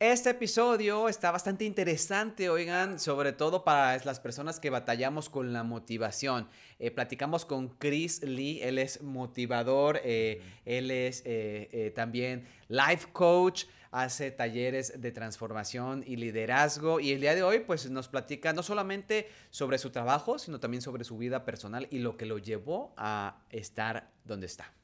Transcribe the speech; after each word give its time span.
Este 0.00 0.30
episodio 0.30 1.08
está 1.08 1.32
bastante 1.32 1.64
interesante, 1.64 2.48
oigan, 2.48 3.00
sobre 3.00 3.32
todo 3.32 3.64
para 3.64 3.98
las 4.04 4.20
personas 4.20 4.60
que 4.60 4.70
batallamos 4.70 5.28
con 5.28 5.52
la 5.52 5.64
motivación. 5.64 6.48
Eh, 6.78 6.92
platicamos 6.92 7.44
con 7.44 7.68
Chris 7.68 8.22
Lee, 8.22 8.60
él 8.62 8.78
es 8.78 9.02
motivador, 9.02 10.00
eh, 10.04 10.40
él 10.64 10.92
es 10.92 11.24
eh, 11.26 11.92
también 11.96 12.46
life 12.68 13.08
coach, 13.12 13.64
hace 13.90 14.30
talleres 14.30 15.00
de 15.00 15.10
transformación 15.10 16.04
y 16.06 16.14
liderazgo 16.14 17.00
y 17.00 17.10
el 17.10 17.20
día 17.20 17.34
de 17.34 17.42
hoy 17.42 17.58
pues 17.58 17.90
nos 17.90 18.06
platica 18.06 18.52
no 18.52 18.62
solamente 18.62 19.28
sobre 19.50 19.78
su 19.78 19.90
trabajo, 19.90 20.38
sino 20.38 20.60
también 20.60 20.80
sobre 20.80 21.02
su 21.02 21.18
vida 21.18 21.44
personal 21.44 21.88
y 21.90 21.98
lo 21.98 22.16
que 22.16 22.26
lo 22.26 22.38
llevó 22.38 22.94
a 22.96 23.42
estar 23.50 24.12
donde 24.24 24.46
está. 24.46 24.77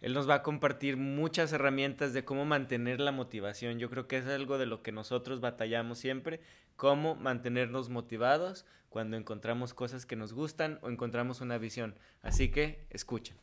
Él 0.00 0.14
nos 0.14 0.28
va 0.28 0.36
a 0.36 0.42
compartir 0.42 0.96
muchas 0.96 1.52
herramientas 1.52 2.12
de 2.12 2.24
cómo 2.24 2.44
mantener 2.44 3.00
la 3.00 3.10
motivación. 3.10 3.78
Yo 3.78 3.90
creo 3.90 4.06
que 4.06 4.18
es 4.18 4.26
algo 4.26 4.58
de 4.58 4.66
lo 4.66 4.82
que 4.82 4.92
nosotros 4.92 5.40
batallamos 5.40 5.98
siempre, 5.98 6.40
cómo 6.76 7.16
mantenernos 7.16 7.88
motivados 7.88 8.64
cuando 8.88 9.16
encontramos 9.16 9.74
cosas 9.74 10.06
que 10.06 10.16
nos 10.16 10.32
gustan 10.32 10.78
o 10.82 10.88
encontramos 10.88 11.40
una 11.40 11.58
visión. 11.58 11.96
Así 12.22 12.50
que 12.50 12.86
escuchen. 12.90 13.36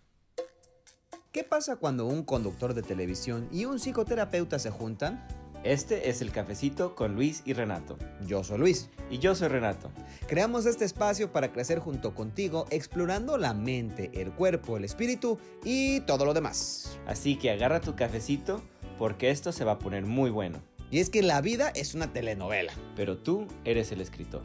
¿Qué 1.33 1.43
pasa 1.43 1.75
cuando 1.75 2.05
un 2.05 2.23
conductor 2.23 2.73
de 2.73 2.81
televisión 2.81 3.49
y 3.51 3.65
un 3.65 3.77
psicoterapeuta 3.77 4.57
se 4.57 4.71
juntan? 4.71 5.44
Este 5.65 6.11
es 6.11 6.21
el 6.21 6.31
cafecito 6.31 6.93
con 6.93 7.15
Luis 7.15 7.41
y 7.43 7.53
Renato. 7.53 7.97
Yo 8.27 8.43
soy 8.43 8.59
Luis. 8.59 8.87
Y 9.09 9.17
yo 9.17 9.33
soy 9.33 9.47
Renato. 9.47 9.89
Creamos 10.27 10.67
este 10.67 10.85
espacio 10.85 11.31
para 11.31 11.51
crecer 11.51 11.79
junto 11.79 12.13
contigo, 12.13 12.67
explorando 12.69 13.35
la 13.39 13.55
mente, 13.55 14.11
el 14.13 14.31
cuerpo, 14.31 14.77
el 14.77 14.83
espíritu 14.83 15.39
y 15.63 16.01
todo 16.01 16.23
lo 16.23 16.35
demás. 16.35 16.99
Así 17.07 17.35
que 17.35 17.49
agarra 17.49 17.81
tu 17.81 17.95
cafecito 17.95 18.61
porque 18.99 19.31
esto 19.31 19.51
se 19.51 19.65
va 19.65 19.71
a 19.71 19.79
poner 19.79 20.05
muy 20.05 20.29
bueno. 20.29 20.61
Y 20.91 20.99
es 20.99 21.09
que 21.09 21.23
la 21.23 21.41
vida 21.41 21.71
es 21.73 21.95
una 21.95 22.13
telenovela. 22.13 22.73
Pero 22.95 23.17
tú 23.17 23.47
eres 23.63 23.91
el 23.91 24.01
escritor. 24.01 24.43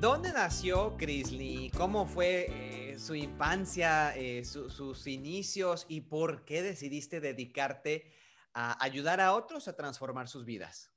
¿Dónde 0.00 0.32
nació 0.32 0.96
Lee? 1.00 1.72
¿Cómo 1.76 2.06
fue 2.06 2.46
eh, 2.48 2.79
su 3.00 3.14
infancia, 3.14 4.14
eh, 4.16 4.44
sus 4.44 5.06
inicios 5.06 5.86
y 5.88 6.02
por 6.02 6.44
qué 6.44 6.62
decidiste 6.62 7.20
dedicarte 7.20 8.12
a 8.52 8.82
ayudar 8.84 9.20
a 9.20 9.34
otros 9.34 9.68
a 9.68 9.76
transformar 9.76 10.28
sus 10.28 10.44
vidas? 10.44 10.90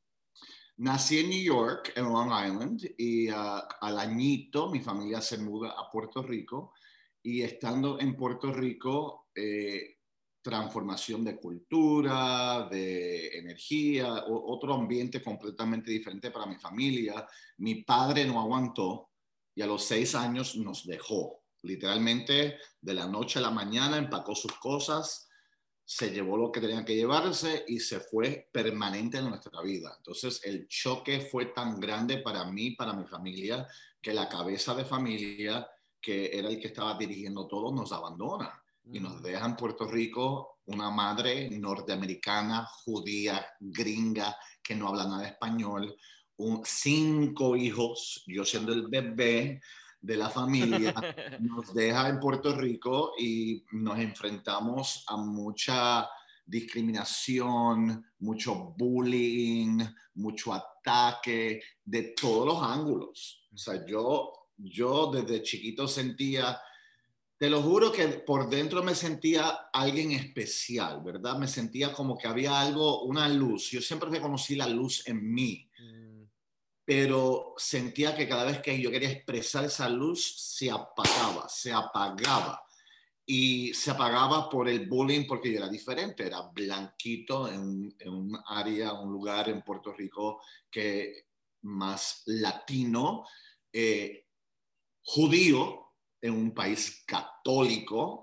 Nací 0.78 1.20
en 1.20 1.30
New 1.30 1.42
York, 1.42 1.94
en 1.96 2.06
Long 2.06 2.32
Island, 2.32 2.94
y 2.98 3.30
ah, 3.30 3.68
al 3.80 4.00
añito 4.00 4.70
mi 4.70 4.82
familia 4.82 5.22
se 5.22 5.38
muda 5.38 5.72
a 5.78 5.90
Puerto 5.90 6.22
Rico. 6.22 6.74
Y 7.22 7.42
estando 7.42 8.00
en 8.00 8.18
Puerto 8.18 8.52
Rico, 8.52 9.30
eh, 9.34 10.00
transformación 10.42 11.24
de 11.24 11.38
cultura, 11.38 12.68
de 12.70 13.38
energía, 13.38 14.26
otro 14.28 14.74
ambiente 14.74 15.24
completamente 15.24 15.90
diferente 15.90 16.32
para 16.32 16.48
mi 16.48 16.56
familia. 16.56 17.26
Mi 17.60 17.76
padre 17.84 18.26
no 18.26 18.42
aguantó 18.42 19.12
y 19.56 19.62
a 19.62 19.68
los 19.68 19.86
seis 19.86 20.16
años 20.16 20.58
nos 20.58 20.86
dejó. 20.86 21.43
Literalmente, 21.64 22.60
de 22.82 22.94
la 22.94 23.08
noche 23.08 23.40
a 23.40 23.42
la 23.42 23.52
mañana 23.52 23.98
empacó 23.98 24.36
sus 24.36 24.54
cosas, 24.54 25.30
se 25.86 26.12
llevó 26.12 26.38
lo 26.38 26.52
que 26.52 26.62
tenía 26.62 26.86
que 26.86 26.96
llevarse 26.96 27.66
y 27.68 27.80
se 27.80 28.00
fue 28.00 28.50
permanente 28.52 29.18
en 29.18 29.30
nuestra 29.30 29.62
vida. 29.62 29.94
Entonces, 29.98 30.42
el 30.44 30.68
choque 30.68 31.22
fue 31.22 31.48
tan 31.48 31.80
grande 31.80 32.18
para 32.20 32.46
mí, 32.46 32.72
para 32.72 32.94
mi 32.94 33.06
familia, 33.06 33.68
que 34.02 34.14
la 34.14 34.30
cabeza 34.30 34.76
de 34.76 34.86
familia, 34.86 35.68
que 36.02 36.38
era 36.38 36.50
el 36.50 36.60
que 36.60 36.68
estaba 36.68 36.98
dirigiendo 36.98 37.48
todo, 37.48 37.74
nos 37.74 37.92
abandona 37.92 38.62
y 38.92 39.00
nos 39.00 39.22
deja 39.22 39.46
en 39.46 39.56
Puerto 39.56 39.88
Rico 39.88 40.60
una 40.66 40.90
madre 40.90 41.50
norteamericana, 41.50 42.66
judía, 42.66 43.46
gringa, 43.60 44.36
que 44.62 44.76
no 44.76 44.90
habla 44.90 45.06
nada 45.06 45.28
español, 45.28 45.96
un, 46.38 46.62
cinco 46.66 47.56
hijos, 47.56 48.24
yo 48.28 48.44
siendo 48.44 48.74
el 48.74 48.88
bebé 48.88 49.62
de 50.04 50.18
la 50.18 50.30
familia, 50.30 50.94
nos 51.40 51.74
deja 51.74 52.10
en 52.10 52.20
Puerto 52.20 52.54
Rico 52.54 53.14
y 53.18 53.64
nos 53.72 53.98
enfrentamos 53.98 55.06
a 55.08 55.16
mucha 55.16 56.10
discriminación, 56.46 58.06
mucho 58.20 58.76
bullying, 58.78 59.80
mucho 60.16 60.54
ataque 60.54 61.62
de 61.86 62.14
todos 62.20 62.46
los 62.46 62.62
ángulos. 62.62 63.48
O 63.54 63.58
sea, 63.58 63.86
yo, 63.86 64.50
yo 64.58 65.10
desde 65.10 65.42
chiquito 65.42 65.88
sentía 65.88 66.60
te 67.38 67.50
lo 67.50 67.62
juro 67.62 67.92
que 67.92 68.08
por 68.08 68.50
dentro 68.50 68.84
me 68.84 68.96
sentía 68.96 69.50
alguien 69.74 70.12
especial, 70.12 71.02
¿verdad? 71.04 71.38
Me 71.38 71.48
sentía 71.48 71.92
como 71.92 72.18
que 72.18 72.28
había 72.28 72.62
algo, 72.62 73.04
una 73.04 73.28
luz. 73.28 73.70
Yo 73.72 73.82
siempre 73.82 74.10
reconocí 74.10 74.56
la 74.56 74.68
luz 74.68 75.06
en 75.08 75.34
mí, 75.34 75.70
mm. 75.78 76.03
Pero 76.86 77.54
sentía 77.58 78.16
que 78.16 78.28
cada 78.28 78.44
vez 78.44 78.62
que 78.62 78.80
yo 78.80 78.92
quería 78.92 79.10
expresar 79.10 79.66
esa 79.66 79.88
luz, 79.90 80.36
se 80.38 80.70
apagaba, 80.70 81.48
se 81.48 81.72
apagaba. 81.72 82.62
Y 83.26 83.74
se 83.74 83.92
apagaba 83.92 84.50
por 84.50 84.68
el 84.68 84.88
bullying 84.88 85.26
porque 85.26 85.50
yo 85.50 85.60
era 85.60 85.70
diferente, 85.70 86.26
era 86.26 86.42
blanquito 86.42 87.48
en, 87.48 87.96
un 88.06 88.38
área, 88.48 88.94
un 88.94 89.14
lugar 89.14 89.48
en 89.48 89.62
Puerto 89.62 89.94
Rico 89.94 90.42
que 90.70 91.28
más 91.62 92.24
latino, 92.26 93.26
eh, 93.72 94.28
judío, 95.04 95.84
en 96.22 96.34
un 96.34 96.54
país 96.54 97.04
católico, 97.06 98.23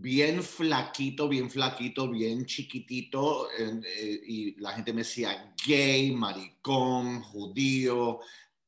bien 0.00 0.42
flaquito, 0.42 1.28
bien 1.28 1.50
flaquito, 1.50 2.08
bien 2.08 2.46
chiquitito, 2.46 3.48
eh, 3.50 4.20
y 4.26 4.60
la 4.60 4.72
gente 4.72 4.92
me 4.92 5.02
decía 5.02 5.54
gay, 5.66 6.12
maricón, 6.12 7.22
judío, 7.22 8.20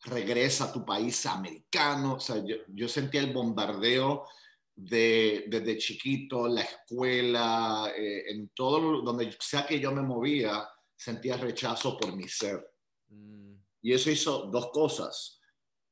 regresa 0.04 0.64
a 0.64 0.72
tu 0.72 0.84
país 0.84 1.24
americano. 1.26 2.14
O 2.14 2.20
sea, 2.20 2.42
yo, 2.68 2.88
sentía 2.88 3.20
el 3.20 3.32
bombardeo 3.32 4.26
de, 4.74 5.44
desde 5.48 5.78
chiquito, 5.78 6.48
la 6.48 6.62
escuela, 6.62 7.92
eh, 7.96 8.24
en 8.28 8.50
todo, 8.50 9.02
donde 9.02 9.34
sea 9.40 9.66
que 9.66 9.80
yo 9.80 9.92
me 9.92 10.02
movía, 10.02 10.68
sentía 10.96 11.36
rechazo 11.36 11.96
por 11.96 12.14
mi 12.14 12.28
ser. 12.28 12.62
Mm. 13.08 13.54
Y 13.82 13.92
eso 13.92 14.10
hizo 14.10 14.42
dos 14.46 14.70
cosas 14.70 15.40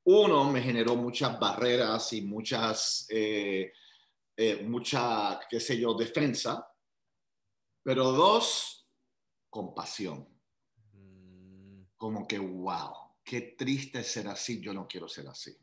uno, 0.04 0.50
me 0.50 0.62
generó 0.62 0.96
muchas 0.96 1.38
barreras 1.38 2.12
y 2.12 2.22
muchas, 2.22 3.06
eh, 3.10 3.72
eh, 4.42 4.62
mucha, 4.62 5.40
qué 5.48 5.60
sé 5.60 5.78
yo, 5.78 5.94
defensa. 5.94 6.66
Pero 7.82 8.12
dos, 8.12 8.88
compasión. 9.48 10.28
Como 11.96 12.26
que, 12.26 12.38
wow, 12.38 13.18
qué 13.22 13.54
triste 13.58 14.02
ser 14.02 14.28
así, 14.28 14.60
yo 14.60 14.72
no 14.72 14.86
quiero 14.88 15.08
ser 15.08 15.28
así. 15.28 15.54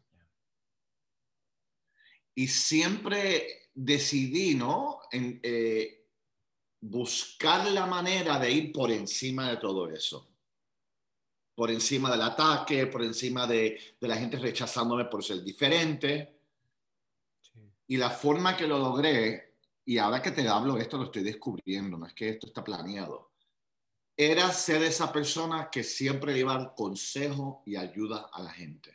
Y 2.36 2.48
siempre 2.48 3.70
decidí, 3.74 4.54
¿no? 4.54 5.00
En, 5.12 5.40
eh, 5.42 6.06
buscar 6.80 7.72
la 7.72 7.88
manera 7.88 8.38
de 8.38 8.52
ir 8.52 8.72
por 8.72 8.92
encima 8.92 9.50
de 9.50 9.58
todo 9.58 9.90
eso 9.90 10.38
por 11.58 11.72
encima 11.72 12.12
del 12.12 12.22
ataque, 12.22 12.86
por 12.86 13.04
encima 13.04 13.48
de, 13.48 13.96
la 14.02 14.16
gente 14.16 14.38
rechazándome 14.38 15.06
por 15.06 15.24
ser 15.24 15.44
diferente. 15.44 16.37
Y 17.88 17.98
la 17.98 18.10
forma 18.10 18.56
que 18.58 18.68
lo 18.68 18.78
logré, 18.78 19.56
y 19.86 19.98
ahora 19.98 20.22
que 20.22 20.32
te 20.32 20.48
hablo 20.48 20.78
esto 20.78 20.98
lo 20.98 21.06
estoy 21.06 21.24
descubriendo, 21.24 21.98
no 21.98 22.06
es 22.06 22.14
que 22.14 22.30
esto 22.30 22.48
está 22.48 22.64
planeado, 22.64 23.32
era 24.18 24.52
ser 24.52 24.82
esa 24.84 25.12
persona 25.12 25.70
que 25.72 25.84
siempre 25.84 26.38
iba 26.38 26.54
a 26.54 26.58
dar 26.58 26.76
consejo 26.76 27.62
y 27.66 27.76
ayuda 27.76 28.30
a 28.34 28.42
la 28.42 28.52
gente. 28.52 28.94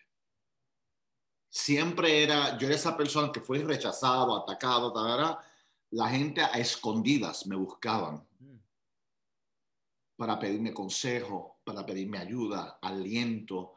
Siempre 1.48 2.24
era, 2.24 2.58
yo 2.58 2.66
era 2.66 2.76
esa 2.76 2.96
persona 2.96 3.30
que 3.30 3.40
fue 3.40 3.58
rechazado, 3.58 4.36
atacado, 4.36 4.92
la 5.90 6.08
gente 6.08 6.40
a 6.42 6.58
escondidas 6.58 7.46
me 7.46 7.54
buscaban 7.54 8.26
mm. 8.40 8.56
para 10.16 10.38
pedirme 10.38 10.74
consejo, 10.74 11.60
para 11.64 11.86
pedirme 11.86 12.18
ayuda, 12.18 12.78
aliento, 12.82 13.74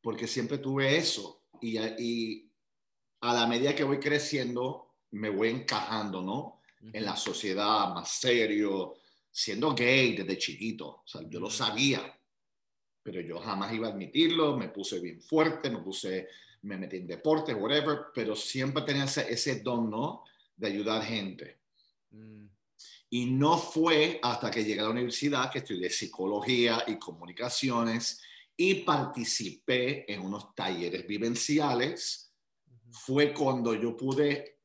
porque 0.00 0.26
siempre 0.26 0.58
tuve 0.58 0.96
eso. 0.96 1.42
Y, 1.60 1.78
y 1.78 2.47
a 3.20 3.34
la 3.34 3.46
medida 3.46 3.74
que 3.74 3.84
voy 3.84 3.98
creciendo, 3.98 4.94
me 5.12 5.30
voy 5.30 5.48
encajando, 5.48 6.22
¿no? 6.22 6.60
En 6.92 7.04
la 7.04 7.16
sociedad 7.16 7.92
más 7.92 8.08
serio, 8.08 8.94
siendo 9.30 9.74
gay 9.74 10.16
desde 10.16 10.38
chiquito. 10.38 11.02
O 11.04 11.06
sea, 11.06 11.22
yo 11.28 11.40
lo 11.40 11.50
sabía, 11.50 12.16
pero 13.02 13.20
yo 13.20 13.40
jamás 13.40 13.72
iba 13.72 13.88
a 13.88 13.90
admitirlo. 13.90 14.56
Me 14.56 14.68
puse 14.68 15.00
bien 15.00 15.20
fuerte, 15.20 15.70
me 15.70 15.78
puse, 15.78 16.28
me 16.62 16.76
metí 16.76 16.98
en 16.98 17.06
deporte, 17.06 17.54
whatever, 17.54 18.06
pero 18.14 18.36
siempre 18.36 18.82
tenía 18.82 19.04
ese, 19.04 19.32
ese 19.32 19.60
don, 19.60 19.90
¿no? 19.90 20.24
De 20.56 20.68
ayudar 20.68 21.02
gente. 21.02 21.58
Mm. 22.10 22.46
Y 23.10 23.26
no 23.26 23.56
fue 23.56 24.20
hasta 24.22 24.50
que 24.50 24.64
llegué 24.64 24.80
a 24.80 24.84
la 24.84 24.90
universidad 24.90 25.50
que 25.50 25.58
estudié 25.58 25.88
psicología 25.88 26.84
y 26.86 26.98
comunicaciones 26.98 28.20
y 28.56 28.74
participé 28.74 30.12
en 30.12 30.20
unos 30.20 30.54
talleres 30.54 31.06
vivenciales. 31.06 32.27
Fue 32.90 33.32
cuando 33.32 33.74
yo 33.74 33.96
pude 33.96 34.60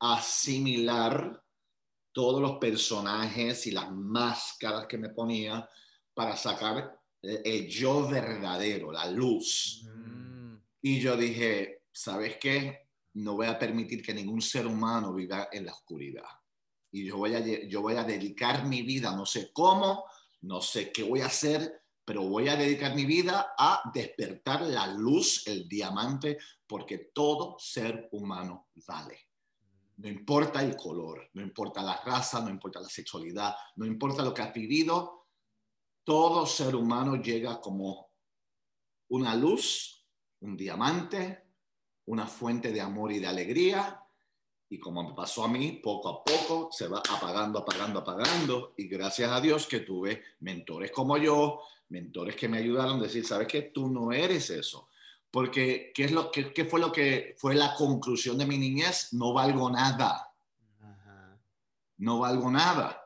asimilar 0.00 1.42
todos 2.12 2.40
los 2.40 2.58
personajes 2.58 3.66
y 3.66 3.70
las 3.70 3.90
máscaras 3.90 4.86
que 4.86 4.98
me 4.98 5.10
ponía 5.10 5.68
para 6.14 6.36
sacar 6.36 6.98
el 7.22 7.68
yo 7.68 8.08
verdadero, 8.08 8.92
la 8.92 9.10
luz. 9.10 9.84
Mm. 9.84 10.56
Y 10.82 11.00
yo 11.00 11.16
dije, 11.16 11.84
¿sabes 11.92 12.36
qué? 12.38 12.88
No 13.14 13.34
voy 13.34 13.46
a 13.46 13.58
permitir 13.58 14.02
que 14.02 14.14
ningún 14.14 14.42
ser 14.42 14.66
humano 14.66 15.14
viva 15.14 15.48
en 15.52 15.66
la 15.66 15.72
oscuridad. 15.72 16.26
Y 16.90 17.06
yo 17.06 17.16
voy 17.16 17.34
a, 17.34 17.40
yo 17.40 17.80
voy 17.80 17.94
a 17.94 18.04
dedicar 18.04 18.66
mi 18.66 18.82
vida, 18.82 19.14
no 19.14 19.24
sé 19.24 19.50
cómo, 19.52 20.04
no 20.42 20.60
sé 20.60 20.92
qué 20.92 21.04
voy 21.04 21.20
a 21.20 21.26
hacer, 21.26 21.81
pero 22.04 22.22
voy 22.22 22.48
a 22.48 22.56
dedicar 22.56 22.94
mi 22.94 23.04
vida 23.04 23.54
a 23.56 23.82
despertar 23.94 24.62
la 24.62 24.86
luz, 24.86 25.46
el 25.46 25.68
diamante, 25.68 26.38
porque 26.66 27.10
todo 27.14 27.56
ser 27.58 28.08
humano 28.12 28.68
vale. 28.86 29.28
No 29.98 30.08
importa 30.08 30.62
el 30.62 30.76
color, 30.76 31.30
no 31.34 31.42
importa 31.42 31.82
la 31.82 32.00
raza, 32.04 32.40
no 32.40 32.50
importa 32.50 32.80
la 32.80 32.88
sexualidad, 32.88 33.54
no 33.76 33.86
importa 33.86 34.22
lo 34.22 34.34
que 34.34 34.42
has 34.42 34.52
vivido, 34.52 35.26
todo 36.04 36.46
ser 36.46 36.74
humano 36.74 37.16
llega 37.16 37.60
como 37.60 38.10
una 39.08 39.36
luz, 39.36 40.04
un 40.40 40.56
diamante, 40.56 41.44
una 42.06 42.26
fuente 42.26 42.72
de 42.72 42.80
amor 42.80 43.12
y 43.12 43.20
de 43.20 43.28
alegría. 43.28 44.00
Y 44.68 44.78
como 44.78 45.02
me 45.02 45.14
pasó 45.14 45.44
a 45.44 45.48
mí, 45.48 45.80
poco 45.82 46.08
a 46.08 46.24
poco 46.24 46.70
se 46.72 46.88
va 46.88 46.98
apagando, 46.98 47.58
apagando, 47.58 48.00
apagando. 48.00 48.74
Y 48.76 48.88
gracias 48.88 49.30
a 49.30 49.40
Dios 49.40 49.66
que 49.66 49.80
tuve 49.80 50.22
mentores 50.40 50.90
como 50.90 51.18
yo, 51.18 51.60
mentores 51.92 52.34
que 52.34 52.48
me 52.48 52.58
ayudaron 52.58 52.98
a 52.98 53.02
decir, 53.04 53.24
¿sabes 53.24 53.46
qué? 53.46 53.62
Tú 53.62 53.88
no 53.88 54.12
eres 54.12 54.50
eso. 54.50 54.88
Porque, 55.30 55.92
¿qué, 55.94 56.04
es 56.04 56.12
lo, 56.12 56.30
qué, 56.30 56.52
qué 56.52 56.64
fue 56.64 56.80
lo 56.80 56.90
que 56.90 57.36
fue 57.38 57.54
la 57.54 57.74
conclusión 57.74 58.36
de 58.38 58.46
mi 58.46 58.58
niñez? 58.58 59.12
No 59.12 59.32
valgo 59.32 59.70
nada. 59.70 60.34
Ajá. 60.80 61.38
No 61.98 62.18
valgo 62.18 62.50
nada. 62.50 63.01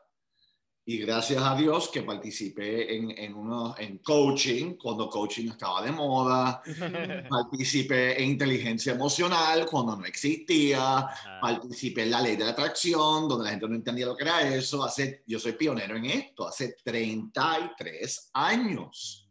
Y 0.89 0.99
gracias 0.99 1.43
a 1.43 1.57
Dios 1.57 1.89
que 1.89 2.05
participé 2.05 2.97
en, 2.97 3.11
en, 3.11 3.35
uno, 3.35 3.75
en 3.77 3.99
coaching, 3.99 4.77
cuando 4.77 5.11
coaching 5.11 5.49
estaba 5.49 5.83
de 5.83 5.91
moda. 5.91 6.63
Participé 7.29 8.23
en 8.23 8.31
inteligencia 8.31 8.93
emocional 8.93 9.67
cuando 9.67 9.97
no 9.97 10.05
existía. 10.05 11.09
Participé 11.41 12.05
en 12.05 12.13
la 12.13 12.23
ley 12.23 12.37
de 12.37 12.45
la 12.45 12.51
atracción, 12.53 13.27
donde 13.29 13.47
la 13.47 13.51
gente 13.51 13.69
no 13.69 13.75
entendía 13.75 14.07
lo 14.07 14.17
que 14.17 14.23
era 14.23 14.49
eso. 14.49 14.85
Hace, 14.85 15.25
yo 15.27 15.41
soy 15.41 15.55
pionero 15.55 15.97
en 15.97 16.05
esto, 16.05 16.47
hace 16.47 16.77
33 16.85 18.31
años. 18.35 19.29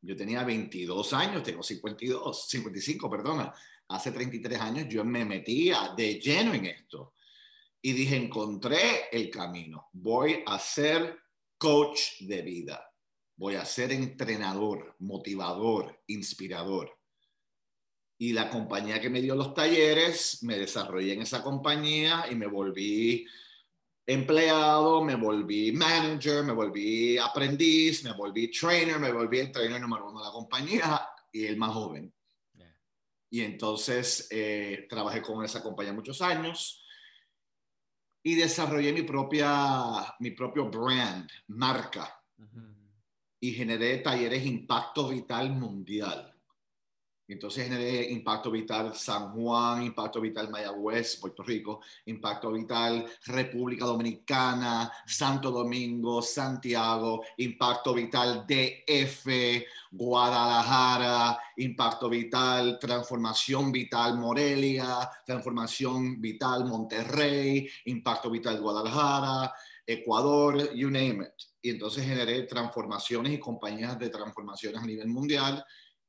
Yo 0.00 0.16
tenía 0.16 0.42
22 0.42 1.12
años, 1.12 1.44
tengo 1.44 1.62
52, 1.62 2.48
55, 2.48 3.08
perdona. 3.08 3.54
Hace 3.86 4.10
33 4.10 4.60
años 4.60 4.86
yo 4.88 5.04
me 5.04 5.24
metía 5.24 5.94
de 5.96 6.14
lleno 6.18 6.52
en 6.52 6.66
esto. 6.66 7.12
Y 7.80 7.92
dije, 7.92 8.16
encontré 8.16 9.08
el 9.12 9.30
camino. 9.30 9.88
Voy 9.92 10.42
a 10.46 10.58
ser 10.58 11.18
coach 11.56 12.20
de 12.20 12.42
vida. 12.42 12.84
Voy 13.36 13.54
a 13.54 13.64
ser 13.64 13.92
entrenador, 13.92 14.96
motivador, 14.98 16.02
inspirador. 16.08 16.98
Y 18.18 18.32
la 18.32 18.50
compañía 18.50 19.00
que 19.00 19.10
me 19.10 19.20
dio 19.20 19.36
los 19.36 19.54
talleres, 19.54 20.42
me 20.42 20.58
desarrollé 20.58 21.12
en 21.12 21.22
esa 21.22 21.42
compañía 21.42 22.26
y 22.28 22.34
me 22.34 22.48
volví 22.48 23.24
empleado, 24.04 25.04
me 25.04 25.14
volví 25.14 25.70
manager, 25.70 26.42
me 26.42 26.52
volví 26.52 27.16
aprendiz, 27.18 28.02
me 28.02 28.12
volví 28.12 28.50
trainer, 28.50 28.98
me 28.98 29.12
volví 29.12 29.38
el 29.38 29.52
trainer 29.52 29.80
número 29.80 30.08
uno 30.08 30.18
de 30.18 30.26
la 30.26 30.32
compañía 30.32 31.08
y 31.30 31.44
el 31.44 31.56
más 31.56 31.72
joven. 31.72 32.12
Y 33.30 33.42
entonces 33.42 34.26
eh, 34.30 34.86
trabajé 34.88 35.20
con 35.20 35.44
esa 35.44 35.62
compañía 35.62 35.92
muchos 35.92 36.22
años 36.22 36.77
y 38.28 38.34
desarrollé 38.34 38.92
mi, 38.92 39.04
propia, 39.04 40.14
mi 40.20 40.32
propio 40.32 40.68
brand, 40.68 41.30
marca, 41.46 42.22
y 43.40 43.52
generé 43.52 43.98
talleres 43.98 44.44
Impacto 44.44 45.08
Vital 45.08 45.48
Mundial. 45.48 46.37
Entonces 47.28 47.64
generé 47.64 48.10
Impacto 48.10 48.50
Vital 48.50 48.94
San 48.94 49.32
Juan, 49.32 49.82
Impacto 49.82 50.18
Vital 50.18 50.48
Mayagüez, 50.48 51.16
Puerto 51.16 51.42
Rico, 51.42 51.80
Impacto 52.06 52.50
Vital 52.50 53.04
República 53.26 53.84
Dominicana, 53.84 54.90
Santo 55.06 55.50
Domingo, 55.50 56.22
Santiago, 56.22 57.22
Impacto 57.36 57.92
Vital 57.92 58.46
DF, 58.48 59.26
Guadalajara, 59.90 61.38
Impacto 61.58 62.08
Vital 62.08 62.78
Transformación 62.78 63.72
Vital 63.72 64.16
Morelia, 64.18 65.10
Transformación 65.26 66.18
Vital 66.20 66.64
Monterrey, 66.64 67.68
Impacto 67.84 68.30
Vital 68.30 68.58
Guadalajara, 68.58 69.52
Ecuador, 69.86 70.74
you 70.74 70.90
name 70.90 71.24
it. 71.24 71.32
Y 71.60 71.70
entonces 71.70 72.06
generé 72.06 72.44
transformaciones 72.44 73.32
y 73.34 73.38
compañías 73.38 73.98
de 73.98 74.08
transformaciones 74.08 74.82
a 74.82 74.86
nivel 74.86 75.08
mundial 75.08 75.62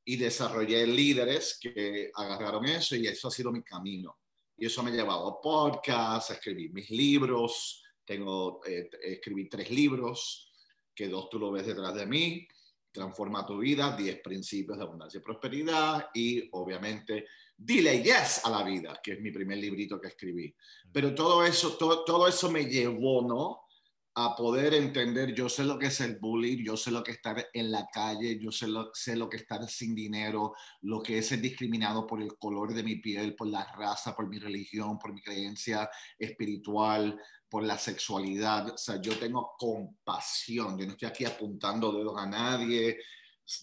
y 0.05 0.15
desarrollé 0.17 0.85
líderes 0.87 1.57
que 1.61 2.11
agarraron 2.13 2.65
eso 2.65 2.95
y 2.95 3.07
eso 3.07 3.27
ha 3.27 3.31
sido 3.31 3.51
mi 3.51 3.63
camino. 3.63 4.19
Y 4.57 4.65
eso 4.65 4.83
me 4.83 4.91
ha 4.91 4.93
llevado 4.93 5.27
a 5.27 5.41
podcasts, 5.41 6.31
a 6.31 6.33
escribir 6.33 6.73
mis 6.73 6.89
libros. 6.89 7.83
Tengo, 8.03 8.61
eh, 8.65 8.89
escribí 9.01 9.47
tres 9.47 9.69
libros, 9.71 10.51
que 10.93 11.07
dos 11.07 11.29
tú 11.29 11.39
lo 11.39 11.51
ves 11.51 11.67
detrás 11.67 11.93
de 11.95 12.05
mí. 12.05 12.47
Transforma 12.91 13.45
tu 13.45 13.59
vida, 13.59 13.95
10 13.95 14.21
principios 14.21 14.77
de 14.77 14.83
abundancia 14.83 15.19
y 15.19 15.23
prosperidad 15.23 16.09
y 16.13 16.49
obviamente 16.51 17.27
Dile 17.61 18.01
yes 18.01 18.45
a 18.45 18.49
la 18.49 18.63
vida, 18.63 19.01
que 19.03 19.13
es 19.13 19.19
mi 19.19 19.31
primer 19.31 19.57
librito 19.57 19.99
que 19.99 20.07
escribí. 20.07 20.55
Pero 20.93 21.13
todo 21.13 21.43
eso, 21.43 21.75
todo, 21.75 22.05
todo 22.05 22.25
eso 22.25 22.49
me 22.49 22.63
llevó, 22.63 23.21
¿no? 23.21 23.67
A 24.15 24.35
poder 24.35 24.73
entender, 24.73 25.33
yo 25.33 25.47
sé 25.47 25.63
lo 25.63 25.77
que 25.77 25.87
es 25.87 26.01
el 26.01 26.17
bullying, 26.19 26.63
yo 26.63 26.75
sé 26.75 26.91
lo 26.91 27.03
que 27.03 27.11
es 27.11 27.17
estar 27.17 27.47
en 27.53 27.71
la 27.71 27.87
calle, 27.93 28.39
yo 28.39 28.51
sé 28.51 28.67
lo, 28.67 28.89
sé 28.93 29.15
lo 29.15 29.29
que 29.29 29.37
es 29.37 29.43
estar 29.43 29.65
sin 29.69 29.95
dinero, 29.95 30.53
lo 30.81 31.01
que 31.01 31.19
es 31.19 31.27
ser 31.27 31.39
discriminado 31.39 32.05
por 32.05 32.21
el 32.21 32.37
color 32.37 32.73
de 32.73 32.83
mi 32.83 32.97
piel, 32.97 33.35
por 33.35 33.47
la 33.47 33.65
raza, 33.71 34.15
por 34.15 34.27
mi 34.27 34.39
religión, 34.39 34.97
por 34.97 35.13
mi 35.13 35.21
creencia 35.21 35.89
espiritual, 36.17 37.21
por 37.47 37.63
la 37.63 37.77
sexualidad. 37.77 38.71
O 38.73 38.77
sea, 38.77 38.99
yo 39.01 39.17
tengo 39.17 39.53
compasión, 39.57 40.77
yo 40.77 40.85
no 40.85 40.93
estoy 40.93 41.07
aquí 41.07 41.25
apuntando 41.25 41.91
dedos 41.91 42.17
a 42.17 42.25
nadie, 42.25 42.97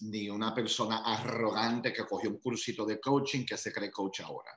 ni 0.01 0.29
una 0.29 0.53
persona 0.53 1.03
arrogante 1.05 1.93
que 1.93 2.05
cogió 2.05 2.29
un 2.29 2.39
cursito 2.39 2.85
de 2.85 2.99
coaching 2.99 3.45
que 3.45 3.57
se 3.57 3.71
cree 3.71 3.91
coach 3.91 4.21
ahora. 4.21 4.51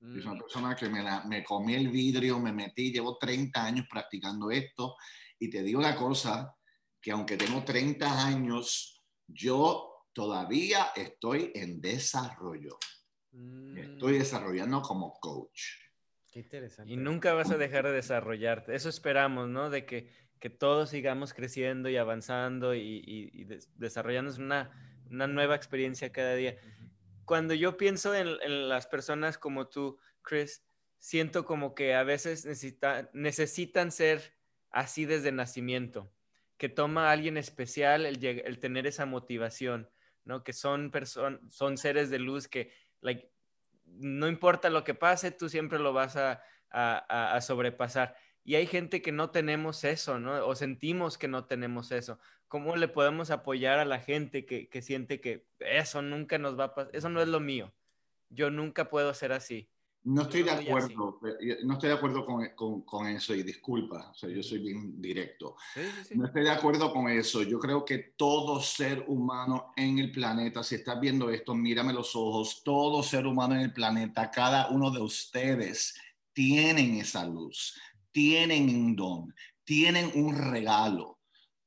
Es 0.00 0.24
una 0.24 0.34
Mm. 0.34 0.38
persona 0.38 0.76
que 0.76 0.88
me, 0.90 1.02
la, 1.02 1.24
me 1.24 1.42
comí 1.42 1.74
el 1.74 1.88
vidrio, 1.88 2.38
me 2.38 2.52
metí, 2.52 2.92
llevo 2.92 3.16
30 3.16 3.64
años 3.64 3.86
practicando 3.90 4.50
esto 4.50 4.94
y 5.38 5.50
te 5.50 5.62
digo 5.62 5.78
una 5.78 5.96
cosa, 5.96 6.54
que 7.00 7.10
aunque 7.10 7.36
tengo 7.36 7.64
30 7.64 8.26
años, 8.26 9.02
yo 9.26 10.06
todavía 10.12 10.88
estoy 10.96 11.52
en 11.54 11.80
desarrollo. 11.80 12.78
Mm. 13.32 13.76
estoy 13.76 14.18
desarrollando 14.18 14.80
como 14.80 15.12
coach. 15.20 15.60
Qué 16.32 16.38
interesante. 16.40 16.90
Y 16.92 16.96
nunca 16.96 17.34
vas 17.34 17.50
a 17.50 17.58
dejar 17.58 17.84
de 17.84 17.92
desarrollarte. 17.92 18.74
Eso 18.74 18.88
esperamos, 18.88 19.48
¿no? 19.48 19.68
De 19.68 19.84
que, 19.84 20.10
que 20.40 20.48
todos 20.48 20.90
sigamos 20.90 21.34
creciendo 21.34 21.88
y 21.90 21.96
avanzando 21.98 22.74
y, 22.74 22.80
y, 23.06 23.30
y 23.32 23.44
des- 23.44 23.70
desarrollándonos 23.78 24.38
una, 24.38 25.02
una 25.10 25.26
nueva 25.26 25.54
experiencia 25.54 26.12
cada 26.12 26.34
día. 26.34 26.56
Cuando 27.26 27.52
yo 27.54 27.76
pienso 27.76 28.14
en, 28.14 28.28
en 28.42 28.68
las 28.68 28.86
personas 28.86 29.36
como 29.36 29.68
tú, 29.68 29.98
Chris, 30.22 30.64
siento 30.98 31.44
como 31.44 31.74
que 31.74 31.94
a 31.94 32.04
veces 32.04 32.46
necesita- 32.46 33.10
necesitan 33.12 33.92
ser 33.92 34.35
así 34.70 35.04
desde 35.04 35.32
nacimiento, 35.32 36.12
que 36.56 36.68
toma 36.68 37.08
a 37.08 37.12
alguien 37.12 37.36
especial 37.36 38.06
el, 38.06 38.58
tener 38.58 38.86
esa 38.86 39.06
motivación, 39.06 39.90
¿no? 40.24 40.42
Que 40.42 40.52
son, 40.52 40.90
son 41.50 41.78
seres 41.78 42.10
de 42.10 42.18
luz 42.18 42.48
que, 42.48 42.72
like, 43.00 43.30
no 43.84 44.28
importa 44.28 44.70
lo 44.70 44.84
que 44.84 44.94
pase, 44.94 45.30
tú 45.30 45.48
siempre 45.48 45.78
lo 45.78 45.92
vas 45.92 46.16
a, 46.16 46.42
sobrepasar. 47.40 48.16
Y 48.44 48.54
hay 48.54 48.66
gente 48.66 49.02
que 49.02 49.12
no 49.12 49.30
tenemos 49.30 49.84
eso, 49.84 50.18
¿no? 50.18 50.46
O 50.46 50.54
sentimos 50.54 51.18
que 51.18 51.28
no 51.28 51.46
tenemos 51.46 51.90
eso. 51.90 52.18
¿Cómo 52.48 52.76
le 52.76 52.88
podemos 52.88 53.30
apoyar 53.30 53.78
a 53.78 53.84
la 53.84 53.98
gente 53.98 54.44
que 54.46 54.82
siente 54.82 55.20
que 55.20 55.46
eso 55.58 56.02
nunca 56.02 56.38
nos 56.38 56.58
va 56.58 56.64
a 56.64 56.74
pasar? 56.74 56.94
Eso 56.94 57.08
no 57.08 57.20
es 57.20 57.28
lo 57.28 57.40
mío. 57.40 57.72
Yo 58.28 58.50
nunca 58.50 58.88
puedo 58.88 59.12
ser 59.14 59.32
así. 59.32 59.70
No 60.06 60.22
estoy 60.22 60.44
de 60.44 60.52
acuerdo, 60.52 61.18
eh, 61.40 61.58
no 61.64 61.74
estoy 61.74 61.88
de 61.88 61.96
acuerdo 61.96 62.24
con, 62.24 62.48
con, 62.54 62.82
con 62.82 63.08
eso 63.08 63.34
y 63.34 63.42
disculpa, 63.42 64.12
o 64.12 64.14
sea, 64.14 64.28
yo 64.28 64.40
soy 64.40 64.60
bien 64.60 65.02
directo. 65.02 65.56
Sí, 65.74 65.80
sí, 65.80 66.04
sí. 66.10 66.14
No 66.16 66.26
estoy 66.26 66.44
de 66.44 66.50
acuerdo 66.50 66.92
con 66.92 67.08
eso. 67.08 67.42
Yo 67.42 67.58
creo 67.58 67.84
que 67.84 68.14
todo 68.16 68.62
ser 68.62 69.04
humano 69.08 69.72
en 69.74 69.98
el 69.98 70.12
planeta, 70.12 70.62
si 70.62 70.76
estás 70.76 71.00
viendo 71.00 71.28
esto, 71.28 71.56
mírame 71.56 71.92
los 71.92 72.14
ojos, 72.14 72.62
todo 72.62 73.02
ser 73.02 73.26
humano 73.26 73.56
en 73.56 73.62
el 73.62 73.72
planeta, 73.72 74.30
cada 74.30 74.68
uno 74.68 74.92
de 74.92 75.00
ustedes 75.00 76.00
tienen 76.32 76.98
esa 76.98 77.26
luz, 77.26 77.76
tienen 78.12 78.68
un 78.68 78.94
don, 78.94 79.34
tienen 79.64 80.12
un 80.14 80.36
regalo. 80.36 81.18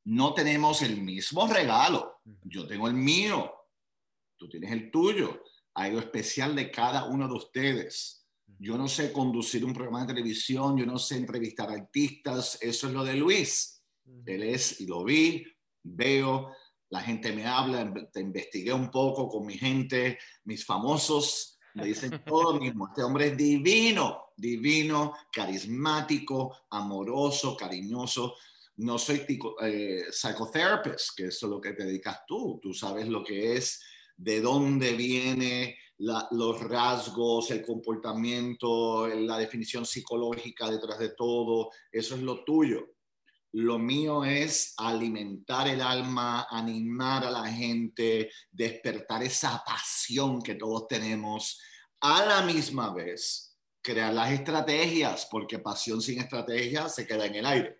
No 0.05 0.33
tenemos 0.33 0.81
el 0.81 1.01
mismo 1.01 1.45
regalo. 1.45 2.21
Yo 2.43 2.65
tengo 2.65 2.87
el 2.87 2.93
mío, 2.93 3.51
tú 4.37 4.47
tienes 4.47 4.71
el 4.71 4.89
tuyo. 4.89 5.43
Hay 5.73 5.89
algo 5.89 5.99
especial 5.99 6.55
de 6.55 6.71
cada 6.71 7.03
uno 7.03 7.27
de 7.27 7.33
ustedes. 7.33 8.18
Yo 8.57 8.77
no 8.77 8.87
sé 8.87 9.11
conducir 9.11 9.63
un 9.63 9.73
programa 9.73 10.01
de 10.01 10.13
televisión, 10.13 10.77
yo 10.77 10.85
no 10.85 10.97
sé 10.97 11.17
entrevistar 11.17 11.69
artistas, 11.69 12.57
eso 12.61 12.87
es 12.87 12.93
lo 12.93 13.03
de 13.03 13.15
Luis. 13.15 13.83
Él 14.25 14.43
es, 14.43 14.81
y 14.81 14.87
lo 14.87 15.03
vi, 15.03 15.45
veo, 15.83 16.51
la 16.89 17.01
gente 17.01 17.31
me 17.31 17.45
habla, 17.45 17.93
te 18.11 18.21
investigué 18.21 18.73
un 18.73 18.89
poco 18.89 19.27
con 19.27 19.45
mi 19.45 19.57
gente, 19.57 20.17
mis 20.45 20.65
famosos, 20.65 21.59
me 21.75 21.85
dicen 21.85 22.23
todo 22.25 22.53
lo 22.53 22.59
mismo. 22.59 22.87
Este 22.87 23.03
hombre 23.03 23.27
es 23.27 23.37
divino, 23.37 24.31
divino, 24.35 25.13
carismático, 25.31 26.57
amoroso, 26.69 27.55
cariñoso. 27.55 28.35
No 28.77 28.97
soy 28.97 29.25
eh, 29.61 30.05
psychotherapist, 30.09 31.15
que 31.15 31.25
eso 31.27 31.45
es 31.45 31.49
lo 31.49 31.61
que 31.61 31.73
te 31.73 31.85
dedicas 31.85 32.21
tú. 32.27 32.59
Tú 32.61 32.73
sabes 32.73 33.07
lo 33.07 33.23
que 33.23 33.55
es, 33.55 33.81
de 34.15 34.41
dónde 34.41 34.93
viene 34.93 35.77
los 35.99 36.59
rasgos, 36.61 37.51
el 37.51 37.65
comportamiento, 37.65 39.07
la 39.07 39.37
definición 39.37 39.85
psicológica 39.85 40.69
detrás 40.69 40.97
de 40.97 41.09
todo. 41.09 41.69
Eso 41.91 42.15
es 42.15 42.21
lo 42.21 42.43
tuyo. 42.43 42.95
Lo 43.51 43.79
mío 43.79 44.23
es 44.23 44.75
alimentar 44.77 45.67
el 45.67 45.81
alma, 45.81 46.47
animar 46.49 47.25
a 47.25 47.31
la 47.31 47.47
gente, 47.47 48.31
despertar 48.51 49.23
esa 49.23 49.63
pasión 49.65 50.41
que 50.41 50.55
todos 50.55 50.87
tenemos. 50.87 51.59
A 52.01 52.23
la 52.25 52.41
misma 52.43 52.93
vez, 52.93 53.57
crear 53.81 54.13
las 54.13 54.31
estrategias, 54.31 55.27
porque 55.29 55.59
pasión 55.59 56.01
sin 56.01 56.19
estrategia 56.19 56.87
se 56.87 57.07
queda 57.07 57.25
en 57.25 57.35
el 57.35 57.45
aire. 57.45 57.79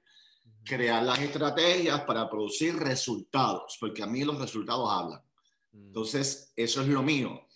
Crear 0.65 1.03
las 1.03 1.19
estrategias 1.19 2.01
para 2.01 2.29
producir 2.29 2.75
resultados, 2.75 3.77
porque 3.79 4.03
a 4.03 4.07
mí 4.07 4.23
los 4.23 4.39
resultados 4.39 4.89
hablan. 4.91 5.21
Mm. 5.71 5.87
Entonces, 5.87 6.51
eso 6.55 6.81
es 6.81 6.87
lo 6.87 7.03
mío. 7.03 7.47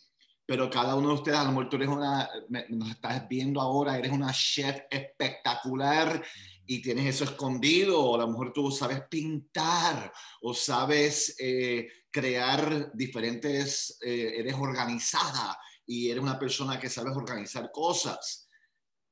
Pero 0.46 0.70
cada 0.70 0.96
uno 0.96 1.10
de 1.10 1.14
ustedes, 1.16 1.38
a 1.38 1.44
lo 1.44 1.50
mejor 1.50 1.70
tú 1.70 1.76
eres 1.78 1.88
una, 1.88 2.30
nos 2.70 2.92
estás 2.92 3.28
viendo 3.28 3.62
ahora, 3.62 3.98
eres 3.98 4.12
una 4.12 4.32
chef 4.34 4.82
espectacular 4.90 6.24
y 6.66 6.82
tienes 6.82 7.16
eso 7.16 7.24
escondido, 7.24 8.02
o 8.02 8.16
a 8.16 8.20
lo 8.20 8.28
mejor 8.28 8.54
tú 8.54 8.72
sabes 8.72 9.04
pintar, 9.10 10.12
o 10.42 10.54
sabes 10.54 11.36
eh, 11.40 11.88
crear 12.12 12.92
diferentes, 12.94 13.98
eh, 14.02 14.34
eres 14.38 14.56
organizada 14.56 15.58
y 15.86 16.10
eres 16.10 16.24
una 16.24 16.40
persona 16.40 16.80
que 16.80 16.90
sabes 16.90 17.16
organizar 17.16 17.72
cosas, 17.72 18.43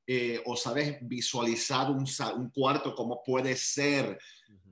eh, 0.06 0.42
o 0.46 0.56
sabes 0.56 0.98
visualizar 1.02 1.90
un, 1.90 2.04
un, 2.36 2.50
cuarto 2.50 2.94
como 2.94 3.22
puede 3.22 3.56
ser. 3.56 4.18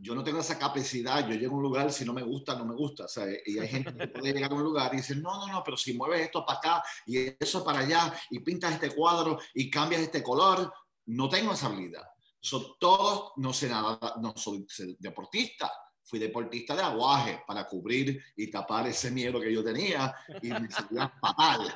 Yo 0.01 0.15
no 0.15 0.25
tengo 0.25 0.41
esa 0.41 0.59
capacidad, 0.59 1.29
yo 1.29 1.35
llego 1.35 1.55
a 1.55 1.57
un 1.59 1.63
lugar, 1.63 1.93
si 1.93 2.05
no 2.05 2.13
me 2.13 2.23
gusta, 2.23 2.57
no 2.57 2.65
me 2.65 2.75
gusta. 2.75 3.07
Y 3.47 3.59
hay 3.59 3.69
gente 3.69 3.95
que 3.95 4.09
puede 4.09 4.33
llegar 4.33 4.51
a 4.51 4.55
un 4.55 4.63
lugar 4.63 4.93
y 4.95 4.99
decir, 4.99 5.19
no, 5.19 5.47
no, 5.47 5.53
no, 5.53 5.63
pero 5.63 5.77
si 5.77 5.95
mueves 5.95 6.23
esto 6.23 6.45
para 6.45 6.59
acá 6.59 6.83
y 7.07 7.19
eso 7.39 7.65
para 7.65 7.81
allá 7.81 8.13
y 8.31 8.41
pintas 8.41 8.73
este 8.73 8.91
cuadro 8.91 9.39
y 9.55 9.71
cambias 9.71 10.03
este 10.03 10.23
color, 10.23 10.73
no 11.07 11.29
tengo 11.29 11.53
esa 11.53 11.67
habilidad. 11.67 12.05
So, 12.41 12.77
todos, 12.81 13.33
no 13.37 13.53
sé 13.53 13.69
nada, 13.69 13.99
no 14.21 14.33
soy 14.37 14.67
deportista. 14.99 15.71
Fui 16.11 16.19
deportista 16.19 16.75
de 16.75 16.83
aguaje 16.83 17.45
para 17.47 17.69
cubrir 17.69 18.21
y 18.35 18.51
tapar 18.51 18.89
ese 18.89 19.13
miedo 19.13 19.41
que 19.41 19.53
yo 19.53 19.63
tenía 19.63 20.13
y 20.43 20.49
me 20.49 20.69
salía 20.69 21.09
fatal. 21.21 21.73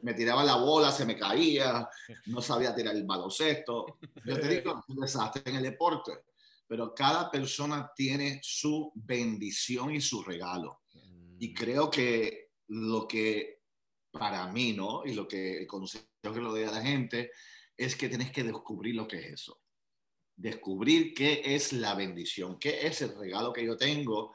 Me 0.00 0.14
tiraba 0.14 0.42
la 0.42 0.56
bola, 0.56 0.90
se 0.90 1.04
me 1.04 1.18
caía, 1.18 1.86
no 2.24 2.40
sabía 2.40 2.74
tirar 2.74 2.96
el 2.96 3.04
baloncesto. 3.04 3.98
Yo 4.24 4.40
te 4.40 4.48
digo, 4.48 4.82
un 4.88 4.96
desastre 4.96 5.42
en 5.44 5.56
el 5.56 5.64
deporte. 5.64 6.12
Pero 6.66 6.94
cada 6.94 7.30
persona 7.30 7.92
tiene 7.94 8.40
su 8.42 8.92
bendición 8.94 9.94
y 9.94 10.00
su 10.00 10.22
regalo. 10.22 10.80
Y 11.38 11.50
mm. 11.50 11.54
creo 11.54 11.90
que 11.90 12.52
lo 12.68 13.06
que 13.06 13.60
para 14.10 14.50
mí, 14.50 14.72
¿no? 14.72 15.02
Y 15.04 15.12
lo 15.12 15.28
que 15.28 15.58
el 15.58 15.66
consejo 15.66 16.06
que 16.22 16.40
lo 16.40 16.52
doy 16.52 16.64
a 16.64 16.70
la 16.70 16.80
gente 16.80 17.30
es 17.76 17.94
que 17.94 18.08
tienes 18.08 18.30
que 18.30 18.42
descubrir 18.42 18.94
lo 18.94 19.06
que 19.06 19.18
es 19.18 19.32
eso 19.34 19.59
descubrir 20.40 21.12
qué 21.14 21.42
es 21.44 21.72
la 21.72 21.94
bendición, 21.94 22.58
qué 22.58 22.86
es 22.86 23.02
el 23.02 23.16
regalo 23.16 23.52
que 23.52 23.64
yo 23.64 23.76
tengo 23.76 24.34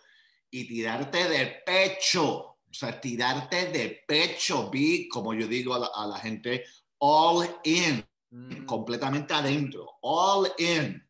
y 0.51 0.67
tirarte 0.67 1.27
de 1.27 1.63
pecho, 1.65 2.29
o 2.29 2.73
sea, 2.73 3.01
tirarte 3.01 3.71
de 3.71 4.03
pecho, 4.07 4.69
vi, 4.69 5.07
como 5.09 5.33
yo 5.33 5.47
digo 5.47 5.73
a 5.73 6.07
la, 6.07 6.19
gente, 6.19 6.63
all 6.99 7.59
in, 7.63 8.05
mm. 8.29 8.65
completamente 8.65 9.33
adentro, 9.33 9.97
all 10.01 10.51
in. 10.59 11.03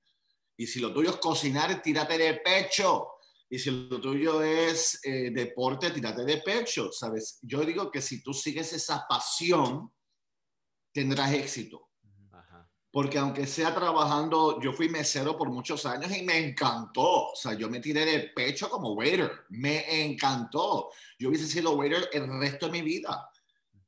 Y 0.57 0.65
si 0.65 0.79
lo 0.79 0.93
tuyo 0.93 1.09
es 1.09 1.17
cocinar, 1.17 1.81
tírate 1.81 2.17
de 2.17 2.35
pecho. 2.35 3.09
Y 3.49 3.59
si 3.59 3.69
lo 3.69 3.99
tuyo 3.99 4.41
es 4.41 4.99
eh, 5.03 5.29
deporte, 5.31 5.91
tírate 5.91 6.23
de 6.23 6.37
pecho, 6.37 6.91
¿sabes? 6.91 7.39
Yo 7.41 7.61
digo 7.65 7.91
que 7.91 8.01
si 8.01 8.23
tú 8.23 8.33
sigues 8.33 8.71
esa 8.71 9.05
pasión, 9.07 9.91
tendrás 10.93 11.33
éxito 11.33 11.89
porque 12.95 13.17
aunque 13.17 13.45
sea 13.45 13.75
trabajando, 13.75 14.57
yo 14.61 14.71
fui 14.71 14.87
mesero 14.87 15.35
por 15.37 15.49
muchos 15.49 15.85
años 15.85 16.15
y 16.15 16.23
me 16.23 16.37
encantó. 16.37 17.31
O 17.31 17.35
sea, 17.35 17.53
yo 17.53 17.69
me 17.69 17.81
tiré 17.81 18.05
de 18.05 18.19
pecho 18.29 18.69
como 18.69 18.93
waiter, 18.93 19.29
me 19.49 20.05
encantó. 20.05 20.91
Yo 21.19 21.27
hubiese 21.27 21.45
sido 21.45 21.75
waiter 21.75 22.07
el 22.13 22.25
resto 22.39 22.67
de 22.67 22.71
mi 22.71 22.81
vida. 22.81 23.29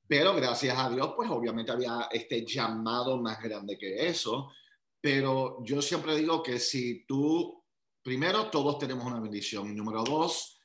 Pero 0.05 0.35
gracias 0.35 0.77
a 0.77 0.89
Dios, 0.89 1.13
pues 1.15 1.29
obviamente 1.29 1.71
había 1.71 2.09
este 2.11 2.45
llamado 2.45 3.17
más 3.21 3.41
grande 3.41 3.77
que 3.77 4.09
eso. 4.09 4.51
Pero 4.99 5.63
yo 5.63 5.81
siempre 5.81 6.17
digo 6.17 6.43
que 6.43 6.59
si 6.59 7.05
tú, 7.05 7.63
primero, 8.03 8.49
todos 8.49 8.77
tenemos 8.77 9.05
una 9.05 9.21
bendición. 9.21 9.71
Y 9.71 9.73
número 9.73 10.03
dos, 10.03 10.59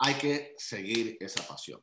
hay 0.00 0.16
que 0.16 0.54
seguir 0.58 1.16
esa 1.18 1.48
pasión. 1.48 1.80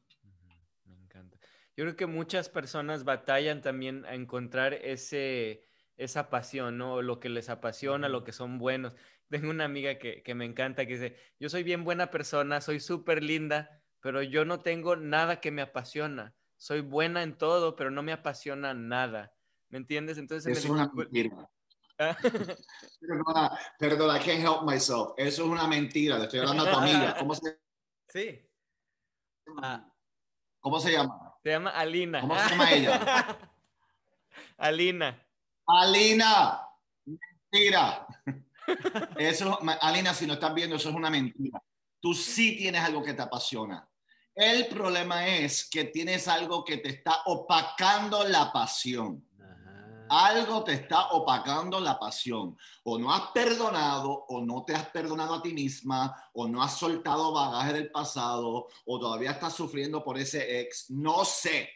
Me 0.86 0.96
encanta. 0.96 1.39
Yo 1.75 1.86
creo 1.86 1.96
que 1.96 2.05
muchas 2.05 2.50
personas 2.50 3.03
batallan 3.03 3.63
también 3.63 4.05
a 4.05 4.13
encontrar 4.13 4.75
ese 4.75 5.73
esa 5.98 6.30
pasión, 6.30 6.78
¿no? 6.78 7.02
Lo 7.02 7.20
que 7.20 7.30
les 7.30 7.50
apasiona, 7.50 8.10
lo 8.10 8.24
que 8.24 8.32
son 8.32 8.58
buenos. 8.58 8.94
Tengo 9.30 9.50
una 9.50 9.66
amiga 9.66 9.98
que, 9.98 10.22
me 10.36 10.46
encanta 10.46 10.86
que 10.86 10.94
dice, 10.94 11.16
yo 11.40 11.50
soy 11.50 11.64
bien 11.64 11.84
buena 11.84 12.12
persona, 12.12 12.62
soy 12.62 12.80
súper 12.80 13.24
linda, 13.24 13.82
pero 14.00 14.22
yo 14.22 14.46
no 14.46 14.60
tengo 14.60 14.96
nada 14.96 15.40
que 15.40 15.50
me 15.50 15.64
apasiona. 15.64 16.36
Soy 16.58 16.82
buena 16.82 17.24
en 17.24 17.38
todo, 17.38 17.76
pero 17.76 17.90
no 17.90 18.04
me 18.04 18.12
apasiona 18.12 18.74
nada. 18.74 19.34
¿Me 19.70 19.80
entiendes? 19.80 20.18
Entonces... 20.18 20.56
es 20.56 20.66
una 20.66 20.92
mentira. 20.94 21.50
perdona, 23.00 23.60
perdona, 23.80 24.18
I 24.18 24.24
can't 24.24 24.44
help 24.44 24.64
myself. 24.64 25.14
Eso 25.18 25.44
es 25.44 25.50
una 25.50 25.68
mentira. 25.68 26.18
Le 26.18 26.26
estoy 26.26 26.42
hablando 26.42 26.64
a 26.64 26.72
tu 26.72 26.78
amiga. 26.78 27.16
¿Cómo 27.18 27.34
se... 27.34 27.60
Sí. 28.10 28.48
Ah. 29.62 29.90
¿Cómo 30.60 30.80
se 30.80 30.92
llama? 30.92 31.34
Se 31.44 31.50
llama 31.50 31.72
Alina. 31.72 32.22
¿Cómo 32.22 32.40
se 32.40 32.50
llama 32.50 32.72
ella? 32.72 33.38
Alina. 34.58 35.28
Alina, 35.67 36.62
mentira. 37.05 38.08
Eso, 39.17 39.60
Alina, 39.82 40.13
si 40.13 40.25
no 40.25 40.34
estás 40.34 40.53
viendo, 40.53 40.75
eso 40.77 40.89
es 40.89 40.96
una 40.96 41.10
mentira. 41.10 41.62
Tú 42.00 42.13
sí 42.13 42.55
tienes 42.58 42.82
algo 42.82 43.03
que 43.03 43.13
te 43.13 43.22
apasiona. 43.22 43.88
El 44.36 44.67
problema 44.67 45.27
es 45.27 45.70
que 45.70 45.86
tienes 45.86 46.27
algo 46.27 46.63
que 46.63 46.77
te 46.77 46.89
está 46.89 47.24
opacando 47.25 48.24
la 48.24 48.51
pasión. 48.51 49.24
Algo 50.10 50.63
te 50.63 50.74
está 50.74 51.12
opacando 51.12 51.79
la 51.79 51.98
pasión. 51.98 52.58
O 52.84 53.00
no 53.00 53.13
has 53.13 53.32
perdonado, 53.32 54.25
o 54.27 54.41
no 54.41 54.63
te 54.63 54.75
has 54.75 54.88
perdonado 54.89 55.36
a 55.36 55.41
ti 55.41 55.53
misma, 55.53 56.15
o 56.34 56.48
no 56.48 56.62
has 56.62 56.77
soltado 56.77 57.34
bagaje 57.34 57.74
del 57.74 57.91
pasado, 57.91 58.67
o 58.86 59.00
todavía 59.00 59.32
estás 59.32 59.53
sufriendo 59.53 60.03
por 60.03 60.17
ese 60.17 60.62
ex. 60.62 60.89
No 60.89 61.24
sé, 61.25 61.70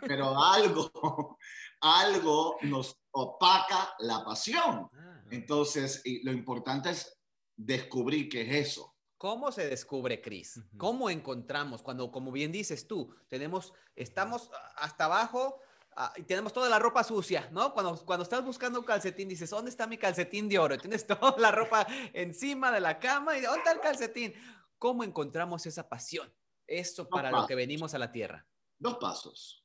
pero 0.00 0.36
algo, 0.42 1.38
algo 1.80 2.58
nos 2.62 2.98
opaca 3.10 3.94
la 4.00 4.24
pasión. 4.24 4.88
Ah. 4.92 5.24
Entonces, 5.30 6.02
lo 6.22 6.32
importante 6.32 6.90
es 6.90 7.18
descubrir 7.56 8.28
qué 8.28 8.42
es 8.42 8.68
eso. 8.68 8.94
¿Cómo 9.18 9.50
se 9.50 9.68
descubre, 9.68 10.20
Cris? 10.20 10.60
¿Cómo 10.76 11.10
encontramos 11.10 11.82
cuando, 11.82 12.12
como 12.12 12.30
bien 12.30 12.52
dices 12.52 12.86
tú, 12.86 13.12
tenemos, 13.26 13.72
estamos 13.96 14.48
hasta 14.76 15.06
abajo 15.06 15.60
ah, 15.96 16.12
y 16.16 16.22
tenemos 16.22 16.52
toda 16.52 16.68
la 16.68 16.78
ropa 16.78 17.02
sucia, 17.02 17.48
¿no? 17.50 17.74
Cuando, 17.74 17.96
cuando 18.06 18.22
estás 18.22 18.44
buscando 18.44 18.78
un 18.78 18.86
calcetín, 18.86 19.28
dices, 19.28 19.50
¿dónde 19.50 19.70
está 19.70 19.88
mi 19.88 19.98
calcetín 19.98 20.48
de 20.48 20.60
oro? 20.60 20.78
tienes 20.78 21.04
toda 21.04 21.34
la 21.36 21.50
ropa 21.50 21.84
encima 22.12 22.70
de 22.70 22.80
la 22.80 23.00
cama 23.00 23.36
y 23.36 23.40
¿dónde 23.40 23.58
está 23.58 23.72
el 23.72 23.80
calcetín? 23.80 24.34
¿Cómo 24.78 25.02
encontramos 25.02 25.66
esa 25.66 25.88
pasión? 25.88 26.32
Esto 26.64 27.08
para 27.08 27.32
lo 27.32 27.46
que 27.46 27.56
venimos 27.56 27.94
a 27.94 27.98
la 27.98 28.12
tierra. 28.12 28.46
Dos 28.78 28.98
pasos. 28.98 29.64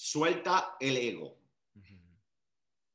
Suelta 0.00 0.76
el 0.78 0.96
ego. 0.96 1.40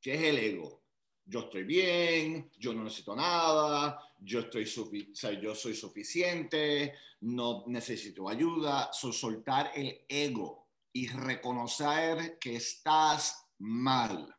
¿Qué 0.00 0.14
es 0.14 0.22
el 0.22 0.38
ego? 0.38 0.84
Yo 1.26 1.40
estoy 1.40 1.64
bien, 1.64 2.50
yo 2.58 2.72
no 2.72 2.82
necesito 2.82 3.14
nada, 3.14 4.00
yo, 4.18 4.40
estoy 4.40 4.64
yo 4.64 5.54
soy 5.54 5.74
suficiente, 5.74 6.94
no 7.20 7.64
necesito 7.66 8.26
ayuda. 8.26 8.90
soltar 8.90 9.72
el 9.74 10.06
ego 10.08 10.70
y 10.94 11.08
reconocer 11.08 12.38
que 12.38 12.56
estás 12.56 13.50
mal. 13.58 14.34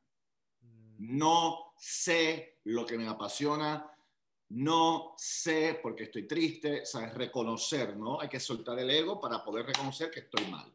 No 0.97 1.75
sé 1.77 2.61
lo 2.63 2.83
que 2.83 2.97
me 2.97 3.07
apasiona, 3.07 3.95
no 4.49 5.13
sé 5.17 5.79
por 5.83 5.95
qué 5.95 6.05
estoy 6.05 6.27
triste, 6.27 6.83
sabes, 6.83 7.13
reconocer, 7.13 7.95
¿no? 7.95 8.19
Hay 8.19 8.27
que 8.27 8.39
soltar 8.39 8.79
el 8.79 8.89
ego 8.89 9.21
para 9.21 9.45
poder 9.45 9.67
reconocer 9.67 10.09
que 10.09 10.21
estoy 10.21 10.47
mal. 10.47 10.74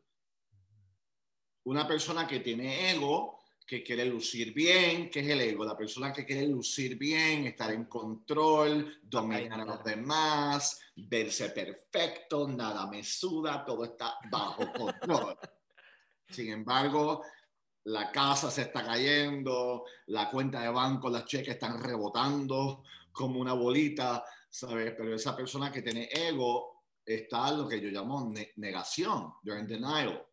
Una 1.65 1.87
persona 1.87 2.27
que 2.27 2.41
tiene 2.41 2.91
ego, 2.91 3.41
que 3.67 3.85
quiere 3.85 4.05
lucir 4.05 4.53
bien, 4.53 5.09
¿qué 5.11 5.21
es 5.21 5.29
el 5.29 5.41
ego? 5.41 5.65
La 5.65 5.77
persona 5.77 6.13
que 6.13 6.27
quiere 6.27 6.47
lucir 6.49 6.99
bien, 6.99 7.47
estar 7.47 7.73
en 7.73 7.85
control, 7.85 8.99
dominar 9.03 9.61
a 9.61 9.65
los 9.65 9.85
demás, 9.85 10.81
verse 10.97 11.51
perfecto, 11.51 12.49
nada 12.49 12.87
me 12.89 13.05
suda, 13.05 13.65
todo 13.65 13.85
está 13.85 14.19
bajo 14.29 14.73
control. 14.73 15.39
Sin 16.29 16.51
embargo, 16.51 17.23
la 17.85 18.11
casa 18.11 18.51
se 18.51 18.63
está 18.63 18.85
cayendo, 18.85 19.85
la 20.07 20.31
cuenta 20.31 20.63
de 20.63 20.69
banco, 20.69 21.09
las 21.09 21.25
cheques 21.25 21.55
están 21.55 21.81
rebotando 21.81 22.83
como 23.13 23.41
una 23.41 23.53
bolita, 23.53 24.25
¿sabes? 24.49 24.95
Pero 24.97 25.15
esa 25.15 25.37
persona 25.37 25.71
que 25.71 25.83
tiene 25.83 26.09
ego 26.13 26.83
está 27.05 27.49
en 27.51 27.59
lo 27.59 27.69
que 27.69 27.81
yo 27.81 27.89
llamo 27.89 28.33
negación, 28.57 29.35
you're 29.43 29.61
in 29.61 29.67
denial. 29.67 30.27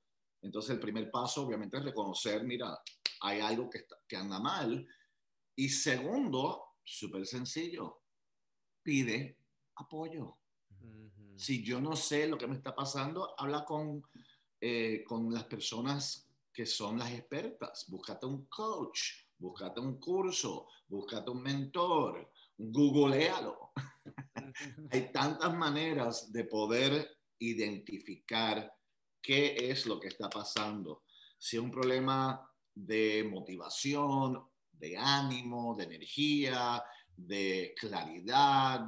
Entonces 0.47 0.71
el 0.71 0.79
primer 0.79 1.11
paso 1.11 1.45
obviamente 1.45 1.75
es 1.77 1.83
reconocer, 1.83 2.43
mira, 2.45 2.79
hay 3.21 3.41
algo 3.41 3.69
que, 3.69 3.85
que 4.07 4.15
anda 4.15 4.39
mal. 4.39 4.87
Y 5.55 5.67
segundo, 5.67 6.75
súper 6.85 7.27
sencillo, 7.27 8.03
pide 8.81 9.37
apoyo. 9.75 10.37
Si 11.35 11.63
yo 11.63 11.81
no 11.81 11.97
sé 11.97 12.27
lo 12.27 12.37
que 12.37 12.47
me 12.47 12.55
está 12.55 12.73
pasando, 12.73 13.35
habla 13.37 13.65
con, 13.65 14.01
eh, 14.61 15.03
con 15.05 15.31
las 15.33 15.43
personas 15.43 16.29
que 16.53 16.65
son 16.65 16.97
las 16.97 17.11
expertas. 17.11 17.85
Búscate 17.89 18.25
un 18.25 18.45
coach, 18.45 19.01
búscate 19.37 19.81
un 19.81 19.99
curso, 19.99 20.67
búscate 20.87 21.29
un 21.29 21.43
mentor, 21.43 22.31
googlealo. 22.57 23.71
Hay 24.91 25.11
tantas 25.11 25.53
maneras 25.53 26.31
de 26.31 26.45
poder 26.45 27.17
identificar 27.39 28.73
qué 29.27 29.57
es 29.59 29.85
lo 29.85 29.99
que 29.99 30.07
está 30.07 30.29
pasando. 30.29 31.03
Si 31.37 31.57
es 31.57 31.61
un 31.61 31.69
problema 31.69 32.49
de 32.73 33.27
motivación, 33.29 34.41
de 34.71 34.95
ánimo, 34.95 35.75
de 35.75 35.83
energía, 35.83 36.81
de 37.13 37.75
claridad, 37.77 38.87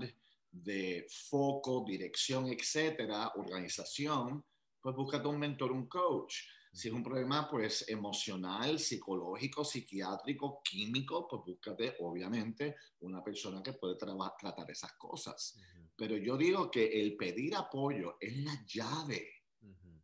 de 0.49 1.05
foco, 1.29 1.83
dirección, 1.85 2.47
etcétera, 2.47 3.33
organización, 3.35 4.45
pues 4.79 4.95
búscate 4.95 5.27
un 5.27 5.39
mentor, 5.39 5.73
un 5.73 5.89
coach. 5.89 6.35
Si 6.71 6.87
es 6.87 6.93
un 6.93 7.03
problema 7.03 7.49
pues 7.49 7.83
emocional, 7.89 8.79
psicológico, 8.79 9.65
psiquiátrico, 9.65 10.61
químico, 10.63 11.27
pues 11.27 11.41
búscate 11.45 11.97
obviamente 11.99 12.77
una 13.01 13.21
persona 13.21 13.61
que 13.61 13.73
puede 13.73 13.97
tratar 13.97 14.71
esas 14.71 14.93
cosas. 14.93 15.57
Pero 15.97 16.15
yo 16.15 16.37
digo 16.37 16.71
que 16.71 17.01
el 17.01 17.17
pedir 17.17 17.55
apoyo 17.55 18.15
es 18.21 18.37
la 18.37 18.65
llave 18.65 19.38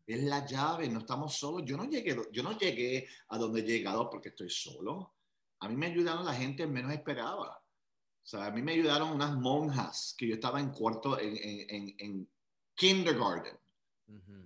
es 0.05 0.23
la 0.23 0.45
llave, 0.45 0.87
no 0.87 0.99
estamos 0.99 1.35
solos. 1.35 1.63
Yo 1.65 1.77
no 1.77 1.85
llegué, 1.85 2.15
yo 2.31 2.43
no 2.43 2.57
llegué 2.57 3.07
a 3.29 3.37
donde 3.37 3.61
he 3.61 3.63
llegado 3.63 4.09
porque 4.09 4.29
estoy 4.29 4.49
solo. 4.49 5.13
A 5.59 5.67
mí 5.67 5.75
me 5.75 5.87
ayudaron 5.87 6.25
la 6.25 6.33
gente 6.33 6.67
menos 6.67 6.93
esperaba. 6.93 7.61
O 8.23 8.27
sea, 8.27 8.47
a 8.47 8.51
mí 8.51 8.61
me 8.61 8.73
ayudaron 8.73 9.11
unas 9.11 9.35
monjas 9.35 10.15
que 10.17 10.27
yo 10.27 10.35
estaba 10.35 10.59
en 10.59 10.69
cuarto, 10.69 11.19
en, 11.19 11.37
en, 11.69 11.95
en 11.99 12.29
kindergarten, 12.73 13.57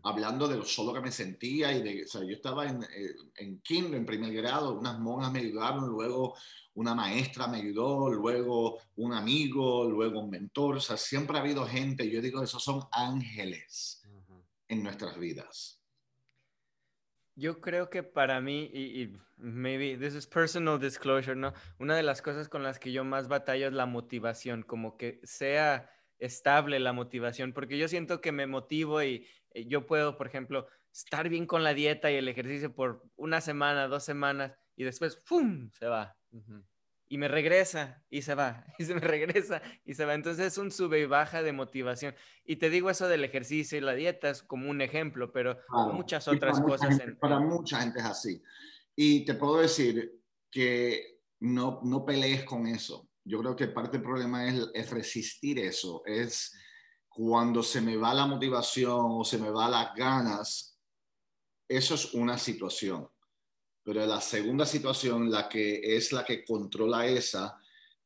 hablando 0.03 0.47
de 0.47 0.57
lo 0.57 0.65
solo 0.65 0.93
que 0.93 1.01
me 1.01 1.11
sentía 1.11 1.71
y 1.71 1.81
de, 1.81 2.03
o 2.03 2.07
sea, 2.07 2.21
yo 2.21 2.35
estaba 2.35 2.67
en, 2.67 2.83
eh, 2.83 3.15
en 3.35 3.59
kinder, 3.61 3.95
en 3.95 4.05
primer 4.05 4.33
grado, 4.33 4.77
unas 4.77 4.99
monjas 4.99 5.31
me 5.31 5.39
ayudaron, 5.39 5.87
luego 5.89 6.35
una 6.75 6.93
maestra 6.93 7.47
me 7.47 7.57
ayudó, 7.57 8.09
luego 8.09 8.79
un 8.97 9.13
amigo, 9.13 9.89
luego 9.89 10.21
un 10.21 10.29
mentor, 10.29 10.77
o 10.77 10.81
sea, 10.81 10.97
siempre 10.97 11.37
ha 11.37 11.41
habido 11.41 11.65
gente, 11.65 12.09
yo 12.09 12.21
digo, 12.21 12.43
esos 12.43 12.63
son 12.63 12.81
ángeles 12.91 13.99
en 14.69 14.83
nuestras 14.83 15.17
vidas? 15.19 15.83
Yo 17.35 17.61
creo 17.61 17.89
que 17.89 18.03
para 18.03 18.41
mí, 18.41 18.69
y, 18.73 19.17
maybe 19.38 19.97
this 19.97 20.15
is 20.15 20.27
personal 20.27 20.79
disclosure, 20.79 21.35
¿no? 21.35 21.53
Una 21.79 21.95
de 21.95 22.03
las 22.03 22.21
cosas 22.21 22.49
con 22.49 22.63
las 22.63 22.79
que 22.79 22.91
yo 22.91 23.03
más 23.03 23.27
batallo 23.27 23.67
es 23.67 23.73
la 23.73 23.85
motivación, 23.85 24.63
como 24.63 24.97
que 24.97 25.19
sea 25.23 25.89
estable 26.17 26.79
la 26.79 26.93
motivación, 26.93 27.53
porque 27.53 27.77
yo 27.77 27.88
siento 27.88 28.19
que 28.19 28.31
me 28.31 28.46
motivo 28.46 29.01
y, 29.03 29.25
y 29.53 29.67
yo 29.67 29.85
puedo, 29.85 30.17
por 30.17 30.27
ejemplo, 30.27 30.67
estar 30.94 31.29
bien 31.29 31.46
con 31.46 31.63
la 31.63 31.74
dieta 31.74 32.11
y 32.11 32.15
el 32.15 32.27
ejercicio 32.27 32.74
por 32.75 33.03
una 33.15 33.41
semana, 33.41 33.87
dos 33.87 34.03
semanas, 34.03 34.53
y 34.75 34.83
después, 34.83 35.24
¡fum!, 35.25 35.72
se 35.72 35.87
va 35.87 36.17
y 37.11 37.17
me 37.17 37.27
regresa 37.27 38.03
y 38.09 38.22
se 38.22 38.35
va, 38.35 38.63
y 38.79 38.85
se 38.85 38.93
me 38.93 39.01
regresa 39.01 39.61
y 39.83 39.95
se 39.95 40.05
va. 40.05 40.13
Entonces 40.13 40.45
es 40.45 40.57
un 40.57 40.72
sube 40.72 41.01
y 41.01 41.05
baja 41.05 41.41
de 41.41 41.51
motivación. 41.51 42.15
Y 42.45 42.57
te 42.57 42.69
digo 42.69 42.89
eso 42.89 43.07
del 43.07 43.24
ejercicio 43.25 43.77
y 43.77 43.81
la 43.81 43.93
dieta 43.93 44.29
es 44.29 44.43
como 44.43 44.69
un 44.69 44.81
ejemplo, 44.81 45.31
pero 45.33 45.59
muchas 45.91 46.27
otras 46.27 46.61
cosas. 46.61 47.01
Para 47.19 47.39
mucha 47.39 47.81
gente 47.81 48.00
es 48.00 48.05
así. 48.05 48.41
Y 48.95 49.25
te 49.25 49.33
puedo 49.33 49.59
decir 49.59 50.22
que 50.51 51.19
no, 51.39 51.81
no 51.83 52.05
pelees 52.05 52.43
con 52.43 52.67
eso. 52.67 53.09
Yo 53.25 53.39
creo 53.39 53.55
que 53.55 53.67
parte 53.67 53.98
del 53.98 54.05
problema 54.05 54.48
es, 54.48 54.69
es 54.74 54.89
resistir 54.91 55.59
eso. 55.59 56.03
Es 56.05 56.55
cuando 57.07 57.63
se 57.63 57.81
me 57.81 57.98
va 57.98 58.13
la 58.13 58.27
motivación 58.27 59.05
o 59.09 59.25
se 59.25 59.37
me 59.39 59.50
va 59.50 59.69
las 59.69 59.93
ganas, 59.95 60.79
eso 61.67 61.95
es 61.95 62.13
una 62.13 62.37
situación 62.37 63.09
pero 63.89 64.05
la 64.05 64.21
segunda 64.21 64.67
situación, 64.67 65.31
la 65.31 65.49
que 65.49 65.81
es 65.83 66.11
la 66.11 66.23
que 66.23 66.45
controla 66.45 67.07
esa, 67.07 67.57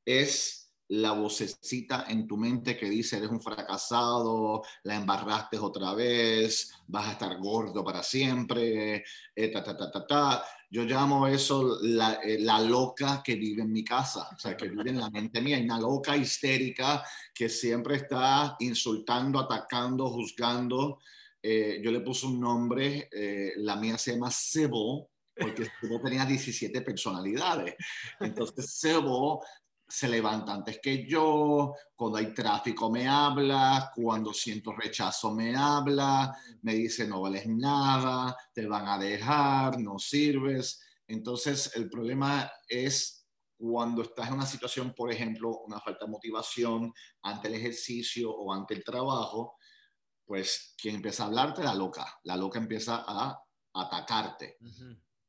es 0.06 0.72
la 0.88 1.12
vocecita 1.12 2.06
en 2.08 2.26
tu 2.26 2.38
mente 2.38 2.78
que 2.78 2.90
dice, 2.90 3.18
eres 3.18 3.30
un 3.30 3.42
fracasado, 3.42 4.62
la 4.84 4.96
embarraste 4.96 5.60
otra 5.60 5.94
vez, 5.94 6.72
vas 6.88 7.10
a 7.10 7.12
estar 7.12 7.38
gordo 7.38 7.84
para 7.84 8.02
siempre, 8.02 9.04
eh, 9.36 9.48
ta, 9.50 9.62
ta, 9.62 9.76
ta, 9.76 9.92
ta, 9.92 10.08
ta. 10.08 10.46
Yo 10.70 10.86
llamo 10.86 11.28
eso 11.28 11.80
la, 11.82 12.14
eh, 12.24 12.40
loca 12.66 13.22
que 13.22 13.36
vive 13.36 13.64
en 13.64 13.74
mi 13.74 13.84
casa, 13.84 14.30
o 14.34 14.40
sea, 14.40 14.56
que 14.56 14.70
vive 14.70 14.90
en 14.90 15.02
la 15.02 15.10
mente 15.10 15.42
mía, 15.42 15.60
una 15.62 15.82
loca 15.82 16.16
histérica 16.16 17.04
que 17.36 17.50
siempre 17.50 17.98
está 17.98 18.56
insultando, 18.60 19.38
atacando, 19.38 20.10
juzgando. 20.12 21.00
Eh, 21.42 21.82
yo 21.84 21.92
le 21.92 22.00
puse 22.00 22.26
un 22.26 22.40
nombre, 22.40 23.10
la 23.58 23.76
mía 23.76 23.98
se 23.98 24.14
llama 24.14 24.32
Sebo, 24.32 25.10
porque 25.36 25.66
Sebo 25.80 26.02
tenía 26.02 26.26
17 26.26 26.82
personalidades. 26.82 27.76
Entonces 28.20 28.70
Sebo 28.70 29.44
se 29.88 30.08
levanta 30.08 30.54
antes 30.54 30.80
que 30.82 31.06
yo, 31.06 31.76
cuando 31.96 32.18
hay 32.18 32.34
tráfico 32.34 32.90
me 32.90 33.08
habla, 33.08 33.92
cuando 33.94 34.34
siento 34.34 34.74
rechazo 34.74 35.34
me 35.34 35.56
habla, 35.56 36.36
me 36.62 36.74
dice 36.74 37.08
no 37.08 37.22
vales 37.22 37.46
nada, 37.48 38.36
te 38.54 38.66
van 38.66 38.88
a 38.88 38.98
dejar, 38.98 39.80
no 39.80 40.00
sirves. 40.00 40.82
Entonces 41.08 41.72
el 41.76 41.90
problema 41.90 42.52
es 42.68 43.28
cuando 43.56 44.02
estás 44.02 44.30
en 44.30 44.34
una 44.34 44.46
situación, 44.46 44.94
por 44.96 45.12
ejemplo, 45.12 45.60
una 45.60 45.80
falta 45.80 46.06
de 46.06 46.12
motivación 46.12 46.94
ante 47.22 47.48
el 47.50 47.56
ejercicio 47.56 48.32
o 48.32 48.52
ante 48.52 48.74
el 48.74 48.84
trabajo, 48.84 49.58
pues 50.26 50.74
quien 50.78 50.96
empieza 50.96 51.24
a 51.24 51.28
hablarte, 51.28 51.64
la 51.64 51.76
loca, 51.76 52.20
la 52.24 52.36
loca 52.36 52.60
empieza 52.60 53.04
a 53.08 53.40
atacarte. 53.74 54.58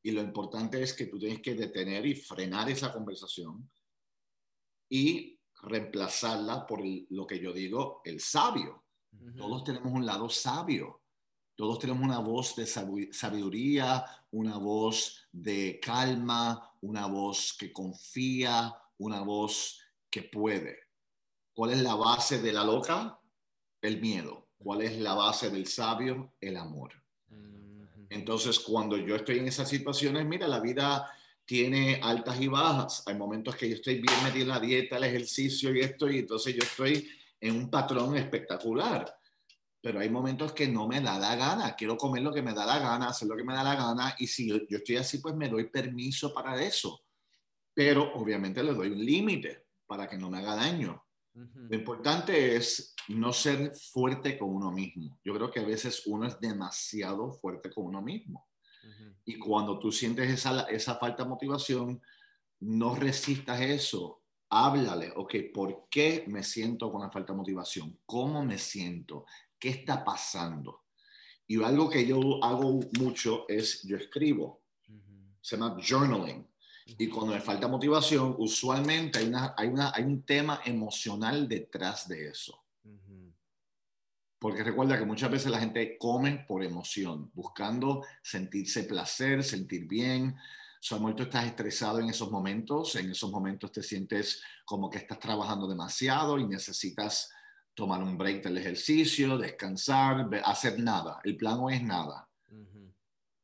Y 0.04 0.10
lo 0.12 0.20
importante 0.20 0.82
es 0.82 0.92
que 0.92 1.06
tú 1.06 1.18
tienes 1.18 1.40
que 1.40 1.54
detener 1.54 2.04
y 2.04 2.14
frenar 2.14 2.68
esa 2.68 2.92
conversación 2.92 3.70
y 4.90 5.40
reemplazarla 5.62 6.66
por 6.66 6.82
lo 6.84 7.26
que 7.26 7.40
yo 7.40 7.54
digo, 7.54 8.02
el 8.04 8.20
sabio. 8.20 8.84
Todos 9.34 9.64
tenemos 9.64 9.90
un 9.90 10.04
lado 10.04 10.28
sabio. 10.28 11.00
Todos 11.56 11.78
tenemos 11.78 12.02
una 12.02 12.18
voz 12.18 12.54
de 12.54 12.66
sabiduría, 12.66 14.04
una 14.32 14.58
voz 14.58 15.26
de 15.32 15.80
calma, 15.80 16.76
una 16.82 17.06
voz 17.06 17.56
que 17.58 17.72
confía, 17.72 18.76
una 18.98 19.22
voz 19.22 19.80
que 20.10 20.24
puede. 20.24 20.80
¿Cuál 21.54 21.70
es 21.70 21.80
la 21.80 21.94
base 21.94 22.42
de 22.42 22.52
la 22.52 22.62
loca? 22.62 23.18
El 23.80 24.02
miedo. 24.02 24.48
¿Cuál 24.58 24.82
es 24.82 24.98
la 24.98 25.14
base 25.14 25.48
del 25.48 25.66
sabio? 25.66 26.34
El 26.42 26.58
amor. 26.58 27.03
Entonces, 28.14 28.60
cuando 28.60 28.96
yo 28.96 29.16
estoy 29.16 29.38
en 29.38 29.48
esas 29.48 29.68
situaciones, 29.68 30.24
mira, 30.24 30.46
la 30.46 30.60
vida 30.60 31.10
tiene 31.44 32.00
altas 32.02 32.40
y 32.40 32.48
bajas. 32.48 33.02
Hay 33.06 33.16
momentos 33.16 33.56
que 33.56 33.68
yo 33.68 33.74
estoy 33.74 33.94
bien 34.00 34.22
metido 34.22 34.44
en 34.44 34.48
la 34.48 34.60
dieta, 34.60 34.96
el 34.96 35.04
ejercicio 35.04 35.74
y 35.74 35.80
esto, 35.80 36.08
y 36.08 36.18
entonces 36.18 36.54
yo 36.54 36.62
estoy 36.62 37.08
en 37.40 37.56
un 37.56 37.70
patrón 37.70 38.16
espectacular. 38.16 39.12
Pero 39.80 40.00
hay 40.00 40.08
momentos 40.08 40.52
que 40.52 40.66
no 40.68 40.86
me 40.86 41.00
da 41.00 41.18
la 41.18 41.36
gana. 41.36 41.74
Quiero 41.74 41.96
comer 41.96 42.22
lo 42.22 42.32
que 42.32 42.40
me 42.40 42.54
da 42.54 42.64
la 42.64 42.78
gana, 42.78 43.08
hacer 43.08 43.28
lo 43.28 43.36
que 43.36 43.44
me 43.44 43.52
da 43.52 43.62
la 43.62 43.74
gana. 43.74 44.14
Y 44.18 44.26
si 44.26 44.48
yo, 44.48 44.56
estoy 44.70 44.96
así, 44.96 45.18
pues 45.18 45.34
me 45.34 45.48
doy 45.48 45.68
permiso 45.68 46.32
para 46.32 46.62
eso. 46.62 47.02
Pero 47.74 48.14
obviamente 48.14 48.62
le 48.62 48.72
doy 48.72 48.90
un 48.92 49.04
límite 49.04 49.66
para 49.86 50.08
que 50.08 50.16
no 50.16 50.30
me 50.30 50.38
haga 50.38 50.54
daño. 50.54 51.03
Lo 51.34 51.74
importante 51.74 52.54
es 52.54 52.94
no 53.08 53.32
ser 53.32 53.74
fuerte 53.74 54.38
con 54.38 54.50
uno 54.50 54.70
mismo. 54.70 55.18
Yo 55.24 55.34
creo 55.34 55.50
que 55.50 55.60
a 55.60 55.66
veces 55.66 56.06
uno 56.06 56.26
es 56.26 56.38
demasiado 56.40 57.32
fuerte 57.32 57.70
con 57.70 57.86
uno 57.86 58.00
mismo. 58.00 58.48
Y 59.24 59.38
cuando 59.38 59.78
tú 59.78 59.90
sientes 59.90 60.30
esa, 60.30 60.62
esa 60.64 60.96
falta 60.96 61.24
de 61.24 61.30
motivación, 61.30 62.00
no 62.60 62.94
resistas 62.94 63.60
eso. 63.60 64.22
Háblale, 64.50 65.12
ok, 65.16 65.34
¿por 65.52 65.88
qué 65.90 66.24
me 66.28 66.42
siento 66.42 66.92
con 66.92 67.02
la 67.02 67.10
falta 67.10 67.32
de 67.32 67.38
motivación? 67.38 67.98
¿Cómo 68.06 68.44
me 68.44 68.58
siento? 68.58 69.24
¿Qué 69.58 69.70
está 69.70 70.04
pasando? 70.04 70.84
Y 71.46 71.62
algo 71.62 71.90
que 71.90 72.06
yo 72.06 72.42
hago 72.42 72.80
mucho 72.98 73.46
es, 73.48 73.82
yo 73.82 73.96
escribo, 73.96 74.62
se 75.40 75.56
llama 75.56 75.76
journaling. 75.80 76.46
Y 76.86 77.08
cuando 77.08 77.32
me 77.32 77.40
falta 77.40 77.66
motivación, 77.66 78.34
usualmente 78.38 79.18
hay, 79.18 79.28
una, 79.28 79.54
hay, 79.56 79.68
una, 79.68 79.92
hay 79.94 80.04
un 80.04 80.22
tema 80.22 80.60
emocional 80.64 81.48
detrás 81.48 82.06
de 82.08 82.28
eso. 82.28 82.62
Porque 84.38 84.62
recuerda 84.62 84.98
que 84.98 85.06
muchas 85.06 85.30
veces 85.30 85.50
la 85.50 85.58
gente 85.58 85.96
come 85.98 86.44
por 86.46 86.62
emoción, 86.62 87.30
buscando 87.32 88.04
sentirse 88.22 88.84
placer, 88.84 89.42
sentir 89.42 89.88
bien. 89.88 90.36
Tú 90.86 91.22
estás 91.22 91.46
estresado 91.46 91.98
en 91.98 92.10
esos 92.10 92.30
momentos, 92.30 92.94
en 92.96 93.10
esos 93.10 93.30
momentos 93.30 93.72
te 93.72 93.82
sientes 93.82 94.42
como 94.66 94.90
que 94.90 94.98
estás 94.98 95.18
trabajando 95.18 95.66
demasiado 95.66 96.38
y 96.38 96.46
necesitas 96.46 97.30
tomar 97.72 98.02
un 98.02 98.18
break 98.18 98.44
del 98.44 98.58
ejercicio, 98.58 99.38
descansar, 99.38 100.28
hacer 100.44 100.78
nada. 100.78 101.20
El 101.24 101.38
plan 101.38 101.58
hoy 101.60 101.76
es 101.76 101.82
nada. 101.82 102.28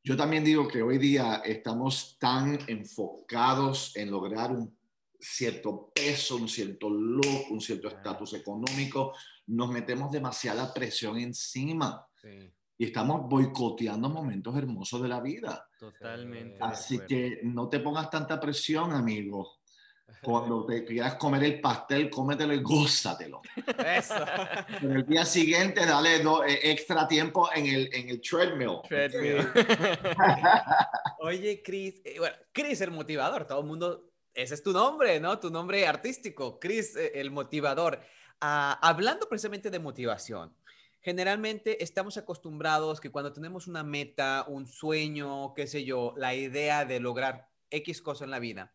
Yo 0.03 0.17
también 0.17 0.43
digo 0.43 0.67
que 0.67 0.83
hoy 0.83 0.97
día 0.97 1.43
estamos 1.45 2.17
tan 2.19 2.59
enfocados 2.67 3.95
en 3.97 4.11
lograr 4.11 4.51
un 4.51 4.79
cierto 5.19 5.93
peso, 5.95 6.37
un 6.37 6.49
cierto 6.49 6.89
look, 6.89 7.51
un 7.51 7.61
cierto 7.61 7.89
estatus 7.89 8.33
económico, 8.33 9.13
nos 9.49 9.71
metemos 9.71 10.11
demasiada 10.11 10.73
presión 10.73 11.19
encima. 11.19 12.07
Y 12.79 12.87
estamos 12.87 13.29
boicoteando 13.29 14.09
momentos 14.09 14.57
hermosos 14.57 15.03
de 15.03 15.09
la 15.09 15.21
vida. 15.21 15.69
Totalmente. 15.79 16.57
Así 16.61 17.01
que 17.07 17.41
no 17.43 17.69
te 17.69 17.81
pongas 17.81 18.09
tanta 18.09 18.41
presión, 18.41 18.93
amigo. 18.93 19.60
Cuando 20.23 20.65
te 20.67 20.85
quieras 20.85 21.15
comer 21.15 21.45
el 21.45 21.61
pastel, 21.61 22.11
cómetelo 22.11 22.53
y 22.53 22.63
gózatelo. 22.63 23.43
Eso. 23.85 24.15
Pero 24.81 24.95
el 24.95 25.07
día 25.07 25.25
siguiente, 25.25 25.87
dale 25.87 26.17
eh, 26.17 26.61
extra 26.71 27.09
tiempo 27.09 27.49
en 27.55 27.67
el, 27.67 27.95
en 27.95 28.09
el 28.11 28.21
treadmill. 28.21 28.81
treadmill. 28.89 29.47
Oye, 31.21 31.63
Chris, 31.63 32.01
eh, 32.05 32.17
bueno, 32.19 32.37
Chris 32.53 32.81
el 32.81 32.91
motivador, 32.91 33.47
todo 33.47 33.61
el 33.61 33.67
mundo, 33.67 34.11
ese 34.35 34.55
es 34.55 34.63
tu 34.63 34.73
nombre, 34.73 35.21
¿no? 35.21 35.39
Tu 35.39 35.51
nombre 35.51 35.87
artístico, 35.87 36.59
Chris 36.59 36.97
eh, 36.97 37.13
el 37.15 37.31
motivador. 37.31 38.01
Ah, 38.41 38.79
hablando 38.83 39.29
precisamente 39.29 39.71
de 39.71 39.79
motivación, 39.79 40.55
generalmente 41.01 41.83
estamos 41.83 42.17
acostumbrados 42.17 43.01
que 43.01 43.11
cuando 43.11 43.33
tenemos 43.33 43.67
una 43.67 43.83
meta, 43.83 44.45
un 44.49 44.67
sueño, 44.67 45.55
qué 45.55 45.67
sé 45.67 45.85
yo, 45.85 46.15
la 46.17 46.35
idea 46.35 46.85
de 46.85 47.01
lograr 47.01 47.49
X 47.71 48.03
cosa 48.03 48.25
en 48.25 48.31
la 48.31 48.39
vida, 48.39 48.73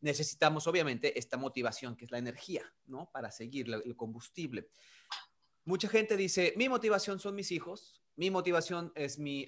necesitamos 0.00 0.66
obviamente 0.66 1.18
esta 1.18 1.36
motivación, 1.36 1.96
que 1.96 2.04
es 2.04 2.10
la 2.10 2.18
energía, 2.18 2.62
¿no? 2.86 3.10
Para 3.10 3.30
seguir 3.30 3.68
el 3.84 3.96
combustible. 3.96 4.68
Mucha 5.64 5.88
gente 5.88 6.16
dice, 6.16 6.54
mi 6.56 6.68
motivación 6.68 7.20
son 7.20 7.34
mis 7.34 7.52
hijos, 7.52 8.02
mi 8.16 8.30
motivación 8.30 8.90
es 8.96 9.18
mi, 9.18 9.46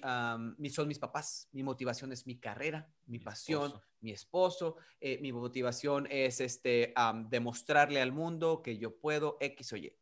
son 0.69 0.87
mis 0.87 0.99
papás, 0.99 1.49
mi 1.51 1.63
motivación 1.63 2.13
es 2.13 2.25
mi 2.25 2.37
carrera, 2.37 2.89
mi, 3.07 3.19
pasión, 3.19 3.73
mi 3.99 4.11
esposo, 4.11 4.77
eh, 5.01 5.17
mi 5.21 5.33
motivación 5.33 6.07
es 6.09 6.39
este, 6.39 6.93
demostrarle 7.29 8.01
al 8.01 8.11
mundo 8.13 8.61
que 8.61 8.77
yo 8.77 8.95
puedo 8.95 9.37
X 9.41 9.73
o 9.73 9.77
Y. 9.77 9.93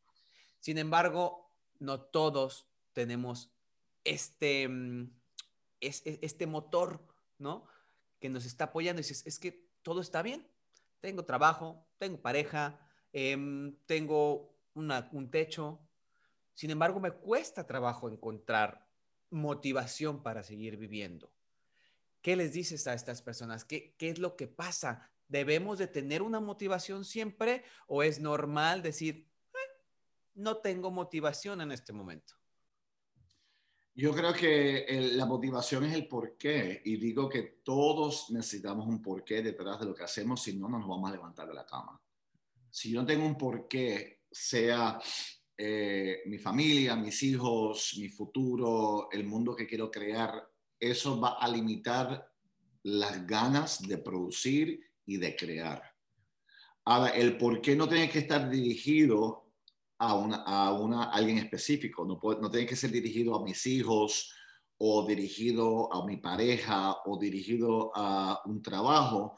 Sin 0.59 0.77
embargo, 0.77 1.49
no 1.79 2.01
todos 2.01 2.67
tenemos 2.93 3.49
este, 4.03 4.67
mm, 4.67 5.09
este 5.79 6.45
motor, 6.45 7.01
¿no? 7.37 7.65
Que 8.19 8.29
nos 8.29 8.45
está 8.45 8.65
apoyando 8.65 8.99
y 8.99 9.03
dices, 9.03 9.25
es 9.25 9.39
que 9.39 9.68
todo 9.89 10.01
está 10.01 10.21
bien. 10.21 10.47
Tengo 11.01 11.25
trabajo, 11.25 11.83
tengo 11.97 12.21
pareja, 12.21 12.79
em, 13.11 13.75
tengo 13.87 14.55
un 14.75 15.31
techo. 15.31 15.79
Sin 16.53 16.69
embargo, 16.69 16.99
me 16.99 17.09
cuesta 17.09 17.65
trabajo 17.65 18.07
encontrar 18.07 18.87
motivación 19.31 20.21
para 20.21 20.43
seguir 20.43 20.77
viviendo. 20.77 21.33
¿Qué 22.21 22.35
les 22.35 22.53
dices 22.53 22.85
a 22.85 22.93
estas 22.93 23.23
personas? 23.23 23.65
¿Qué, 23.65 23.95
es 23.97 24.19
lo 24.19 24.35
que 24.35 24.47
pasa? 24.47 25.09
¿Debemos 25.27 25.79
de 25.79 25.87
tener 25.87 26.21
una 26.21 26.39
motivación 26.39 27.03
siempre 27.03 27.63
o 27.87 28.03
es 28.03 28.19
normal 28.19 28.83
decir, 28.83 29.27
no 30.35 30.57
tengo 30.57 30.91
motivación 30.91 31.61
en 31.61 31.71
este 31.71 31.93
momento? 31.93 32.35
Yo 33.99 34.13
creo 34.13 34.31
que 34.31 34.85
la 35.17 35.25
motivación 35.25 35.83
es 35.83 35.93
el 35.93 36.07
porqué 36.07 36.81
y 36.85 36.95
digo 36.95 37.27
que 37.27 37.59
todos 37.65 38.29
necesitamos 38.29 38.87
un 38.87 39.01
porqué 39.01 39.41
detrás 39.41 39.77
de 39.77 39.87
lo 39.87 39.93
que 39.93 40.05
hacemos, 40.05 40.41
si 40.41 40.55
no, 40.55 40.69
no 40.69 40.79
nos 40.79 40.87
vamos 40.87 41.09
a 41.09 41.13
levantar 41.15 41.49
de 41.49 41.53
la 41.53 41.65
cama. 41.65 42.01
Si 42.69 42.91
yo 42.91 43.01
no 43.01 43.05
tengo 43.05 43.25
un 43.25 43.37
porqué, 43.37 44.21
sea 44.31 45.01
eh, 45.57 46.21
mi 46.27 46.37
familia, 46.37 46.95
mis 46.95 47.21
hijos, 47.23 47.97
mi 47.99 48.07
futuro, 48.07 49.09
el 49.11 49.25
mundo 49.25 49.53
que 49.53 49.67
quiero 49.67 49.91
crear, 49.91 50.49
eso 50.79 51.19
va 51.19 51.33
a 51.37 51.49
limitar 51.49 52.25
las 52.83 53.27
ganas 53.27 53.85
de 53.85 53.97
producir 53.97 54.79
y 55.07 55.17
de 55.17 55.35
crear. 55.35 55.83
Ahora, 56.85 57.09
el 57.09 57.37
porqué 57.37 57.75
no 57.75 57.89
tiene 57.89 58.09
que 58.09 58.19
estar 58.19 58.49
dirigido 58.49 59.48
a, 59.99 60.15
una, 60.15 60.37
a 60.37 60.73
una, 60.73 61.03
alguien 61.11 61.37
específico, 61.37 62.05
no, 62.05 62.19
puede, 62.19 62.41
no 62.41 62.49
tiene 62.49 62.65
que 62.65 62.75
ser 62.75 62.91
dirigido 62.91 63.35
a 63.35 63.43
mis 63.43 63.65
hijos 63.67 64.33
o 64.77 65.05
dirigido 65.05 65.93
a 65.93 66.05
mi 66.05 66.17
pareja 66.17 66.95
o 67.05 67.17
dirigido 67.19 67.91
a 67.93 68.41
un 68.45 68.61
trabajo, 68.61 69.37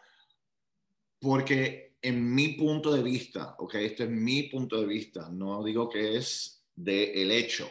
porque 1.19 1.97
en 2.01 2.33
mi 2.33 2.49
punto 2.49 2.91
de 2.93 3.01
vista, 3.01 3.55
ok, 3.57 3.75
esto 3.75 4.03
es 4.03 4.09
mi 4.09 4.43
punto 4.43 4.79
de 4.79 4.85
vista, 4.85 5.29
no 5.31 5.63
digo 5.63 5.89
que 5.89 6.17
es 6.17 6.63
de 6.75 7.11
el 7.21 7.31
hecho, 7.31 7.67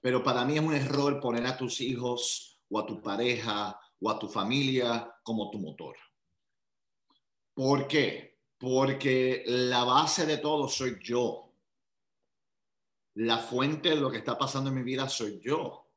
pero 0.00 0.22
para 0.22 0.44
mí 0.44 0.54
es 0.54 0.62
un 0.62 0.74
error 0.74 1.18
poner 1.18 1.46
a 1.46 1.56
tus 1.56 1.80
hijos 1.80 2.60
o 2.68 2.78
a 2.78 2.86
tu 2.86 3.00
pareja 3.00 3.78
o 4.00 4.10
a 4.10 4.18
tu 4.18 4.28
familia 4.28 5.14
como 5.22 5.50
tu 5.50 5.58
motor. 5.58 5.96
¿Por 7.54 7.88
qué? 7.88 8.38
Porque 8.58 9.44
la 9.46 9.84
base 9.84 10.26
de 10.26 10.38
todo 10.38 10.68
soy 10.68 10.98
yo 11.02 11.45
la 13.16 13.38
fuente 13.38 13.90
de 13.90 13.96
lo 13.96 14.10
que 14.10 14.18
está 14.18 14.36
pasando 14.36 14.70
en 14.70 14.76
mi 14.76 14.82
vida 14.82 15.08
soy 15.08 15.40
yo. 15.42 15.88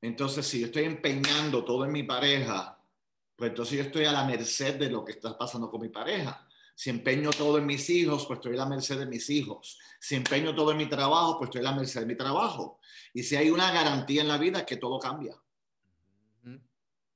Entonces, 0.00 0.46
si 0.46 0.60
yo 0.60 0.66
estoy 0.66 0.84
empeñando 0.84 1.64
todo 1.64 1.84
en 1.84 1.92
mi 1.92 2.02
pareja, 2.02 2.78
pues 3.34 3.50
entonces 3.50 3.78
yo 3.78 3.84
estoy 3.84 4.04
a 4.04 4.12
la 4.12 4.24
merced 4.24 4.78
de 4.78 4.90
lo 4.90 5.04
que 5.04 5.12
está 5.12 5.36
pasando 5.36 5.70
con 5.70 5.80
mi 5.80 5.88
pareja. 5.88 6.46
Si 6.74 6.90
empeño 6.90 7.30
todo 7.30 7.58
en 7.58 7.66
mis 7.66 7.88
hijos, 7.90 8.26
pues 8.26 8.38
estoy 8.38 8.54
a 8.54 8.58
la 8.58 8.66
merced 8.66 8.98
de 8.98 9.06
mis 9.06 9.28
hijos. 9.30 9.78
Si 9.98 10.14
empeño 10.14 10.54
todo 10.54 10.70
en 10.70 10.76
mi 10.76 10.86
trabajo, 10.86 11.38
pues 11.38 11.48
estoy 11.48 11.62
a 11.62 11.70
la 11.70 11.76
merced 11.76 12.00
de 12.00 12.06
mi 12.06 12.16
trabajo. 12.16 12.78
Y 13.14 13.22
si 13.22 13.34
hay 13.34 13.50
una 13.50 13.72
garantía 13.72 14.20
en 14.20 14.28
la 14.28 14.38
vida, 14.38 14.60
es 14.60 14.64
que 14.64 14.76
todo 14.76 14.98
cambia. 14.98 15.34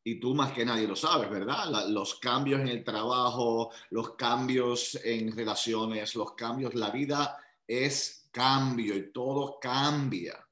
Y 0.05 0.19
tú 0.19 0.35
más 0.35 0.53
que 0.53 0.65
nadie 0.65 0.89
lo 0.89 0.97
sabes, 0.97 1.31
¿verdad? 1.31 1.87
los 1.89 2.17
cambios 2.17 2.61
en 2.61 2.69
el 2.69 2.83
trabajo, 2.83 3.71
los 3.91 4.17
cambios 4.17 4.99
en 5.05 5.37
relaciones, 5.37 6.17
los 6.17 6.33
cambios, 6.33 6.75
la 6.75 6.91
vida 6.91 7.37
es 7.69 8.22
cambio 8.33 8.97
y 8.97 9.13
todo 9.13 9.59
cambia. 9.61 10.45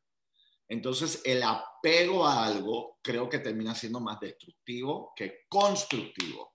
Entonces, 0.68 1.20
el 1.24 1.42
apego 1.42 2.24
a 2.24 2.44
algo 2.44 3.00
creo 3.02 3.28
que 3.28 3.40
termina 3.40 3.74
siendo 3.74 3.98
más 3.98 4.20
destructivo 4.20 5.12
que 5.16 5.46
constructivo. 5.48 6.54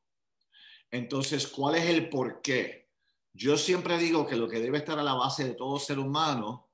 Entonces, 0.89 1.47
¿cuál 1.47 1.75
es 1.75 1.85
el 1.89 2.07
por 2.07 2.41
qué? 2.41 2.89
Yo 3.33 3.57
siempre 3.57 3.97
digo 3.97 4.25
que 4.25 4.37
lo 4.37 4.47
que 4.47 4.61
debe 4.61 4.77
estar 4.77 4.97
a 4.97 5.03
la 5.03 5.13
base 5.13 5.43
de 5.43 5.55
todo 5.55 5.77
ser 5.77 5.99
humano 5.99 6.69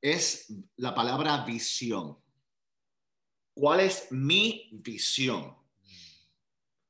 es 0.00 0.52
la 0.76 0.92
palabra 0.92 1.44
visión. 1.44 2.18
¿Cuál 3.54 3.80
es 3.80 4.10
mi 4.10 4.70
visión? 4.72 5.56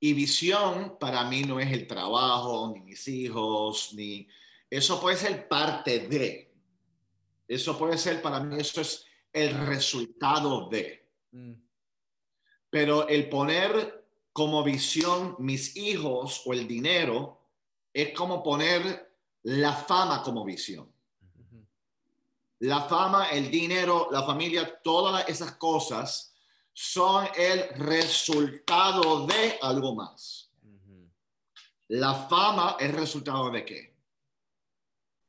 Y 0.00 0.14
visión 0.14 0.96
para 0.98 1.24
mí 1.28 1.42
no 1.42 1.61
es 1.61 1.70
el 1.70 1.87
trabajo, 1.87 2.72
ni 2.72 2.80
mis 2.80 3.06
hijos, 3.08 3.92
ni 3.92 4.26
eso 4.72 4.98
puede 4.98 5.18
ser 5.18 5.48
parte 5.48 6.08
de. 6.08 6.50
Eso 7.46 7.78
puede 7.78 7.98
ser, 7.98 8.22
para 8.22 8.40
mí, 8.40 8.56
eso 8.58 8.80
es 8.80 9.04
el 9.30 9.66
resultado 9.66 10.70
de. 10.70 11.11
Mm. 11.30 11.52
Pero 12.70 13.06
el 13.06 13.28
poner 13.28 14.08
como 14.32 14.64
visión 14.64 15.37
mis 15.40 15.76
hijos 15.76 16.40
o 16.46 16.54
el 16.54 16.66
dinero 16.66 17.50
es 17.92 18.14
como 18.14 18.42
poner 18.42 19.14
la 19.42 19.74
fama 19.74 20.22
como 20.22 20.42
visión. 20.42 20.90
La 22.61 22.80
fama, 22.85 23.28
el 23.28 23.50
dinero, 23.50 24.08
la 24.11 24.22
familia, 24.22 24.80
todas 24.82 25.28
esas 25.28 25.56
cosas 25.56 26.35
son 26.72 27.28
el 27.37 27.68
resultado 27.74 29.26
de 29.26 29.58
algo 29.61 29.94
más. 29.94 30.50
La 31.88 32.14
fama 32.14 32.78
es 32.80 32.94
resultado 32.94 33.50
de 33.50 33.66
qué? 33.66 33.91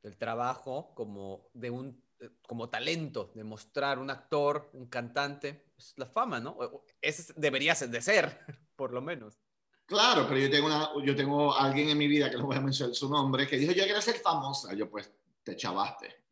El 0.04 0.16
trabajo 0.16 0.92
como 0.94 1.48
de 1.54 1.70
un 1.70 2.04
eh, 2.20 2.30
como 2.46 2.68
talento, 2.68 3.32
demostrar 3.34 3.98
un 3.98 4.10
actor, 4.10 4.70
un 4.72 4.86
cantante, 4.86 5.66
es 5.76 5.94
la 5.96 6.06
fama, 6.06 6.38
¿no? 6.38 6.56
Ese 7.00 7.32
debería 7.36 7.74
ser 7.74 7.88
de 7.88 8.00
ser, 8.00 8.38
por 8.76 8.92
lo 8.92 9.02
menos. 9.02 9.40
Claro, 9.86 10.26
pero 10.26 10.40
yo 10.40 10.50
tengo, 10.50 10.66
una, 10.66 10.88
yo 11.04 11.14
tengo 11.14 11.54
alguien 11.54 11.90
en 11.90 11.98
mi 11.98 12.06
vida, 12.06 12.30
que 12.30 12.38
no 12.38 12.46
voy 12.46 12.56
a 12.56 12.60
mencionar 12.60 12.94
su 12.94 13.08
nombre, 13.10 13.46
que 13.46 13.58
dijo, 13.58 13.72
yo 13.72 13.84
quiero 13.84 14.00
ser 14.00 14.14
famosa. 14.16 14.72
Yo, 14.74 14.88
pues, 14.88 15.12
te 15.42 15.56
chavaste. 15.56 16.24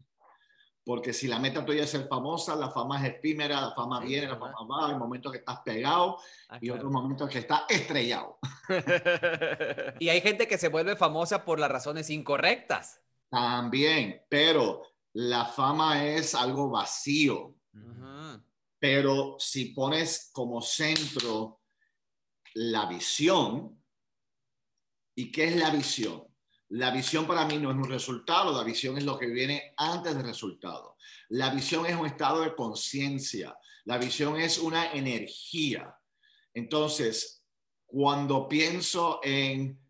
Porque 0.84 1.12
si 1.12 1.28
la 1.28 1.38
meta 1.38 1.64
tuya 1.64 1.84
es 1.84 1.90
ser 1.90 2.08
famosa, 2.08 2.56
la 2.56 2.70
fama 2.70 2.98
es 2.98 3.14
efímera, 3.14 3.60
la 3.60 3.72
fama 3.72 4.00
viene, 4.00 4.26
la 4.26 4.36
fama 4.36 4.54
va, 4.68 4.88
hay 4.88 4.96
momentos 4.96 5.30
que 5.30 5.38
estás 5.38 5.60
pegado 5.60 6.18
Ah, 6.48 6.56
y 6.60 6.66
claro. 6.66 6.76
otros 6.76 6.92
momentos 6.92 7.28
que 7.28 7.38
estás 7.40 7.62
estrellado. 7.68 8.38
Y 10.00 10.08
hay 10.08 10.20
gente 10.22 10.48
que 10.48 10.58
se 10.58 10.68
vuelve 10.68 10.96
famosa 10.96 11.44
por 11.44 11.60
las 11.60 11.70
razones 11.70 12.08
incorrectas. 12.10 13.01
También, 13.32 14.20
pero 14.28 14.82
la 15.14 15.46
fama 15.46 16.06
es 16.06 16.34
algo 16.34 16.68
vacío. 16.68 17.56
Pero 18.78 19.36
si 19.38 19.66
pones 19.66 20.28
como 20.34 20.60
centro 20.60 21.62
la 22.52 22.84
visión, 22.84 23.82
¿y 25.14 25.32
qué 25.32 25.44
es 25.44 25.56
la 25.56 25.70
visión? 25.70 26.26
La 26.68 26.90
visión 26.90 27.26
para 27.26 27.46
mí 27.46 27.56
no 27.56 27.70
es 27.70 27.76
un 27.76 27.88
resultado, 27.88 28.54
la 28.54 28.64
visión 28.64 28.98
es 28.98 29.04
lo 29.04 29.18
que 29.18 29.28
viene 29.28 29.72
antes 29.78 30.14
del 30.14 30.26
resultado. 30.26 30.98
La 31.30 31.48
visión 31.54 31.86
es 31.86 31.96
un 31.96 32.04
estado 32.04 32.42
de 32.42 32.54
conciencia, 32.54 33.56
la 33.84 33.96
visión 33.96 34.38
es 34.38 34.58
una 34.58 34.92
energía. 34.92 35.96
Entonces, 36.52 37.46
cuando 37.86 38.46
pienso 38.46 39.20
en, 39.22 39.81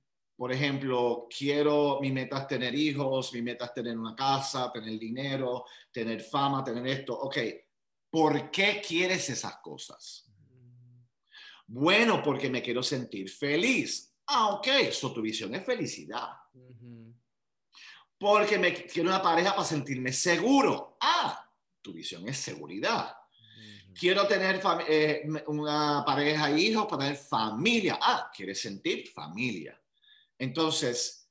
por 0.42 0.50
ejemplo, 0.50 1.28
quiero, 1.30 2.00
mi 2.00 2.10
meta 2.10 2.38
es 2.38 2.48
tener 2.48 2.74
hijos, 2.74 3.32
mi 3.32 3.42
meta 3.42 3.66
es 3.66 3.74
tener 3.74 3.96
una 3.96 4.12
casa, 4.12 4.72
tener 4.72 4.98
dinero, 4.98 5.66
tener 5.92 6.20
fama, 6.20 6.64
tener 6.64 6.84
esto, 6.84 7.16
ok, 7.16 7.36
¿por 8.10 8.50
qué 8.50 8.82
quieres 8.84 9.30
esas 9.30 9.58
cosas? 9.58 10.28
Bueno, 11.64 12.20
porque 12.24 12.50
me 12.50 12.60
quiero 12.60 12.82
sentir 12.82 13.30
feliz. 13.30 14.16
Ah, 14.26 14.54
ok, 14.54 14.66
eso 14.80 15.12
tu 15.12 15.22
visión 15.22 15.54
es 15.54 15.64
felicidad. 15.64 16.30
Porque 18.18 18.58
me 18.58 18.74
quiero 18.74 19.10
una 19.10 19.22
pareja 19.22 19.54
para 19.54 19.68
sentirme 19.68 20.12
seguro. 20.12 20.96
Ah, 21.00 21.48
tu 21.80 21.92
visión 21.92 22.28
es 22.28 22.38
seguridad. 22.38 23.14
Quiero 23.96 24.26
tener 24.26 24.60
eh, 24.88 25.22
una 25.46 26.02
pareja 26.04 26.50
e 26.50 26.58
hijos 26.58 26.86
para 26.86 27.04
tener 27.04 27.16
familia. 27.16 28.00
Ah, 28.02 28.28
quieres 28.34 28.60
sentir 28.60 29.08
familia. 29.12 29.78
Entonces, 30.38 31.30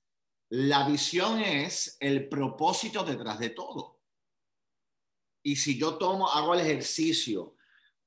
la 0.49 0.87
visión 0.87 1.41
es 1.41 1.97
el 1.99 2.27
propósito 2.27 3.03
detrás 3.03 3.39
de 3.39 3.51
todo. 3.51 4.01
Y 5.43 5.55
si 5.55 5.77
yo 5.77 5.97
tomo, 5.97 6.29
hago 6.29 6.53
el 6.53 6.61
ejercicio, 6.61 7.55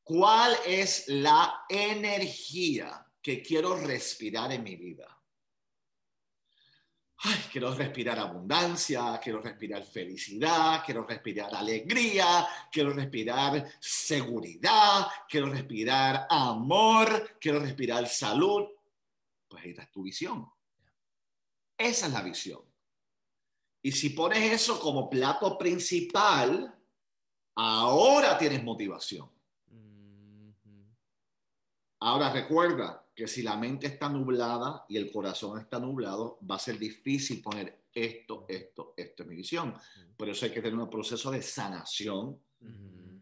¿cuál 0.02 0.54
es 0.66 1.08
la 1.08 1.64
energía 1.68 3.06
que 3.20 3.42
quiero 3.42 3.76
respirar 3.76 4.52
en 4.52 4.62
mi 4.62 4.76
vida? 4.76 5.14
Quiero 7.50 7.74
respirar 7.74 8.18
abundancia, 8.18 9.18
quiero 9.22 9.40
respirar 9.40 9.82
felicidad, 9.82 10.82
quiero 10.84 11.06
respirar 11.06 11.54
alegría, 11.54 12.46
quiero 12.70 12.90
respirar 12.90 13.66
seguridad, 13.80 15.06
quiero 15.26 15.46
respirar 15.46 16.26
amor, 16.28 17.38
quiero 17.40 17.60
respirar 17.60 18.06
salud. 18.06 18.68
Pues 19.48 19.64
ahí 19.64 19.70
está 19.70 19.90
tu 19.90 20.02
visión. 20.02 20.53
Esa 21.76 22.06
es 22.06 22.12
la 22.12 22.22
visión. 22.22 22.60
Y 23.82 23.92
si 23.92 24.10
pones 24.10 24.52
eso 24.52 24.80
como 24.80 25.10
plato 25.10 25.58
principal, 25.58 26.74
ahora 27.56 28.38
tienes 28.38 28.64
motivación. 28.64 29.28
Ujú. 29.70 30.86
Ahora 32.00 32.32
recuerda 32.32 33.04
que 33.14 33.28
si 33.28 33.42
la 33.42 33.56
mente 33.56 33.86
está 33.86 34.08
nublada 34.08 34.84
y 34.88 34.96
el 34.96 35.12
corazón 35.12 35.60
está 35.60 35.78
nublado, 35.78 36.38
va 36.50 36.56
a 36.56 36.58
ser 36.58 36.78
difícil 36.78 37.40
poner 37.42 37.84
esto, 37.92 38.44
esto, 38.48 38.94
esto 38.96 39.22
es 39.22 39.28
mi 39.28 39.36
visión. 39.36 39.74
Por 40.16 40.28
eso 40.28 40.46
hay 40.46 40.52
que 40.52 40.60
tener 40.60 40.78
un 40.78 40.90
proceso 40.90 41.30
de 41.30 41.42
sanación, 41.42 42.40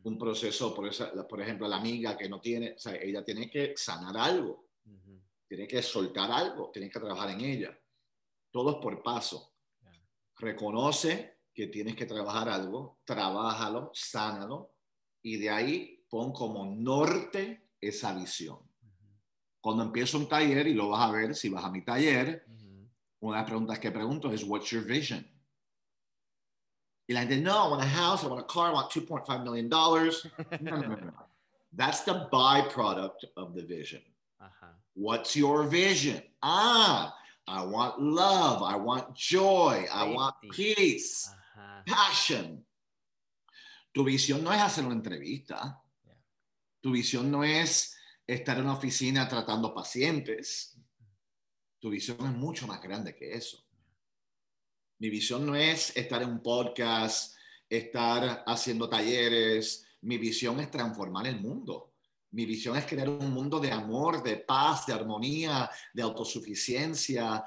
un 0.05 0.19
proceso, 0.19 0.75
por, 0.75 0.89
eso, 0.89 1.29
por 1.29 1.41
ejemplo, 1.43 1.69
la 1.69 1.77
amiga 1.77 2.17
que 2.17 2.29
no 2.29 2.41
tiene, 2.41 2.73
o 2.73 2.79
sea, 2.79 2.95
ella 2.95 3.25
tiene 3.25 3.51
que 3.51 3.75
sanar 3.77 4.17
algo, 4.17 4.69
tiene 5.47 5.67
que 5.67 5.83
soltar 5.83 6.31
algo, 6.31 6.71
tiene 6.73 6.89
que 6.89 6.99
trabajar 6.99 7.31
en 7.31 7.41
ella. 7.41 7.79
Todo 8.53 8.71
es 8.73 8.77
por 8.77 9.03
paso. 9.03 9.55
Reconoce 10.39 11.39
que 11.53 11.67
tienes 11.67 11.97
que 11.97 12.07
trabajar 12.07 12.49
algo, 12.49 13.01
trabájalo, 13.05 13.91
sánalo 13.93 14.75
y 15.23 15.37
de 15.39 15.51
ahí 15.51 16.05
pon 16.09 16.33
como 16.33 16.65
norte 16.67 17.71
esa 17.81 18.15
visión. 18.15 18.59
Cuando 19.61 19.85
empiezo 19.85 20.19
un 20.19 20.29
taller, 20.29 20.67
y 20.67 20.75
lo 20.75 20.89
vas 20.89 21.09
a 21.09 21.13
ver 21.13 21.35
si 21.35 21.49
vas 21.49 21.65
a 21.65 21.71
mi 21.71 21.83
taller, 21.83 22.45
una 23.21 23.37
de 23.37 23.43
las 23.43 23.49
preguntas 23.49 23.79
que 23.79 23.91
pregunto 23.91 24.31
es, 24.31 24.45
what's 24.45 24.71
your 24.71 24.85
vision? 24.85 25.27
Y 27.07 27.15
la 27.15 27.21
gente, 27.21 27.41
no, 27.41 27.69
I 27.69 27.71
want 27.71 27.83
a 27.83 27.89
house, 27.89 28.25
I 28.25 28.27
want 28.27 28.43
a 28.43 28.47
car, 28.47 28.71
I 28.71 28.75
want 28.75 28.91
$2.5 28.91 29.45
million. 29.45 29.69
dollars." 29.69 30.27
No, 30.61 30.77
no, 30.77 30.89
no, 30.89 30.97
no. 30.97 31.13
That's 31.73 32.05
the 32.05 32.29
byproduct 32.31 33.25
of 33.37 33.55
the 33.55 33.63
vision. 33.63 34.03
What's 34.95 35.35
your 35.37 35.65
vision? 35.65 36.23
Ah, 36.43 37.15
I 37.47 37.65
want 37.65 38.01
love, 38.01 38.63
I 38.63 38.77
want 38.77 39.15
joy, 39.15 39.87
I 39.93 40.15
want 40.15 40.37
peace, 40.51 41.29
Ajá. 41.29 41.85
passion. 41.87 42.65
Tu 43.93 44.05
visión 44.05 44.43
no 44.43 44.53
es 44.53 44.61
hacer 44.61 44.85
una 44.85 44.95
entrevista. 44.95 45.83
Yeah. 46.05 46.17
Tu 46.81 46.93
visión 46.93 47.31
no 47.31 47.45
es 47.45 47.97
estar 48.27 48.57
en 48.57 48.65
una 48.65 48.75
oficina 48.75 49.29
tratando 49.29 49.75
pacientes. 49.75 50.79
Tu 51.79 51.91
visión 51.91 52.17
es 52.21 52.33
mucho 52.33 52.67
más 52.67 52.81
grande 52.81 53.15
que 53.15 53.35
eso. 53.35 53.67
Mi 54.99 55.11
visión 55.11 55.45
no 55.45 55.57
es 55.57 55.97
estar 55.97 56.23
en 56.23 56.31
un 56.31 56.43
podcast, 56.43 57.37
estar 57.69 58.45
haciendo 58.47 58.89
talleres. 58.89 59.85
Mi 60.03 60.17
visión 60.17 60.61
es 60.61 60.71
transformar 60.71 61.27
el 61.27 61.41
mundo. 61.41 61.92
Mi 62.33 62.47
visión 62.47 62.77
es 62.77 62.87
crear 62.87 63.09
un 63.09 63.31
mundo 63.31 63.61
de 63.61 63.71
amor, 63.71 64.23
de 64.23 64.39
paz, 64.39 64.87
de 64.87 64.93
armonía, 64.93 65.71
de 65.93 66.03
autosuficiencia. 66.03 67.45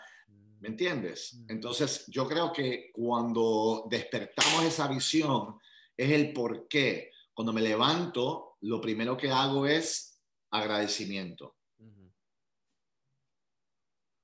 ¿Me 0.59 0.69
entiendes? 0.69 1.33
Mm. 1.33 1.45
Entonces, 1.49 2.05
yo 2.07 2.27
creo 2.27 2.53
que 2.53 2.91
cuando 2.93 3.85
despertamos 3.89 4.63
esa 4.63 4.87
visión 4.87 5.59
es 5.97 6.11
el 6.11 6.33
por 6.33 6.67
qué. 6.67 7.11
Cuando 7.33 7.51
me 7.51 7.61
levanto, 7.61 8.57
lo 8.61 8.79
primero 8.79 9.17
que 9.17 9.29
hago 9.29 9.65
es 9.67 10.21
agradecimiento. 10.51 11.55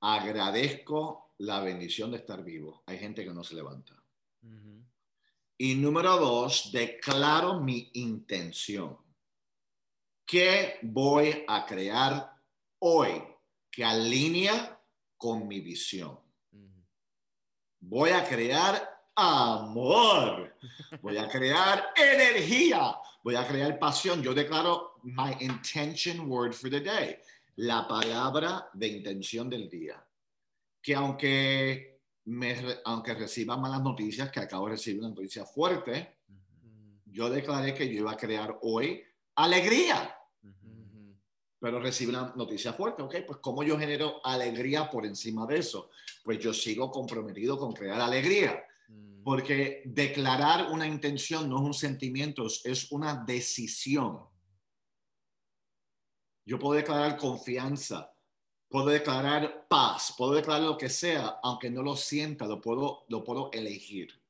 Agradezco 0.00 1.34
la 1.38 1.60
bendición 1.60 2.10
de 2.10 2.16
estar 2.16 2.42
vivo. 2.42 2.82
Hay 2.86 2.98
gente 2.98 3.24
que 3.24 3.32
no 3.32 3.44
se 3.44 3.54
levanta. 3.54 4.02
Y 5.58 5.76
número 5.76 6.16
dos, 6.16 6.70
declaro 6.72 7.60
mi 7.60 7.90
intención. 7.94 8.98
¿Qué 10.24 10.78
voy 10.82 11.44
a 11.46 11.66
crear 11.66 12.32
hoy 12.78 13.22
que 13.70 13.84
alinea 13.84 14.80
con 15.16 15.46
mi 15.46 15.60
visión? 15.60 16.18
Voy 17.80 18.10
a 18.10 18.24
crear 18.24 18.92
amor. 19.14 20.56
Voy 21.02 21.16
a 21.16 21.28
crear 21.28 21.92
energía. 21.96 22.94
Voy 23.22 23.34
a 23.34 23.46
crear 23.46 23.78
pasión. 23.78 24.22
Yo 24.22 24.32
declaro 24.32 24.94
my 25.02 25.36
intention 25.40 26.28
word 26.30 26.52
for 26.54 26.70
the 26.70 26.80
day. 26.80 27.18
La 27.56 27.86
palabra 27.86 28.70
de 28.72 28.88
intención 28.88 29.50
del 29.50 29.68
día. 29.68 30.02
Que 30.80 30.94
aunque, 30.94 32.00
me, 32.24 32.56
aunque 32.84 33.14
reciba 33.14 33.56
malas 33.56 33.82
noticias, 33.82 34.30
que 34.30 34.40
acabo 34.40 34.66
de 34.66 34.72
recibir 34.72 35.00
una 35.00 35.10
noticia 35.10 35.44
fuerte, 35.44 36.16
yo 37.06 37.28
declaré 37.28 37.74
que 37.74 37.86
yo 37.86 38.00
iba 38.00 38.12
a 38.12 38.16
crear 38.16 38.58
hoy 38.62 39.02
alegría. 39.36 40.16
Pero 41.58 41.78
recibe 41.78 42.10
una 42.10 42.32
noticia 42.34 42.72
fuerte, 42.72 43.02
¿ok? 43.02 43.14
Pues 43.26 43.38
¿cómo 43.40 43.62
yo 43.62 43.78
genero 43.78 44.20
alegría 44.24 44.90
por 44.90 45.06
encima 45.06 45.46
de 45.46 45.58
eso? 45.58 45.90
Pues 46.24 46.40
yo 46.40 46.52
sigo 46.52 46.90
comprometido 46.90 47.56
con 47.56 47.72
crear 47.72 48.00
alegría, 48.00 48.64
Ujú. 48.88 49.22
porque 49.22 49.82
declarar 49.84 50.72
una 50.72 50.88
intención 50.88 51.48
no 51.48 51.58
es 51.58 51.62
un 51.62 51.74
sentimiento, 51.74 52.46
es- 52.46 52.90
una 52.90 53.14
decisión. 53.24 54.26
Yo 56.44 56.58
puedo 56.58 56.74
declarar 56.74 57.16
confianza, 57.16 58.12
puedo 58.68 58.86
declarar 58.86 59.66
paz, 59.68 60.12
puedo 60.18 60.32
declarar 60.32 60.64
lo 60.64 60.76
que 60.76 60.88
sea, 60.88 61.38
aunque 61.44 61.70
no 61.70 61.82
lo 61.82 61.94
sienta, 61.94 62.46
lo 62.46 62.60
puedo, 62.60 63.04
lo 63.08 63.22
puedo 63.22 63.50
elegir. 63.52 64.20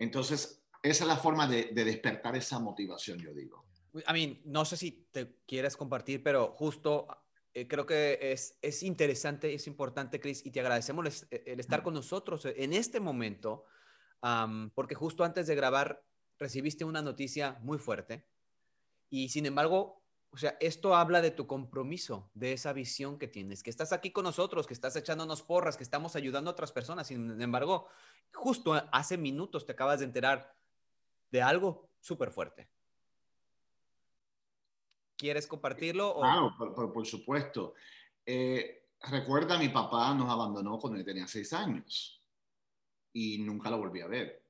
Entonces, 0.00 0.64
esa 0.82 1.04
es 1.04 1.08
la 1.08 1.16
forma 1.16 1.46
de, 1.46 1.66
de 1.72 1.84
despertar 1.84 2.34
esa 2.36 2.58
motivación, 2.58 3.18
yo 3.20 3.32
digo. 3.32 3.65
I 4.08 4.12
mean, 4.12 4.40
no 4.44 4.64
sé 4.64 4.76
si 4.76 5.08
te 5.10 5.40
quieres 5.46 5.76
compartir, 5.76 6.22
pero 6.22 6.52
justo 6.52 7.06
eh, 7.54 7.66
creo 7.66 7.86
que 7.86 8.18
es, 8.20 8.58
es 8.60 8.82
interesante, 8.82 9.54
es 9.54 9.66
importante, 9.66 10.20
Chris, 10.20 10.44
y 10.44 10.50
te 10.50 10.60
agradecemos 10.60 11.24
el, 11.30 11.42
el 11.46 11.60
estar 11.60 11.82
con 11.82 11.94
nosotros 11.94 12.44
en 12.44 12.72
este 12.72 13.00
momento, 13.00 13.64
porque 14.74 14.94
justo 14.94 15.24
antes 15.24 15.46
de 15.46 15.54
grabar 15.54 16.04
recibiste 16.38 16.84
una 16.84 17.00
noticia 17.00 17.58
muy 17.62 17.78
fuerte 17.78 18.26
y 19.08 19.28
sin 19.28 19.46
embargo, 19.46 20.02
o 20.30 20.36
sea, 20.36 20.56
esto 20.60 20.94
habla 20.94 21.22
de 21.22 21.30
tu 21.30 21.46
compromiso, 21.46 22.30
de 22.34 22.52
esa 22.52 22.72
visión 22.72 23.18
que 23.18 23.28
tienes, 23.28 23.62
que 23.62 23.70
estás 23.70 23.92
aquí 23.92 24.10
con 24.10 24.24
nosotros, 24.24 24.66
que 24.66 24.74
estás 24.74 24.96
echándonos 24.96 25.42
porras, 25.42 25.76
que 25.76 25.84
estamos 25.84 26.16
ayudando 26.16 26.50
a 26.50 26.52
otras 26.52 26.72
personas. 26.72 27.06
Sin 27.06 27.40
embargo, 27.40 27.88
justo 28.34 28.74
hace 28.92 29.16
minutos 29.16 29.64
te 29.64 29.72
acabas 29.72 30.00
de 30.00 30.06
enterar 30.06 30.54
de 31.30 31.40
algo 31.40 31.88
súper 32.00 32.30
fuerte. 32.30 32.68
¿Quieres 35.16 35.46
compartirlo? 35.46 36.10
O... 36.10 36.20
Claro, 36.20 36.92
por, 36.92 37.06
supuesto. 37.06 37.74
Eh, 38.24 38.88
recuerda, 39.00 39.58
mi 39.58 39.70
papá 39.70 40.14
nos 40.14 40.30
abandonó 40.30 40.78
cuando 40.78 40.98
él 40.98 41.04
tenía 41.04 41.26
seis 41.26 41.52
años 41.52 42.22
y 43.12 43.38
nunca 43.38 43.70
lo 43.70 43.78
volví 43.78 44.00
a 44.02 44.06
ver. 44.06 44.42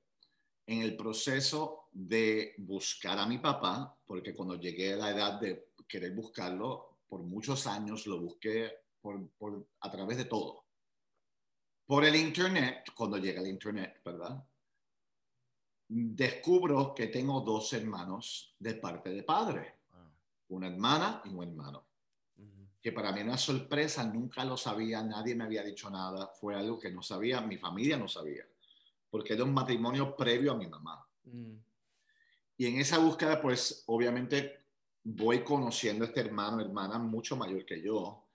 En 0.67 0.83
el 0.83 0.97
proceso 0.97 1.89
de 1.93 2.55
buscar 2.59 3.19
a 3.19 3.27
mi 3.27 3.39
papá, 3.39 3.97
porque 4.05 4.35
cuando 4.35 4.57
llegué 4.57 4.95
a 4.95 4.97
la 4.97 5.11
edad 5.11 5.41
de 5.41 5.69
querer 5.87 6.13
buscarlo, 6.13 6.97
por 7.09 7.23
muchos 7.23 7.69
años 7.69 8.07
lo 8.09 8.21
busqué 8.21 8.73
por, 9.01 9.29
por, 9.39 9.65
a 9.81 9.91
través 9.91 10.17
de 10.17 10.25
todo. 10.25 10.65
Por 11.87 12.05
el 12.05 12.17
Internet, 12.17 12.91
cuando 12.97 13.19
llega 13.19 13.41
el 13.41 13.47
Internet, 13.47 14.01
¿verdad? 14.05 14.45
Descubro 15.87 16.93
que 16.93 17.07
tengo 17.07 17.41
dos 17.43 17.73
hermanos 17.73 18.57
de 18.59 18.75
parte 18.75 19.11
de 19.11 19.23
padre 19.23 19.76
una 20.49 20.69
hermana 20.69 21.23
y 21.25 21.29
un 21.31 21.43
hermano. 21.43 21.85
Que 22.81 22.93
para 22.93 23.11
mí 23.11 23.21
una 23.21 23.37
sorpresa, 23.37 24.05
nunca 24.05 24.45
lo 24.45 24.57
sabía, 24.57 25.03
nadie 25.03 25.35
me 25.35 25.45
había 25.45 25.65
dicho 25.65 25.91
nada, 25.91 26.29
fue 26.29 26.55
algo 26.55 26.79
que 26.79 26.91
no 26.91 27.03
sabía, 27.03 27.41
mi 27.41 27.57
familia 27.57 27.97
no 27.97 28.07
sabía, 28.07 28.47
porque 29.11 29.33
era 29.33 29.43
un 29.43 29.53
matrimonio 29.53 30.15
previo 30.15 30.53
a 30.53 30.57
mi 30.57 30.69
mamá. 30.69 31.05
Mm. 31.25 31.55
Y 32.59 32.67
en 32.67 32.79
esa 32.79 32.99
búsqueda, 32.99 33.43
pues 33.43 33.83
obviamente 33.87 34.61
voy 35.03 35.43
conociendo 35.43 36.05
a 36.05 36.09
este 36.09 36.21
hermano, 36.21 36.61
hermana 36.61 36.99
mucho 36.99 37.37
mayor 37.37 37.65
que 37.65 37.83
yo, 37.83 38.27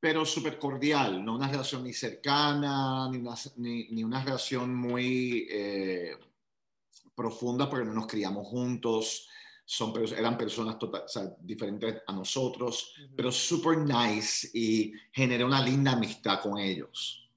pero 0.00 0.24
súper 0.24 0.58
cordial, 0.58 1.22
no 1.22 1.34
una 1.34 1.48
relación 1.48 1.84
ni 1.84 1.92
cercana, 1.92 3.06
ni 3.10 3.18
una, 3.18 3.34
ni, 3.56 4.02
una 4.02 4.24
relación 4.24 4.74
muy 4.74 5.46
eh, 5.50 6.16
profunda, 7.14 7.68
porque 7.68 7.84
no 7.84 7.92
nos 7.92 8.06
criamos 8.06 8.46
juntos 8.46 9.28
son, 9.70 9.94
eran 10.18 10.36
personas 10.36 10.76
total, 10.80 11.36
diferentes 11.38 12.02
a 12.04 12.12
nosotros, 12.12 12.92
pero 13.14 13.30
super 13.30 13.78
nice 13.78 14.50
y 14.52 14.92
generé 15.12 15.44
una 15.44 15.62
linda 15.62 15.92
amistad 15.92 16.42
con 16.42 16.58
ellos. 16.58 17.30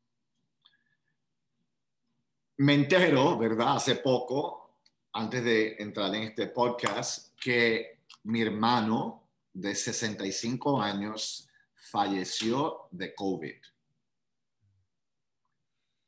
Me 2.58 2.74
entero, 2.74 3.38
¿verdad? 3.38 3.76
Hace 3.76 3.98
poco, 3.98 4.78
antes 5.12 5.44
de 5.44 5.76
entrar 5.78 6.16
en 6.16 6.24
este 6.24 6.48
podcast, 6.48 7.40
que 7.40 8.00
mi 8.24 8.42
hermano 8.42 9.28
de 9.54 9.76
65 9.76 10.82
años 10.82 11.48
falleció 11.76 12.88
de 12.90 13.14
COVID. 13.14 13.62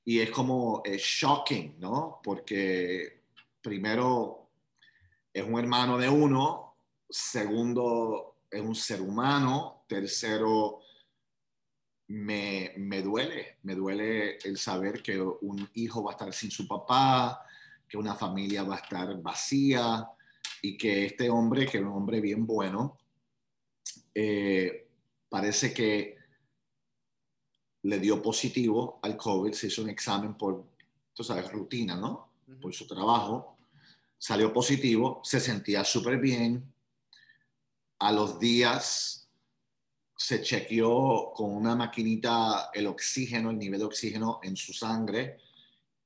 Y 0.06 0.20
es 0.22 0.32
como 0.32 0.82
es 0.84 1.04
shocking, 1.04 1.80
¿no? 1.80 2.20
Porque 2.24 3.26
primero 3.62 4.45
es 5.36 5.44
un 5.46 5.60
hermano 5.60 5.98
de 5.98 6.08
uno, 6.08 6.78
segundo, 7.10 8.38
es 8.50 8.62
un 8.62 8.74
ser 8.74 9.02
humano, 9.02 9.84
tercero, 9.86 10.80
me, 12.08 12.72
me, 12.78 13.02
duele, 13.02 13.58
me 13.64 13.76
duele 13.76 14.38
el 14.38 14.58
saber 14.58 15.04
que 15.04 15.20
un 15.20 15.70
hijo 15.74 16.02
va 16.02 16.12
a 16.12 16.14
estar 16.14 16.34
sin 16.34 16.50
su 16.50 16.66
papá, 16.66 17.46
que 17.86 17.98
una 17.98 18.16
familia 18.16 18.64
va 18.64 18.76
a 18.76 18.80
estar 18.80 19.22
vacía 19.22 20.08
y 20.62 20.78
que 20.78 21.08
este 21.08 21.30
hombre, 21.30 21.66
que 21.66 21.80
es 21.80 21.84
un 21.84 21.92
hombre 21.92 22.22
bien 22.22 22.48
bueno, 22.48 22.98
eh, 24.14 24.88
parece 25.28 25.74
que 25.74 26.16
le 27.82 28.00
dio 28.00 28.22
positivo 28.22 29.02
al 29.04 29.18
COVID, 29.18 29.52
se 29.52 29.68
hizo 29.68 29.82
un 29.82 29.90
examen 29.90 30.36
por, 30.36 30.64
tú 31.14 31.26
sabes, 31.26 31.52
rutina, 31.52 31.98
¿no? 31.98 32.30
Por 32.62 32.74
su 32.74 32.88
trabajo 32.88 33.55
salió 34.18 34.52
positivo, 34.54 35.22
se 35.24 35.40
sentía 35.40 35.84
súper 35.84 36.20
bien. 36.20 36.74
A 38.00 38.12
los 38.12 38.40
días 38.40 39.30
se 40.18 40.42
chequeó 40.42 41.32
con 41.34 41.52
una 41.52 41.76
maquinita 41.76 42.70
el 42.74 42.88
oxígeno, 42.88 43.52
el 43.52 43.58
nivel 43.58 43.80
de 43.80 43.86
oxígeno 43.86 44.40
en 44.44 44.56
su 44.56 44.74
sangre 44.74 45.40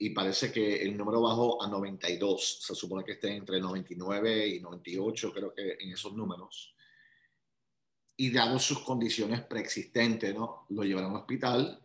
y 0.01 0.11
parece 0.11 0.49
que 0.49 0.81
el 0.81 0.95
número 0.95 1.21
bajó 1.21 1.61
a 1.61 1.67
92. 1.67 2.59
Se 2.61 2.73
supone 2.73 3.03
que 3.03 3.11
esté 3.13 3.35
entre 3.35 3.59
99 3.59 4.47
y 4.47 4.61
98, 4.61 5.33
creo 5.33 5.53
que 5.53 5.73
en 5.77 5.91
esos 5.91 6.13
números. 6.13 6.73
Y 8.15 8.31
dado 8.31 8.59
sus 8.59 8.79
condiciones 8.79 9.41
preexistentes, 9.41 10.33
¿no? 10.33 10.65
Lo 10.69 10.83
llevaron 10.83 11.11
al 11.11 11.17
hospital. 11.17 11.81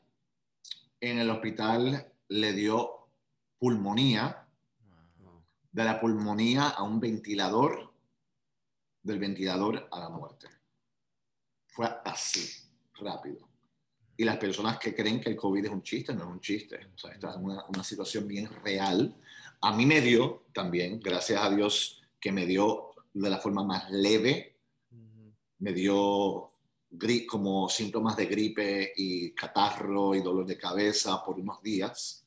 En 1.00 1.18
el 1.18 1.28
hospital 1.28 2.12
le 2.28 2.52
dio 2.52 3.08
pulmonía, 3.58 4.43
de 5.74 5.84
la 5.84 6.00
pulmonía 6.00 6.68
a 6.68 6.84
un 6.84 7.00
ventilador, 7.00 7.92
del 9.02 9.18
ventilador 9.18 9.88
a 9.90 9.98
la 9.98 10.08
muerte. 10.08 10.46
Fue 11.66 11.88
así, 12.04 12.48
rápido. 12.94 13.48
Y 14.16 14.24
las 14.24 14.36
personas 14.36 14.78
que 14.78 14.94
creen 14.94 15.20
que 15.20 15.30
el 15.30 15.36
COVID 15.36 15.64
es 15.64 15.72
un 15.72 15.82
chiste, 15.82 16.14
no 16.14 16.22
es 16.22 16.30
un 16.30 16.40
chiste. 16.40 16.78
Esta 16.94 17.30
es 17.30 17.36
una, 17.36 17.64
una 17.66 17.82
situación 17.82 18.28
bien 18.28 18.48
real. 18.62 19.16
A 19.62 19.76
mí 19.76 19.84
me 19.84 20.00
dio 20.00 20.44
también, 20.54 21.00
gracias 21.00 21.42
a 21.42 21.50
Dios, 21.50 22.00
que 22.20 22.30
me 22.30 22.46
dio 22.46 22.90
de 23.12 23.30
la 23.30 23.38
forma 23.38 23.64
más 23.64 23.90
leve. 23.90 24.56
Me 25.58 25.72
dio 25.72 26.52
como 27.28 27.68
síntomas 27.68 28.16
de 28.16 28.26
gripe 28.26 28.92
y 28.96 29.32
catarro 29.32 30.14
y 30.14 30.20
dolor 30.20 30.46
de 30.46 30.56
cabeza 30.56 31.24
por 31.24 31.40
unos 31.40 31.60
días 31.60 32.23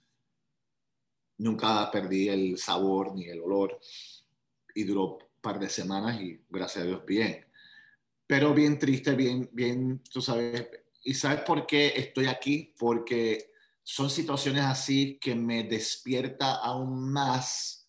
nunca 1.38 1.90
perdí 1.92 2.30
el 2.30 2.58
sabor 2.58 3.16
ni 3.16 3.26
el 3.26 3.42
olor 3.42 3.80
y 4.74 4.84
duró 4.84 5.18
un 5.18 5.42
par 5.42 5.60
de 5.60 5.70
semanas 5.70 6.20
y 6.22 6.40
gracias 6.50 6.84
a 6.84 6.88
Dios 6.88 7.06
bien. 7.06 7.46
Pero 8.26 8.54
bien 8.54 8.78
triste, 8.78 9.16
bien, 9.16 9.50
bien, 9.54 10.02
tú 10.12 10.22
sabes. 10.22 10.68
¿Y 11.04 11.14
sabes 11.14 11.42
por 11.42 11.66
qué 11.66 11.94
estoy 11.96 12.28
aquí? 12.28 12.74
Porque 12.78 13.52
son 13.84 14.10
situaciones 14.10 14.64
así 14.64 15.18
que 15.20 15.34
me 15.34 15.64
despierta 15.64 16.56
aún 16.56 17.12
más 17.12 17.88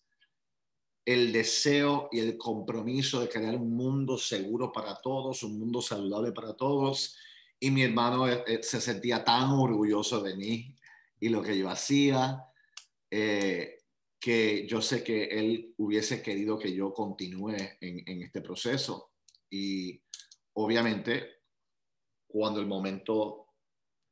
el 1.03 1.33
deseo 1.33 2.07
y 2.11 2.19
el 2.19 2.37
compromiso 2.37 3.19
de 3.19 3.29
crear 3.29 3.55
un 3.55 3.75
mundo 3.75 4.17
seguro 4.17 4.71
para 4.71 4.95
todos, 4.95 5.43
un 5.43 5.59
mundo 5.59 5.81
saludable 5.81 6.31
para 6.31 6.53
todos. 6.53 7.17
Y 7.59 7.71
mi 7.71 7.81
hermano 7.81 8.29
eh, 8.29 8.43
eh, 8.47 8.59
se 8.61 8.79
sentía 8.79 9.23
tan 9.25 9.49
orgulloso 9.49 10.21
de 10.21 10.35
mí 10.37 10.75
y 11.19 11.29
lo 11.29 11.41
que 11.41 11.57
yo 11.57 11.69
hacía 11.69 12.48
eh, 13.11 13.79
que 14.19 14.67
yo 14.67 14.81
sé 14.81 15.03
que 15.03 15.25
él 15.25 15.73
hubiese 15.77 16.21
querido 16.21 16.59
que 16.59 16.73
yo 16.73 16.93
continúe 16.93 17.55
en, 17.79 18.21
este 18.21 18.41
proceso. 18.41 19.13
Y 19.49 20.01
obviamente, 20.53 21.43
cuando 22.27 22.59
el 22.59 22.67
momento 22.67 23.47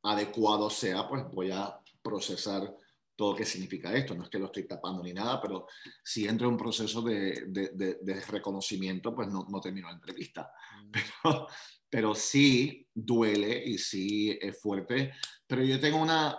adecuado 0.04 0.70
sea, 0.70 1.08
pues 1.10 1.26
voy 1.32 1.52
a 1.52 1.78
procesar 2.02 2.74
todo 3.16 3.32
lo 3.32 3.38
que 3.38 3.46
significa 3.46 3.94
esto. 3.94 4.16
No 4.16 4.24
es 4.24 4.30
que 4.30 4.40
lo 4.40 4.46
estoy 4.46 4.66
tapando 4.66 5.04
ni 5.04 5.12
nada, 5.12 5.42
pero 5.42 5.68
si 6.04 6.26
entro 6.26 6.48
en 6.48 6.54
un 6.54 6.60
proceso 6.60 7.02
de, 7.02 7.44
de, 7.50 8.22
reconocimiento, 8.28 9.14
pues 9.14 9.28
no, 9.28 9.46
no, 9.50 9.60
termino 9.60 9.88
la 9.88 9.96
entrevista. 9.96 10.50
Mm. 10.84 10.92
Pero, 10.92 11.48
pero 11.90 12.16
sí 12.16 12.88
duele 12.94 13.64
y 13.66 13.78
sí 13.78 14.38
es 14.40 14.62
fuerte. 14.62 15.12
Pero 15.46 15.64
yo 15.64 15.80
tengo 15.80 16.02
una, 16.02 16.38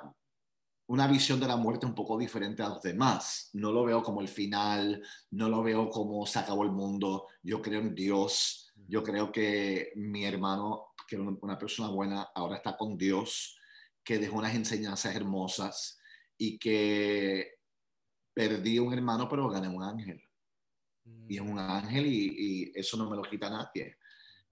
una 0.88 1.06
visión 1.06 1.38
de 1.38 1.46
la 1.46 1.56
muerte 1.56 1.84
un 1.84 1.94
poco 1.94 2.16
diferente 2.16 2.62
a 2.62 2.70
los 2.70 2.82
demás. 2.82 3.50
No 3.52 3.72
lo 3.72 3.84
veo 3.84 4.02
como 4.02 4.22
el 4.22 4.28
final, 4.28 5.02
no 5.30 5.48
lo 5.48 5.62
veo 5.62 5.90
como 5.90 6.24
se 6.26 6.38
acabó 6.38 6.64
el 6.64 6.70
mundo. 6.70 7.26
Yo 7.42 7.60
creo 7.60 7.80
en 7.80 7.94
Dios. 7.94 8.72
Yo 8.86 9.02
creo 9.02 9.30
que 9.30 9.92
mi 9.96 10.24
hermano, 10.24 10.94
que 11.06 11.16
era 11.16 11.24
una 11.24 11.58
persona 11.58 11.90
buena, 11.90 12.30
ahora 12.34 12.56
está 12.56 12.74
con 12.76 12.96
Dios, 12.96 13.58
que 14.02 14.18
dejó 14.18 14.38
unas 14.38 14.54
enseñanzas 14.54 15.14
hermosas 15.14 16.00
y 16.38 16.58
que 16.58 17.56
perdí 18.32 18.78
un 18.78 18.94
hermano, 18.94 19.28
pero 19.28 19.48
gané 19.50 19.68
un 19.68 19.82
ángel. 19.82 20.22
Y 21.28 21.36
es 21.36 21.42
un 21.42 21.58
ángel 21.58 22.06
y, 22.06 22.72
eso 22.74 22.96
no 22.96 23.10
me 23.10 23.16
lo 23.16 23.22
quita 23.22 23.50
nadie. 23.50 23.98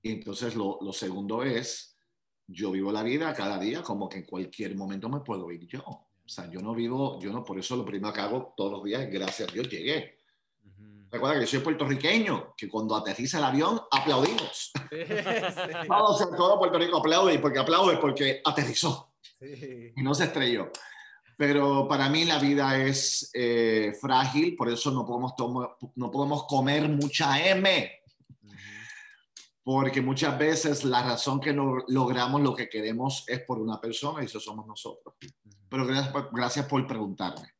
Y 0.03 0.11
entonces 0.11 0.55
lo, 0.55 0.79
lo 0.83 0.93
segundo 0.93 1.43
es, 1.43 1.99
yo 2.47 2.73
vivo 2.73 2.93
la 2.93 3.03
vida 3.03 3.33
cada 3.33 3.59
día 3.59 3.83
como 3.83 4.07
que 4.07 4.19
en 4.19 4.27
cualquier 4.27 4.77
momento 4.77 5.09
me 5.09 5.21
puedo 5.21 5.51
ir 5.51 5.67
yo 5.67 6.07
o 6.27 6.29
sea, 6.29 6.51
yo 6.51 6.61
no 6.61 6.75
vivo, 6.75 7.21
yo 7.21 7.33
no, 7.33 7.45
por 7.45 7.57
eso 7.59 7.77
lo 7.77 7.85
primero 7.85 8.13
que 8.13 8.21
hago 8.21 8.53
todos 8.57 8.73
los 8.73 8.85
días 8.85 9.03
es 9.03 9.11
gracias 9.13 9.49
a 9.49 9.53
Dios 9.53 9.69
llegué. 9.69 10.19
Recuerda 11.09 11.37
que 11.37 11.43
yo 11.43 11.47
soy 11.47 11.61
puertorriqueño, 11.61 12.55
que 12.57 12.69
cuando 12.69 12.97
aterriza 12.97 13.39
el 13.39 13.45
avión 13.45 13.81
aplaudimos. 13.91 14.73
Sí, 14.91 14.99
todo 16.37 16.59
Puerto 16.59 16.79
Rico 16.79 16.99
aplaude, 16.99 17.39
porque 17.39 17.61
aplaude 17.61 17.97
porque 17.99 18.41
aterrizó 18.45 19.15
y 19.41 20.03
no 20.03 20.15
se 20.15 20.25
estrelló. 20.25 20.71
Pero 21.39 21.87
para 21.87 22.09
mí 22.09 22.25
la 22.25 22.41
vida 22.41 22.77
es 22.77 23.31
eh, 23.35 23.93
frágil, 24.01 24.57
por 24.57 24.69
eso 24.69 24.91
no 24.91 25.07
podemos, 25.07 25.35
no 25.95 26.11
podemos 26.11 26.45
comer 26.45 26.89
mucha 26.89 27.41
M. 27.47 27.96
Porque 29.67 30.01
muchas 30.01 30.39
veces 30.39 30.85
la 30.85 31.03
razón 31.03 31.41
que 31.41 31.53
no 31.53 31.79
logramos 31.89 32.41
lo 32.41 32.55
que 32.55 32.69
queremos 32.69 33.25
es 33.27 33.41
por 33.41 33.59
una 33.59 33.81
persona 33.81 34.23
y 34.23 34.27
eso 34.27 34.39
somos 34.39 34.65
nosotros. 34.65 35.17
Pero 35.69 35.85
gracias 35.85 36.13
por, 36.13 36.31
gracias 36.33 36.67
por 36.67 36.87
preguntarme. 36.87 37.51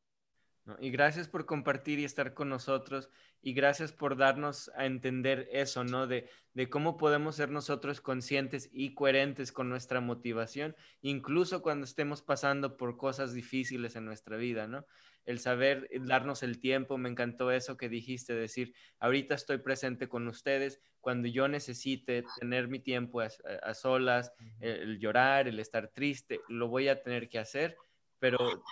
Y 0.79 0.89
gracias 0.89 1.27
por 1.27 1.45
compartir 1.45 1.99
y 1.99 2.05
estar 2.05 2.33
con 2.33 2.47
nosotros 2.47 3.09
y 3.41 3.51
gracias 3.51 3.91
por 3.91 4.15
darnos 4.15 4.71
a 4.77 4.85
entender 4.85 5.49
eso, 5.51 5.83
¿no? 5.83 6.07
De, 6.07 6.29
de 6.53 6.69
cómo 6.69 6.95
podemos 6.95 7.35
ser 7.35 7.51
nosotros 7.51 7.99
conscientes 7.99 8.69
y 8.71 8.93
coherentes 8.93 9.51
con 9.51 9.67
nuestra 9.67 9.99
motivación, 9.99 10.77
incluso 11.01 11.61
cuando 11.61 11.83
estemos 11.83 12.21
pasando 12.21 12.77
por 12.77 12.95
cosas 12.95 13.33
difíciles 13.33 13.97
en 13.97 14.05
nuestra 14.05 14.37
vida, 14.37 14.65
¿no? 14.65 14.85
El 15.27 15.37
saber 15.39 15.87
darnos 16.01 16.41
el 16.41 16.59
tiempo, 16.59 16.97
me 16.97 17.09
encantó 17.09 17.51
eso 17.51 17.77
que 17.77 17.87
dijiste, 17.87 18.33
decir, 18.33 18.73
ahorita 18.99 19.35
estoy 19.35 19.59
presente 19.59 20.09
con 20.09 20.27
ustedes, 20.27 20.79
cuando 20.99 21.27
yo 21.27 21.47
necesite 21.47 22.23
tener 22.39 22.67
mi 22.67 22.79
tiempo 22.79 23.21
a, 23.21 23.27
a 23.61 23.73
solas, 23.75 24.33
el 24.59 24.97
llorar, 24.97 25.47
el 25.47 25.59
estar 25.59 25.89
triste, 25.89 26.41
lo 26.47 26.67
voy 26.69 26.87
a 26.87 27.03
tener 27.03 27.29
que 27.29 27.37
hacer, 27.37 27.77
pero 28.17 28.63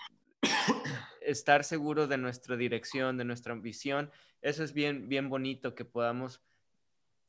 estar 1.21 1.63
seguro 1.63 2.07
de 2.07 2.17
nuestra 2.17 2.55
dirección, 2.55 3.17
de 3.17 3.25
nuestra 3.25 3.53
ambición, 3.53 4.11
eso 4.41 4.63
es 4.63 4.73
bien, 4.73 5.09
bien 5.09 5.29
bonito 5.29 5.75
que 5.75 5.85
podamos 5.85 6.41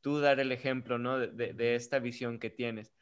tú 0.00 0.20
dar 0.20 0.38
el 0.38 0.52
ejemplo, 0.52 0.98
¿no? 0.98 1.18
De, 1.18 1.74
esta 1.74 1.98
visión 1.98 2.38
que 2.38 2.50
tienes. 2.50 2.92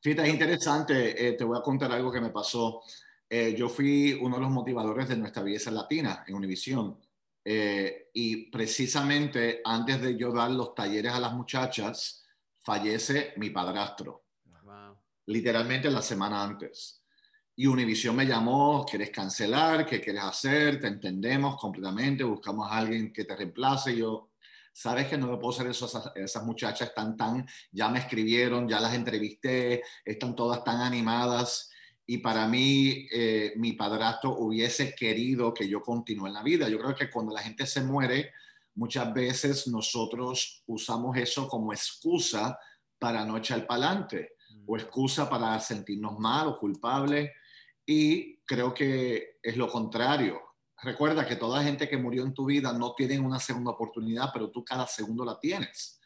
Fíjate, 0.00 0.28
es 0.28 0.34
interesante, 0.34 1.28
eh, 1.28 1.32
te 1.32 1.42
voy 1.42 1.58
a 1.58 1.62
contar 1.62 1.90
algo 1.90 2.12
que 2.12 2.20
me 2.20 2.30
pasó. 2.30 2.82
Eh, 3.28 3.54
yo 3.56 3.68
fui 3.68 4.12
uno 4.12 4.36
de 4.36 4.42
los 4.42 4.50
motivadores 4.50 5.08
de 5.08 5.16
nuestra 5.16 5.42
belleza 5.42 5.70
latina 5.70 6.24
en 6.26 6.34
Univisión. 6.34 7.00
Eh, 7.44 8.10
y 8.14 8.50
precisamente 8.50 9.60
antes 9.64 10.00
de 10.00 10.16
yo 10.16 10.32
dar 10.32 10.50
los 10.50 10.74
talleres 10.74 11.12
a 11.12 11.20
las 11.20 11.32
muchachas, 11.32 12.24
fallece 12.58 13.34
mi 13.36 13.50
padrastro. 13.50 14.24
Literalmente 15.26 15.90
la 15.90 16.02
semana 16.02 16.42
antes. 16.42 17.02
Y 17.56 17.66
Univision 17.66 18.14
me 18.14 18.26
llamó, 18.26 18.84
¿quieres 18.84 19.10
cancelar? 19.10 19.86
¿Qué 19.86 20.00
quieres 20.00 20.22
hacer? 20.22 20.78
Te 20.78 20.88
entendemos 20.88 21.56
completamente, 21.56 22.22
buscamos 22.22 22.70
a 22.70 22.76
alguien 22.76 23.12
que 23.12 23.24
te 23.24 23.34
reemplace. 23.34 23.92
Y 23.92 23.98
yo, 23.98 24.30
sabes 24.72 25.08
que 25.08 25.16
no 25.16 25.28
lo 25.28 25.38
puedo 25.38 25.54
hacer 25.54 25.68
eso, 25.68 25.86
esas, 26.14 26.44
muchachas 26.44 26.88
están 26.88 27.16
tan, 27.16 27.46
ya 27.72 27.88
me 27.88 28.00
escribieron, 28.00 28.68
ya 28.68 28.78
las 28.78 28.92
entrevisté, 28.92 29.82
están 30.04 30.36
todas 30.36 30.62
tan 30.62 30.82
animadas. 30.82 31.70
Y 32.06 32.18
para 32.18 32.46
mí, 32.46 33.08
eh, 33.12 33.54
mi 33.56 33.72
padrastro 33.72 34.36
hubiese 34.38 34.94
querido 34.94 35.52
que 35.52 35.68
yo 35.68 35.82
continúe 35.82 36.28
en 36.28 36.34
la 36.34 36.42
vida. 36.42 36.68
Yo 36.68 36.78
creo 36.78 36.94
que 36.94 37.10
cuando 37.10 37.34
la 37.34 37.42
gente 37.42 37.66
se 37.66 37.82
muere, 37.82 38.32
muchas 38.76 39.12
veces 39.12 39.66
nosotros 39.66 40.62
usamos 40.66 41.16
eso 41.16 41.48
como 41.48 41.72
excusa 41.72 42.58
para 42.98 43.24
no 43.24 43.36
echar 43.36 43.66
para 43.66 43.90
adelante 43.90 44.36
o 44.66 44.74
mm. 44.74 44.80
excusa 44.80 45.28
para 45.28 45.58
sentirnos 45.58 46.18
mal 46.18 46.46
o 46.46 46.56
culpables. 46.56 47.30
Y 47.84 48.38
creo 48.38 48.72
que 48.72 49.38
es 49.42 49.56
lo 49.56 49.68
contrario. 49.68 50.40
Recuerda 50.82 51.26
que 51.26 51.36
toda 51.36 51.64
gente 51.64 51.88
que 51.88 51.96
murió 51.96 52.22
en 52.22 52.34
tu 52.34 52.44
vida 52.44 52.72
no 52.72 52.94
tiene 52.94 53.18
una 53.18 53.40
segunda 53.40 53.72
oportunidad, 53.72 54.30
pero 54.32 54.50
tú 54.50 54.64
cada 54.64 54.86
segundo 54.86 55.24
la 55.24 55.40
tienes. 55.40 56.00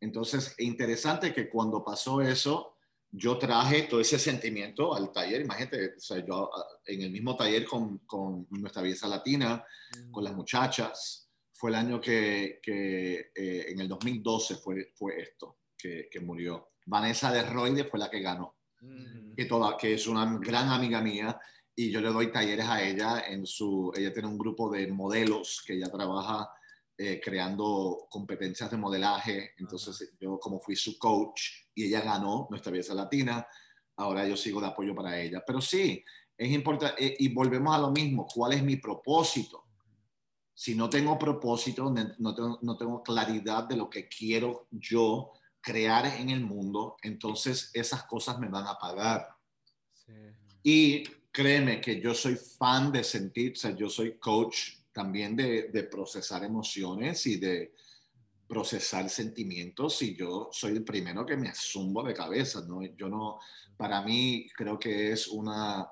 Entonces, 0.00 0.54
es 0.56 0.66
interesante 0.66 1.32
que 1.32 1.48
cuando 1.48 1.84
pasó 1.84 2.20
eso, 2.20 2.75
yo 3.10 3.38
traje 3.38 3.82
todo 3.82 4.00
ese 4.00 4.18
sentimiento 4.18 4.94
al 4.94 5.12
taller. 5.12 5.40
Imagínate, 5.40 5.94
o 5.96 6.00
sea, 6.00 6.24
yo 6.24 6.50
ah, 6.54 6.64
en 6.84 7.02
el 7.02 7.10
mismo 7.10 7.36
taller 7.36 7.64
con, 7.64 7.98
con 7.98 8.46
nuestra 8.50 8.82
belleza 8.82 9.08
latina, 9.08 9.64
con 10.10 10.24
las 10.24 10.34
muchachas, 10.34 11.30
fue 11.52 11.70
el 11.70 11.76
año 11.76 12.00
que, 12.00 12.60
que 12.62 13.30
eh, 13.34 13.66
en 13.68 13.80
el 13.80 13.88
2012 13.88 14.56
fue, 14.56 14.92
fue 14.94 15.20
esto, 15.20 15.58
que, 15.76 16.08
que 16.10 16.20
murió. 16.20 16.70
Vanessa 16.84 17.32
de 17.32 17.42
Roide 17.42 17.84
fue 17.84 17.98
la 17.98 18.10
que 18.10 18.20
ganó 18.20 18.56
que, 19.36 19.44
toda, 19.44 19.76
que 19.76 19.94
es 19.94 20.06
una 20.06 20.38
gran 20.40 20.68
amiga 20.68 21.00
mía 21.00 21.38
y 21.74 21.90
yo 21.90 22.00
le 22.00 22.08
doy 22.08 22.32
talleres 22.32 22.66
a 22.66 22.82
ella 22.82 23.24
en 23.28 23.46
su, 23.46 23.92
ella 23.94 24.12
tiene 24.12 24.28
un 24.28 24.38
grupo 24.38 24.70
de 24.70 24.86
modelos 24.88 25.62
que 25.66 25.74
ella 25.74 25.90
trabaja 25.90 26.48
eh, 26.98 27.20
creando 27.22 28.06
competencias 28.08 28.70
de 28.70 28.76
modelaje, 28.76 29.50
entonces 29.58 30.14
yo 30.18 30.38
como 30.38 30.60
fui 30.60 30.74
su 30.74 30.98
coach 30.98 31.42
y 31.74 31.84
ella 31.84 32.00
ganó 32.00 32.46
nuestra 32.48 32.72
belleza 32.72 32.94
latina, 32.94 33.46
ahora 33.96 34.26
yo 34.26 34.36
sigo 34.36 34.60
de 34.60 34.68
apoyo 34.68 34.94
para 34.94 35.20
ella, 35.20 35.42
pero 35.46 35.60
sí, 35.60 36.02
es 36.36 36.50
importante 36.50 37.04
eh, 37.04 37.16
y 37.18 37.28
volvemos 37.28 37.74
a 37.74 37.78
lo 37.78 37.90
mismo, 37.90 38.26
¿cuál 38.26 38.54
es 38.54 38.62
mi 38.62 38.76
propósito? 38.76 39.64
Si 40.54 40.74
no 40.74 40.88
tengo 40.88 41.18
propósito, 41.18 41.92
no 42.18 42.34
tengo, 42.34 42.58
no 42.62 42.76
tengo 42.78 43.02
claridad 43.02 43.64
de 43.64 43.76
lo 43.76 43.90
que 43.90 44.08
quiero 44.08 44.68
yo, 44.70 45.32
crear 45.60 46.06
en 46.06 46.30
el 46.30 46.40
mundo, 46.40 46.96
entonces 47.02 47.70
esas 47.74 48.04
cosas 48.04 48.38
me 48.38 48.48
van 48.48 48.66
a 48.66 48.78
pagar. 48.78 49.28
Y 50.62 51.02
créeme 51.30 51.80
que 51.80 52.00
yo 52.00 52.14
soy 52.14 52.36
fan 52.36 52.90
de 52.90 53.04
sentir, 53.04 53.52
o 53.52 53.56
sea, 53.56 53.72
yo 53.72 53.90
soy 53.90 54.16
coach 54.18 54.76
también 54.96 55.36
de, 55.36 55.68
de, 55.68 55.82
procesar 55.84 56.42
emociones 56.42 57.26
y 57.26 57.36
de 57.36 57.74
procesar 58.48 59.10
sentimientos 59.10 60.00
y 60.00 60.16
yo 60.16 60.48
soy 60.50 60.72
el 60.72 60.84
primero 60.84 61.26
que 61.26 61.36
me 61.36 61.50
asumbo 61.50 62.02
de 62.02 62.14
cabeza, 62.14 62.64
¿no? 62.66 62.82
Yo 62.96 63.08
no, 63.08 63.38
para 63.76 64.00
mí 64.00 64.48
creo 64.56 64.78
que 64.78 65.12
es 65.12 65.28
una 65.28 65.86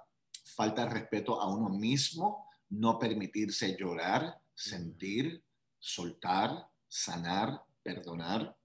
falta 0.57 0.87
de 0.87 0.95
respeto 0.95 1.39
a 1.39 1.55
uno 1.55 1.69
mismo 1.69 2.49
no 2.71 2.99
permitirse 2.99 3.77
llorar, 3.79 4.41
sentir, 4.55 5.45
soltar, 5.79 6.67
sanar, 6.89 7.61
perdonar 7.83 8.57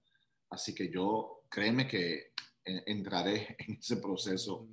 Así 0.50 0.74
que 0.74 0.90
yo, 0.90 1.44
créeme 1.48 1.86
que 1.86 2.32
entraré 2.64 3.56
en 3.58 3.76
ese 3.76 3.96
proceso 3.96 4.68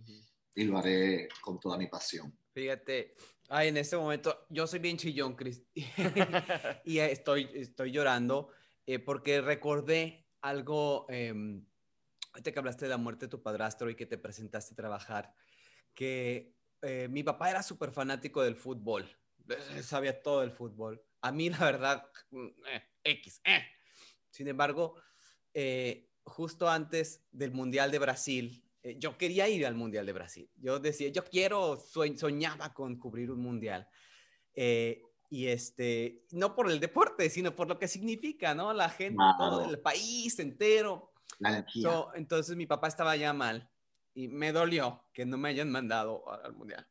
y 0.53 0.63
lo 0.63 0.77
haré 0.77 1.29
con 1.41 1.59
toda 1.59 1.77
mi 1.77 1.87
pasión. 1.87 2.37
Fíjate, 2.53 3.15
ay, 3.49 3.69
en 3.69 3.77
este 3.77 3.97
momento 3.97 4.45
yo 4.49 4.67
soy 4.67 4.79
bien 4.79 4.97
chillón, 4.97 5.35
Chris, 5.35 5.63
y 6.85 6.99
estoy, 6.99 7.49
estoy 7.53 7.91
llorando 7.91 8.49
eh, 8.85 8.99
porque 8.99 9.41
recordé 9.41 10.27
algo, 10.41 11.05
eh, 11.09 11.33
ahorita 12.33 12.51
que 12.51 12.59
hablaste 12.59 12.85
de 12.85 12.89
la 12.89 12.97
muerte 12.97 13.25
de 13.25 13.29
tu 13.29 13.41
padrastro 13.41 13.89
y 13.89 13.95
que 13.95 14.05
te 14.05 14.17
presentaste 14.17 14.73
a 14.73 14.77
trabajar, 14.77 15.33
que 15.93 16.55
eh, 16.81 17.07
mi 17.09 17.23
papá 17.23 17.49
era 17.49 17.63
súper 17.63 17.91
fanático 17.91 18.43
del 18.43 18.55
fútbol, 18.55 19.09
sabía 19.81 20.21
todo 20.21 20.41
del 20.41 20.51
fútbol. 20.51 21.03
A 21.21 21.31
mí, 21.31 21.49
la 21.49 21.59
verdad, 21.59 22.09
mm, 22.31 22.47
eh, 22.67 22.83
X. 23.03 23.41
Sin 24.29 24.47
embargo, 24.47 24.95
eh, 25.53 26.11
justo 26.23 26.69
antes 26.69 27.25
del 27.31 27.51
Mundial 27.51 27.91
de 27.91 27.99
Brasil, 27.99 28.63
eh, 28.87 28.95
yo 28.97 29.17
quería 29.17 29.49
ir 29.49 29.65
al 29.65 29.75
Mundial 29.75 30.05
de 30.05 30.13
Brasil. 30.13 30.49
Yo 30.55 30.79
decía, 30.79 31.09
yo 31.09 31.23
quiero, 31.25 31.77
soñaba 31.77 32.73
con 32.73 32.97
cubrir 32.97 33.31
un 33.31 33.41
Mundial. 33.41 33.87
Eh, 34.55 35.01
y 35.29 35.47
este, 35.47 36.23
no 36.31 36.55
por 36.55 36.71
el 36.71 36.79
deporte, 36.79 37.29
sino 37.29 37.53
por 37.53 37.67
lo 37.67 37.77
que 37.77 37.89
significa, 37.89 38.55
¿no? 38.55 38.73
La 38.73 38.89
gente, 38.89 39.21
todo 39.37 39.69
el 39.69 39.79
país 39.79 40.39
entero. 40.39 41.11
entonces 42.15 42.55
mi 42.55 42.65
papá 42.65 42.87
estaba 42.87 43.15
ya 43.17 43.33
mal 43.33 43.69
y 44.13 44.29
me 44.29 44.53
dolió 44.53 45.03
que 45.13 45.25
no 45.25 45.37
me 45.37 45.49
hayan 45.49 45.69
mandado 45.69 46.23
al 46.31 46.53
Mundial. 46.53 46.87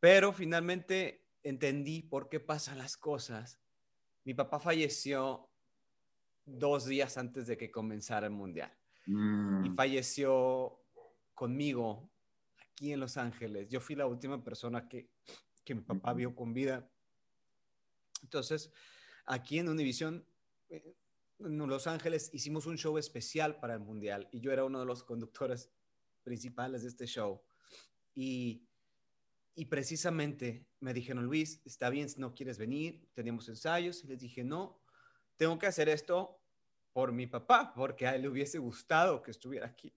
Pero 0.00 0.34
finalmente 0.34 1.26
entendí 1.42 2.02
por 2.02 2.28
qué 2.28 2.38
pasan 2.38 2.76
las 2.76 2.98
cosas. 2.98 3.58
Mi 4.24 4.34
papá 4.34 4.60
falleció 4.60 5.48
dos 6.44 6.84
días 6.84 7.16
antes 7.16 7.46
de 7.46 7.56
que 7.56 7.70
comenzara 7.70 8.26
el 8.26 8.32
mundial. 8.32 8.72
Y 9.06 9.12
mm. 9.12 9.74
falleció 9.74 10.78
conmigo 11.38 12.10
aquí 12.58 12.92
en 12.92 12.98
Los 12.98 13.16
Ángeles. 13.16 13.68
Yo 13.68 13.80
fui 13.80 13.94
la 13.94 14.06
última 14.06 14.42
persona 14.42 14.88
que, 14.88 15.08
que 15.64 15.72
mi 15.72 15.82
papá 15.82 16.12
vio 16.12 16.34
con 16.34 16.52
vida. 16.52 16.90
Entonces, 18.24 18.72
aquí 19.24 19.60
en 19.60 19.68
Univision, 19.68 20.26
eh, 20.68 20.96
en 21.38 21.58
Los 21.58 21.86
Ángeles, 21.86 22.30
hicimos 22.32 22.66
un 22.66 22.76
show 22.76 22.98
especial 22.98 23.60
para 23.60 23.74
el 23.74 23.80
mundial 23.80 24.28
y 24.32 24.40
yo 24.40 24.50
era 24.50 24.64
uno 24.64 24.80
de 24.80 24.86
los 24.86 25.04
conductores 25.04 25.70
principales 26.24 26.82
de 26.82 26.88
este 26.88 27.06
show. 27.06 27.40
Y, 28.16 28.66
y 29.54 29.66
precisamente 29.66 30.66
me 30.80 30.92
dijeron, 30.92 31.24
Luis, 31.24 31.62
está 31.64 31.88
bien 31.88 32.08
si 32.08 32.18
no 32.18 32.34
quieres 32.34 32.58
venir, 32.58 33.08
tenemos 33.14 33.48
ensayos. 33.48 34.02
Y 34.02 34.08
les 34.08 34.18
dije, 34.18 34.42
no, 34.42 34.82
tengo 35.36 35.56
que 35.56 35.68
hacer 35.68 35.88
esto 35.88 36.42
por 36.92 37.12
mi 37.12 37.28
papá, 37.28 37.72
porque 37.76 38.08
a 38.08 38.16
él 38.16 38.22
le 38.22 38.28
hubiese 38.28 38.58
gustado 38.58 39.22
que 39.22 39.30
estuviera 39.30 39.68
aquí. 39.68 39.94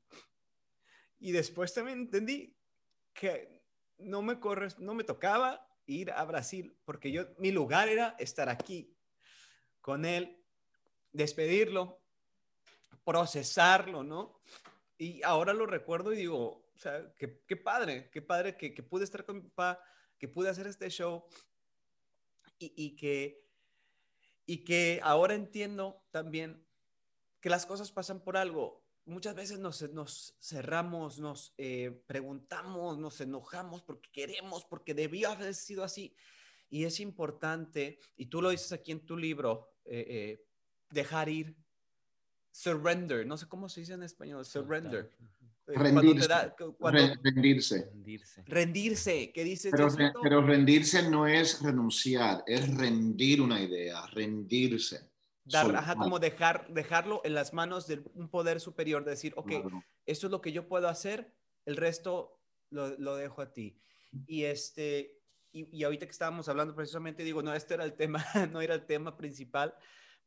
Y 1.21 1.31
después 1.31 1.73
también 1.73 1.99
entendí 1.99 2.53
que 3.13 3.63
no 3.99 4.21
me 4.21 4.39
corres, 4.39 4.77
no 4.79 4.93
me 4.93 5.05
tocaba 5.05 5.65
ir 5.85 6.11
a 6.11 6.25
Brasil, 6.25 6.75
porque 6.83 7.13
yo 7.13 7.27
mi 7.37 7.51
lugar 7.51 7.87
era 7.87 8.15
estar 8.19 8.49
aquí 8.49 8.93
con 9.79 10.03
él, 10.03 10.37
despedirlo, 11.13 12.01
procesarlo, 13.05 14.03
¿no? 14.03 14.41
Y 14.97 15.23
ahora 15.23 15.53
lo 15.53 15.65
recuerdo 15.65 16.11
y 16.11 16.17
digo, 16.17 16.37
o 16.37 16.65
qué, 17.17 17.55
padre, 17.55 18.09
qué 18.11 18.21
padre 18.21 18.57
que, 18.57 18.73
que, 18.73 18.83
pude 18.83 19.05
estar 19.05 19.23
con 19.23 19.37
mi 19.37 19.41
papá, 19.43 19.79
que 20.19 20.27
pude 20.27 20.49
hacer 20.49 20.67
este 20.67 20.89
show 20.89 21.25
y, 22.59 22.73
y 22.75 22.95
que 22.97 23.41
y 24.51 24.65
que 24.65 24.99
ahora 25.01 25.33
entiendo 25.33 26.03
también 26.11 26.61
que 27.39 27.49
las 27.49 27.65
cosas 27.65 27.89
pasan 27.89 28.19
por 28.19 28.35
algo. 28.35 28.80
Muchas 29.05 29.35
veces 29.35 29.59
nos, 29.59 29.81
nos 29.91 30.35
cerramos, 30.39 31.19
nos 31.19 31.53
eh, 31.57 32.01
preguntamos, 32.07 32.97
nos 32.97 33.19
enojamos 33.19 33.81
porque 33.81 34.09
queremos, 34.11 34.65
porque 34.65 34.93
debió 34.93 35.31
haber 35.31 35.53
sido 35.55 35.83
así. 35.83 36.15
Y 36.69 36.85
es 36.85 36.99
importante, 36.99 37.99
y 38.15 38.27
tú 38.27 38.41
lo 38.41 38.49
dices 38.49 38.71
aquí 38.71 38.91
en 38.91 39.05
tu 39.05 39.17
libro, 39.17 39.69
eh, 39.85 40.05
eh, 40.07 40.45
dejar 40.89 41.29
ir, 41.29 41.55
surrender, 42.51 43.25
no 43.25 43.37
sé 43.37 43.47
cómo 43.47 43.67
se 43.69 43.81
dice 43.81 43.93
en 43.93 44.03
español, 44.03 44.45
surrender. 44.45 45.11
Eh, 45.67 45.77
rendirse, 45.77 46.27
rendirse. 47.21 47.89
rendirse. 47.91 48.43
Rendirse. 48.45 49.31
¿Qué 49.33 49.43
dices? 49.43 49.71
Pero, 49.71 49.87
pero, 50.21 50.41
rendirse 50.41 51.09
no 51.09 51.27
es 51.27 51.61
renunciar, 51.61 52.43
es 52.45 52.73
rendir 52.75 53.41
una 53.41 53.61
idea, 53.61 54.05
rendirse. 54.07 55.10
Dar, 55.43 55.97
como 55.97 56.19
dejar, 56.19 56.67
dejarlo 56.71 57.21
en 57.23 57.33
las 57.33 57.53
manos 57.53 57.87
de 57.87 58.03
un 58.13 58.29
poder 58.29 58.59
superior, 58.59 59.03
decir, 59.03 59.33
ok, 59.35 59.51
esto 60.05 60.27
es 60.27 60.31
lo 60.31 60.41
que 60.41 60.51
yo 60.51 60.67
puedo 60.67 60.87
hacer, 60.87 61.33
el 61.65 61.77
resto 61.77 62.39
lo, 62.69 62.89
lo 62.97 63.15
dejo 63.15 63.41
a 63.41 63.51
ti. 63.51 63.79
Y 64.27 64.43
este, 64.43 65.19
y, 65.51 65.67
y, 65.75 65.83
ahorita 65.83 66.05
que 66.05 66.11
estábamos 66.11 66.47
hablando 66.47 66.75
precisamente, 66.75 67.23
digo, 67.23 67.41
no, 67.41 67.53
este 67.53 67.73
era 67.73 67.83
el 67.83 67.93
tema, 67.93 68.23
no 68.51 68.61
era 68.61 68.75
el 68.75 68.85
tema 68.85 69.17
principal, 69.17 69.75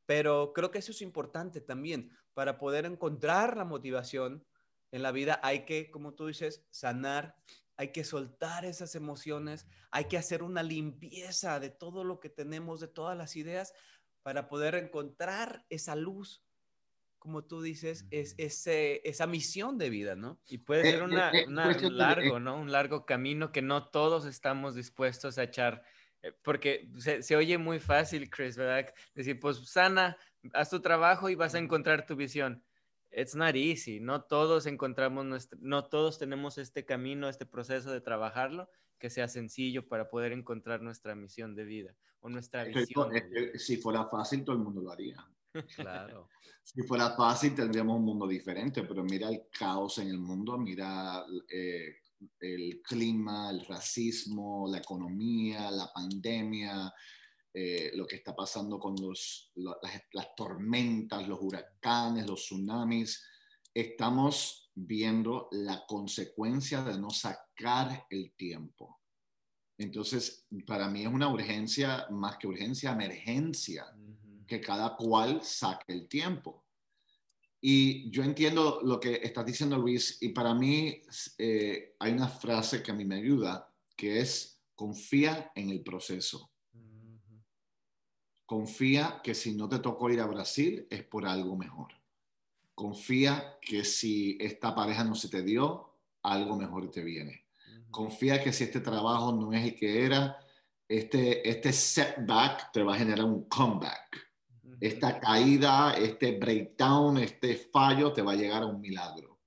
pero 0.07 0.53
creo 0.53 0.71
que 0.71 0.79
eso 0.79 0.93
es 0.93 1.03
importante 1.03 1.61
también. 1.61 2.11
Para 2.35 2.59
poder 2.59 2.85
encontrar 2.85 3.57
la 3.57 3.65
motivación 3.65 4.45
en 4.91 5.03
la 5.03 5.13
vida 5.13 5.41
hay 5.43 5.65
que, 5.65 5.91
como 5.91 6.15
tú 6.15 6.27
dices, 6.27 6.65
sanar, 6.71 7.37
hay 7.77 7.93
que 7.93 8.05
soltar 8.05 8.65
esas 8.65 8.95
emociones, 8.95 9.67
hay 9.91 10.05
que 10.05 10.17
hacer 10.19 10.43
una 10.43 10.63
limpieza 10.63 11.59
de 11.59 11.71
todo 11.71 12.05
lo 12.05 12.21
que 12.21 12.29
tenemos, 12.29 12.81
de 12.81 12.89
todas 12.89 13.17
las 13.17 13.35
ideas, 13.37 13.73
para 14.25 14.49
poder 14.49 14.75
encontrar 14.75 15.67
esa 15.69 15.95
luz, 15.95 16.43
como 17.19 17.45
tú 17.45 17.61
dices, 17.61 18.07
es 18.11 18.35
ese, 18.39 19.07
esa 19.07 19.27
misión 19.27 19.77
de 19.77 19.91
vida, 19.91 20.17
¿no? 20.17 20.41
Y 20.47 20.59
puede 20.59 20.91
ser 20.91 21.03
una, 21.03 21.31
un 21.47 21.99
largo, 21.99 22.41
¿no? 22.41 22.57
Un 22.57 22.73
largo 22.73 23.05
camino 23.05 23.53
que 23.53 23.61
no 23.61 23.89
todos 23.89 24.25
estamos 24.25 24.75
dispuestos 24.75 25.37
a 25.37 25.43
echar, 25.43 25.85
eh, 26.23 26.33
porque 26.43 26.89
se, 26.97 27.23
se 27.23 27.37
oye 27.37 27.59
muy 27.59 27.81
fácil, 27.81 28.31
Chris, 28.31 28.57
¿verdad? 28.57 28.93
Decir, 29.15 29.39
pues 29.39 29.59
sana, 29.69 30.17
haz 30.55 30.71
tu 30.71 30.81
trabajo 30.81 31.29
y 31.29 31.35
vas 31.35 31.55
a 31.55 31.59
encontrar 31.59 32.07
tu 32.07 32.17
visión 32.17 32.65
it's 33.17 33.37
not 33.37 33.55
easy. 33.55 34.01
No 34.01 34.23
todos 34.23 34.67
encontramos 34.67 35.25
nuestro, 35.25 35.57
no 35.63 35.85
todos 35.85 36.19
tenemos 36.19 36.59
este 36.59 36.85
camino, 36.85 37.29
este 37.29 37.47
proceso 37.47 37.93
de 37.93 38.01
trabajarlo 38.01 38.69
que 39.05 39.11
sea 39.11 39.29
sencillo 39.29 39.87
para 39.87 40.09
poder 40.09 40.33
encontrar 40.33 40.81
nuestra 40.81 41.15
misión 41.15 41.55
de 41.55 41.67
vida 41.67 41.95
o 42.21 42.31
nuestra 42.31 42.65
visión. 42.65 43.11
si 43.55 43.77
fuera 43.77 44.09
fácil, 44.09 44.43
todo 44.43 44.57
el 44.57 44.63
mundo 44.63 44.81
lo 44.81 44.91
haría. 44.91 45.23
Claro. 45.77 46.31
si 46.63 46.83
fuera 46.85 47.11
fácil, 47.11 47.55
tendríamos 47.55 47.99
un 47.99 48.07
mundo 48.07 48.27
diferente, 48.27 48.83
pero 48.83 49.05
mira 49.05 49.29
el 49.29 49.43
caos 49.51 49.99
en 49.99 50.09
el 50.09 50.19
mundo, 50.19 50.57
mira 50.57 51.23
eh, 51.51 51.97
el 52.41 52.81
clima, 52.83 53.51
el 53.51 53.67
racismo, 53.67 54.67
la 54.71 54.79
economía, 54.79 55.71
la 55.71 55.93
pandemia, 55.93 56.91
eh, 57.53 57.91
lo 57.95 58.07
que 58.07 58.17
está 58.17 58.35
pasando 58.35 58.79
con 58.79 58.97
los, 58.97 59.53
las, 59.57 60.35
tormentas, 60.35 61.29
los 61.29 61.41
huracanes, 61.43 62.27
los 62.27 62.41
tsunamis. 62.41 63.23
Estamos 63.75 64.71
viendo 64.75 65.49
la 65.53 65.85
consecuencia 65.87 66.83
de 66.83 66.99
no 66.99 67.11
sacar 67.11 67.44
el 68.11 68.33
tiempo. 68.33 69.01
Entonces, 69.79 70.47
para 70.67 70.89
mí 70.89 71.03
es 71.03 71.09
una 71.09 71.29
urgencia, 71.29 72.07
más 72.11 72.37
que 72.37 72.47
urgencia, 72.47 72.93
emergencia, 72.93 73.87
que 74.47 74.61
cada 74.61 74.97
cual 74.97 75.43
saque 75.43 75.93
el 75.93 76.09
tiempo. 76.09 76.65
Y 77.61 78.11
yo 78.11 78.23
entiendo 78.23 78.81
lo 78.85 79.01
que 79.01 79.21
estás 79.23 79.47
diciendo, 79.47 79.79
Luis, 79.79 80.19
y 80.21 80.29
para 80.29 80.55
mí 80.55 81.01
eh, 81.39 81.97
hay 81.99 82.13
una 82.13 82.29
frase 82.29 82.83
que 82.83 82.91
a 82.91 82.95
mí 82.95 83.05
me 83.05 83.17
ayuda, 83.17 83.73
que 83.97 84.21
es 84.21 84.61
confía 84.75 85.51
en 85.55 85.71
el 85.71 85.83
proceso. 85.83 86.51
Confía 88.45 89.21
que 89.25 89.35
si 89.35 89.55
no 89.55 89.69
te 89.69 89.79
tocó 89.79 90.11
ir 90.11 90.21
a 90.21 90.27
Brasil 90.27 90.87
es 90.91 91.03
por 91.05 91.27
algo 91.27 91.57
mejor. 91.57 91.93
Confía 92.75 93.59
que 93.63 93.85
si 93.85 94.37
esta 94.41 94.75
pareja 94.75 95.03
no 95.03 95.15
se 95.15 95.29
te 95.29 95.43
dio, 95.43 95.95
algo 96.23 96.57
mejor 96.57 96.91
te 96.91 97.03
viene. 97.03 97.44
Confía 97.95 98.43
que 98.43 98.53
si 98.53 98.65
este 98.65 98.81
trabajo 98.81 99.31
no 99.31 99.53
es 99.53 99.63
el 99.63 99.77
que 99.77 100.05
era, 100.05 100.37
este, 100.89 101.49
este 101.49 101.73
setback 101.73 102.73
te 102.73 102.83
va 102.83 102.95
a 102.95 102.99
generar 102.99 103.25
un 103.25 103.49
comeback. 103.49 104.33
Esta 104.81 105.21
caída, 105.21 105.95
este 105.95 106.37
breakdown, 106.37 107.19
este 107.19 107.55
fallo 107.73 108.13
te 108.13 108.21
va 108.21 108.33
a 108.33 108.35
llegar 108.35 108.65
a 108.65 108.67
un 108.67 108.81
milagro. 108.81 109.39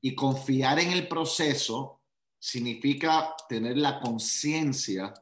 Y 0.00 0.16
confiar 0.16 0.80
en 0.80 0.90
el 0.90 1.06
proceso 1.06 2.00
significa 2.40 3.36
tener 3.48 3.78
la 3.78 4.00
conciencia 4.00 5.14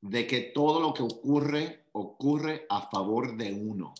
de 0.00 0.28
que 0.28 0.52
todo 0.54 0.78
lo 0.78 0.94
que 0.94 1.02
ocurre 1.02 1.86
ocurre 1.90 2.66
a 2.70 2.88
favor 2.88 3.36
de 3.36 3.52
uno. 3.52 3.94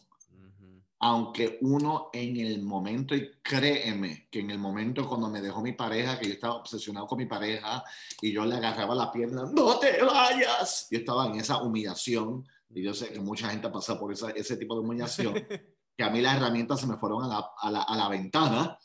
Aunque 1.05 1.59
uno 1.63 2.11
en 2.13 2.37
el 2.37 2.63
momento, 2.63 3.15
y 3.15 3.31
créeme 3.43 4.29
que 4.31 4.41
en 4.41 4.51
el 4.51 4.59
momento 4.59 5.09
cuando 5.09 5.29
me 5.29 5.41
dejó 5.41 5.61
mi 5.61 5.73
pareja, 5.73 6.19
que 6.19 6.29
yo 6.29 6.33
estaba 6.35 6.55
obsesionado 6.55 7.07
con 7.07 7.19
mi 7.19 7.27
pareja 7.27 7.83
y 8.21 8.33
yo 8.33 8.45
le 8.45 8.55
agarraba 8.55 8.95
la 8.95 9.11
pierna, 9.11 9.45
no 9.53 9.79
te 9.79 10.01
vayas. 10.03 10.87
Yo 10.91 10.99
estaba 10.99 11.27
en 11.27 11.37
esa 11.37 11.61
humillación 11.61 12.47
y 12.71 12.83
yo 12.83 12.95
sé 12.95 13.13
que 13.13 13.21
mucha 13.21 13.51
gente 13.51 13.69
pasa 13.69 13.99
por 13.99 14.13
esa, 14.13 14.31
ese 14.31 14.57
tipo 14.57 14.75
de 14.75 14.81
humillación, 14.81 15.35
que 15.97 16.05
a 16.05 16.11
mí 16.11 16.21
las 16.21 16.37
herramientas 16.37 16.81
se 16.81 16.87
me 16.87 16.97
fueron 16.97 17.25
a 17.25 17.29
la, 17.29 17.51
a 17.59 17.71
la, 17.71 17.83
a 17.83 17.97
la 17.97 18.09
ventana 18.09 18.79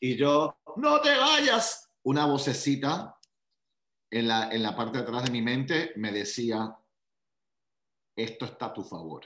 y 0.00 0.16
yo, 0.16 0.58
no 0.76 1.00
te 1.00 1.16
vayas. 1.16 1.90
Una 2.02 2.24
vocecita 2.24 3.18
en 4.10 4.28
la, 4.28 4.50
en 4.50 4.62
la 4.62 4.74
parte 4.74 4.98
de 4.98 5.04
atrás 5.04 5.24
de 5.24 5.30
mi 5.30 5.42
mente 5.42 5.92
me 5.96 6.10
decía, 6.10 6.76
esto 8.16 8.46
está 8.46 8.66
a 8.66 8.72
tu 8.72 8.82
favor. 8.82 9.24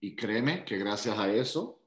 Y 0.00 0.16
créeme 0.16 0.64
que 0.64 0.78
gracias 0.78 1.18
a 1.18 1.30
eso 1.30 1.82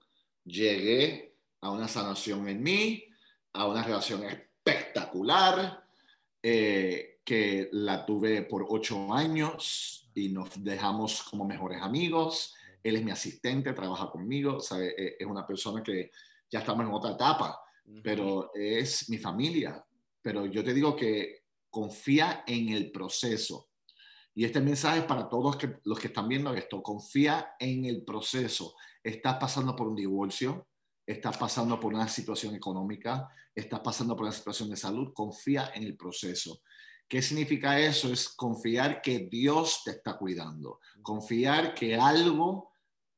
llegué 0.45 1.35
a 1.61 1.71
una 1.71 1.87
sanación 1.87 2.47
en 2.47 2.61
mí, 2.61 3.05
a 3.53 3.67
una 3.67 3.83
relación 3.83 4.23
espectacular, 4.23 5.83
eh, 6.41 7.19
que 7.23 7.69
la 7.71 8.05
tuve 8.05 8.43
por 8.43 8.65
ocho 8.69 9.13
años 9.13 10.09
y 10.13 10.29
nos 10.29 10.63
dejamos 10.63 11.23
como 11.23 11.45
mejores 11.45 11.81
amigos. 11.81 12.53
Él 12.83 12.97
es 12.97 13.03
mi 13.03 13.11
asistente, 13.11 13.73
trabaja 13.73 14.11
conmigo, 14.11 14.59
¿sabe? 14.59 14.93
Eh, 14.97 15.15
es 15.19 15.25
una 15.25 15.47
persona 15.47 15.81
que 15.81 16.11
ya 16.51 16.59
estamos 16.59 16.85
en 16.85 16.93
otra 16.93 17.11
etapa, 17.11 17.61
pero 18.03 18.51
es 18.53 19.09
mi 19.09 19.17
familia. 19.17 19.83
Pero 20.21 20.45
yo 20.45 20.63
te 20.63 20.73
digo 20.73 20.95
que 20.95 21.45
confía 21.69 22.43
en 22.45 22.69
el 22.69 22.91
proceso 22.91 23.69
y 24.35 24.45
este 24.45 24.61
mensaje 24.61 24.99
es 24.99 25.05
para 25.05 25.29
todos 25.29 25.57
que, 25.57 25.77
los 25.83 25.99
que 25.99 26.07
están 26.07 26.27
viendo 26.27 26.53
esto. 26.53 26.81
Confía 26.81 27.55
en 27.59 27.85
el 27.85 28.03
proceso. 28.03 28.75
Estás 29.03 29.37
pasando 29.37 29.75
por 29.75 29.87
un 29.87 29.95
divorcio, 29.95 30.67
estás 31.05 31.37
pasando 31.37 31.79
por 31.79 31.93
una 31.93 32.07
situación 32.07 32.55
económica, 32.55 33.29
estás 33.53 33.81
pasando 33.81 34.15
por 34.15 34.23
una 34.23 34.31
situación 34.31 34.69
de 34.69 34.77
salud. 34.77 35.13
Confía 35.13 35.71
en 35.75 35.83
el 35.83 35.95
proceso. 35.95 36.61
¿Qué 37.07 37.21
significa 37.21 37.79
eso? 37.79 38.11
Es 38.11 38.29
confiar 38.29 39.01
que 39.01 39.27
Dios 39.29 39.81
te 39.85 39.91
está 39.91 40.17
cuidando. 40.17 40.79
Confiar 41.03 41.75
que 41.75 41.95
algo 41.95 42.71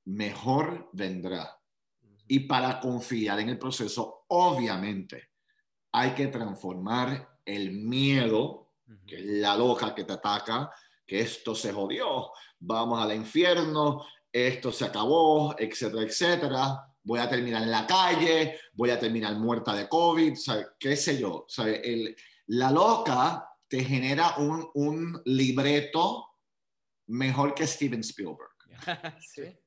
mejor 0.05 0.89
vendrá. 0.91 1.57
Y 2.27 2.41
para 2.41 2.81
confiar 2.81 3.39
en 3.39 3.49
el 3.49 3.59
proceso, 3.59 4.25
obviamente, 4.27 5.29
hay 5.93 6.11
que 6.11 6.27
transformar 6.27 7.39
el 7.45 7.71
miedo, 7.71 8.73
que 9.07 9.15
es 9.15 9.25
la 9.25 9.55
loca 9.55 9.95
que 9.95 10.03
te 10.03 10.13
ataca, 10.13 10.69
que 11.05 11.21
esto 11.21 11.55
se 11.55 11.71
jodió, 11.71 12.31
vamos 12.59 13.01
al 13.01 13.15
infierno, 13.15 14.05
esto 14.31 14.71
se 14.71 14.85
acabó, 14.85 15.55
etcétera, 15.57 16.03
etcétera. 16.03 16.93
Voy 17.03 17.19
a 17.19 17.29
terminar 17.29 17.63
en 17.63 17.71
la 17.71 17.85
calle, 17.85 18.59
voy 18.73 18.89
a 18.89 18.99
terminar 18.99 19.35
muerta 19.35 19.73
de 19.73 19.87
COVID, 19.87 20.33
qué 20.79 20.95
sé 20.95 21.19
yo. 21.19 21.45
El, 21.57 22.15
la 22.47 22.71
loca 22.71 23.47
te 23.67 23.83
genera 23.83 24.37
un, 24.37 24.69
un, 24.73 25.21
libreto 25.25 26.27
mejor 27.07 27.53
que 27.53 27.67
Steven 27.67 28.01
Spielberg. 28.01 28.51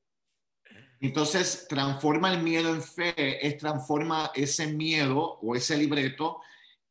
Entonces, 1.01 1.65
transforma 1.69 2.33
el 2.33 2.43
miedo 2.43 2.73
en 2.73 2.83
fe, 2.83 3.45
es 3.45 3.57
transforma 3.57 4.31
ese 4.35 4.67
miedo 4.67 5.39
o 5.41 5.55
ese 5.55 5.77
libreto 5.77 6.41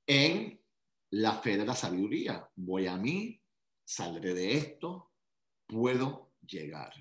en 0.07 0.59
la 1.11 1.35
fe 1.35 1.59
de 1.59 1.67
la 1.67 1.75
sabiduría. 1.75 2.49
Voy 2.57 2.87
a 2.87 2.97
mí, 2.97 3.38
saldré 3.89 4.35
de 4.35 4.55
esto, 4.55 5.15
puedo 5.67 6.33
llegar. 6.47 6.93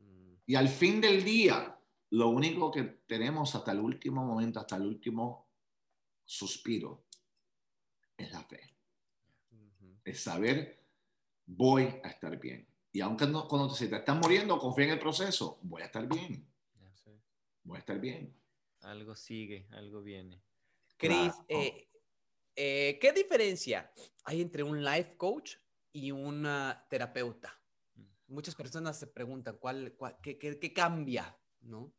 Mm. 0.00 0.34
Y 0.44 0.54
al 0.54 0.68
fin 0.68 1.00
del 1.00 1.24
día, 1.24 1.80
lo 2.10 2.28
único 2.28 2.70
que 2.70 2.82
tenemos 3.06 3.54
hasta 3.54 3.72
el 3.72 3.80
último 3.80 4.22
momento, 4.22 4.60
hasta 4.60 4.76
el 4.76 4.82
último 4.82 5.48
suspiro, 6.26 7.06
es 8.18 8.30
la 8.30 8.42
fe. 8.42 8.60
Es 10.04 10.20
saber, 10.20 10.84
voy 11.46 11.84
a 12.04 12.08
estar 12.10 12.38
bien. 12.38 12.68
Y 12.92 13.00
aunque 13.00 13.26
no, 13.26 13.48
cuando 13.48 13.74
se 13.74 13.88
te 13.88 13.96
estás 13.96 14.16
muriendo, 14.16 14.58
confía 14.58 14.84
en 14.84 14.90
el 14.92 14.98
proceso, 14.98 15.58
voy 15.62 15.82
a 15.82 15.86
estar 15.86 16.06
bien. 16.06 16.46
Voy 17.64 17.76
a 17.76 17.80
estar 17.80 17.98
bien. 17.98 18.38
Algo 18.82 19.16
sigue, 19.16 19.66
algo 19.70 20.02
viene. 20.02 20.42
Cris, 20.98 21.32
eh, 21.48 21.88
eh, 22.54 22.98
¿qué 23.00 23.12
diferencia 23.12 23.90
hay 24.24 24.42
entre 24.42 24.62
un 24.62 24.84
life 24.84 25.16
coach 25.16 25.56
y 25.96 26.12
una 26.12 26.86
terapeuta? 26.90 27.58
Muchas 28.28 28.54
personas 28.54 28.98
se 28.98 29.06
preguntan, 29.06 29.56
¿cuál, 29.58 29.96
qué, 30.22 30.36
qué, 30.36 30.72
cambia? 30.74 31.38
¿no? 31.60 31.94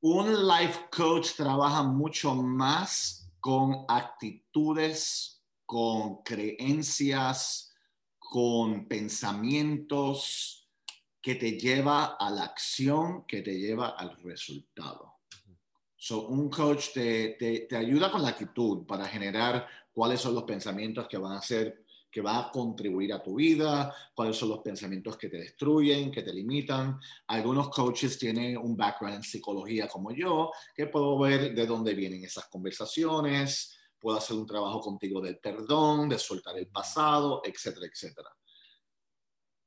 Un 0.00 0.46
life 0.46 0.86
coach 0.96 1.32
trabaja 1.36 1.82
mucho 1.82 2.36
más 2.36 3.28
con 3.40 3.84
actitudes, 3.88 5.42
con 5.66 6.22
creencias, 6.22 7.74
con 8.16 8.86
pensamientos 8.86 10.70
que 11.20 11.34
te 11.34 11.58
lleva 11.58 12.16
a 12.20 12.30
la 12.30 12.44
acción, 12.44 13.24
que 13.26 13.42
te 13.42 13.58
lleva 13.58 13.90
al 13.90 14.22
resultado. 14.22 15.16
So, 15.96 16.28
un 16.28 16.48
coach 16.48 16.92
te, 16.94 17.30
te, 17.38 17.60
te 17.60 17.76
ayuda 17.76 18.10
con 18.10 18.22
la 18.22 18.28
actitud 18.28 18.86
para 18.86 19.06
generar 19.06 19.66
cuáles 19.92 20.20
son 20.20 20.34
los 20.34 20.44
pensamientos 20.44 21.08
que 21.08 21.18
van 21.18 21.36
a 21.36 21.42
ser 21.42 21.81
que 22.12 22.20
va 22.20 22.38
a 22.38 22.50
contribuir 22.50 23.14
a 23.14 23.22
tu 23.22 23.36
vida, 23.36 23.94
cuáles 24.14 24.36
son 24.36 24.50
los 24.50 24.58
pensamientos 24.58 25.16
que 25.16 25.30
te 25.30 25.38
destruyen, 25.38 26.12
que 26.12 26.22
te 26.22 26.32
limitan. 26.32 27.00
Algunos 27.28 27.70
coaches 27.70 28.18
tienen 28.18 28.58
un 28.58 28.76
background 28.76 29.16
en 29.16 29.22
psicología 29.22 29.88
como 29.88 30.12
yo, 30.12 30.52
que 30.74 30.88
puedo 30.88 31.18
ver 31.18 31.54
de 31.54 31.66
dónde 31.66 31.94
vienen 31.94 32.22
esas 32.22 32.48
conversaciones, 32.48 33.74
puedo 33.98 34.18
hacer 34.18 34.36
un 34.36 34.46
trabajo 34.46 34.80
contigo 34.80 35.22
del 35.22 35.38
perdón, 35.38 36.10
de 36.10 36.18
soltar 36.18 36.58
el 36.58 36.68
pasado, 36.68 37.40
etcétera, 37.44 37.86
etcétera. 37.86 38.28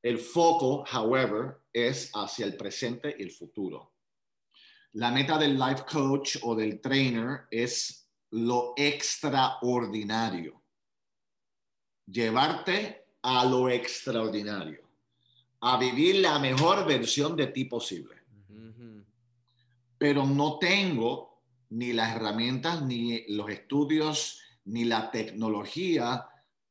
El 0.04 0.20
foco, 0.20 0.84
however, 0.94 1.62
es 1.74 2.12
hacia 2.14 2.46
el 2.46 2.56
presente 2.56 3.16
y 3.18 3.24
el 3.24 3.32
futuro. 3.32 3.94
La 4.94 5.10
meta 5.10 5.40
del 5.40 5.58
life 5.58 5.84
coach 5.92 6.38
o 6.44 6.54
del 6.56 6.80
trainer 6.80 7.48
es 7.50 8.08
lo 8.30 8.74
extraordinario 8.78 10.65
llevarte 12.06 13.06
a 13.22 13.46
lo 13.46 13.70
extraordinario, 13.70 14.82
a 15.62 15.78
vivir 15.78 16.18
la 16.18 16.40
mejor 16.40 16.86
versión 16.86 17.36
de 17.36 17.48
ti 17.48 17.66
posible. 17.66 18.16
Pero 19.98 20.26
no 20.26 20.60
tengo 20.60 21.42
ni 21.70 21.94
las 21.94 22.16
herramientas, 22.16 22.82
ni 22.82 23.26
los 23.30 23.50
estudios, 23.50 24.40
ni 24.66 24.86
la 24.86 25.10
tecnología 25.10 26.28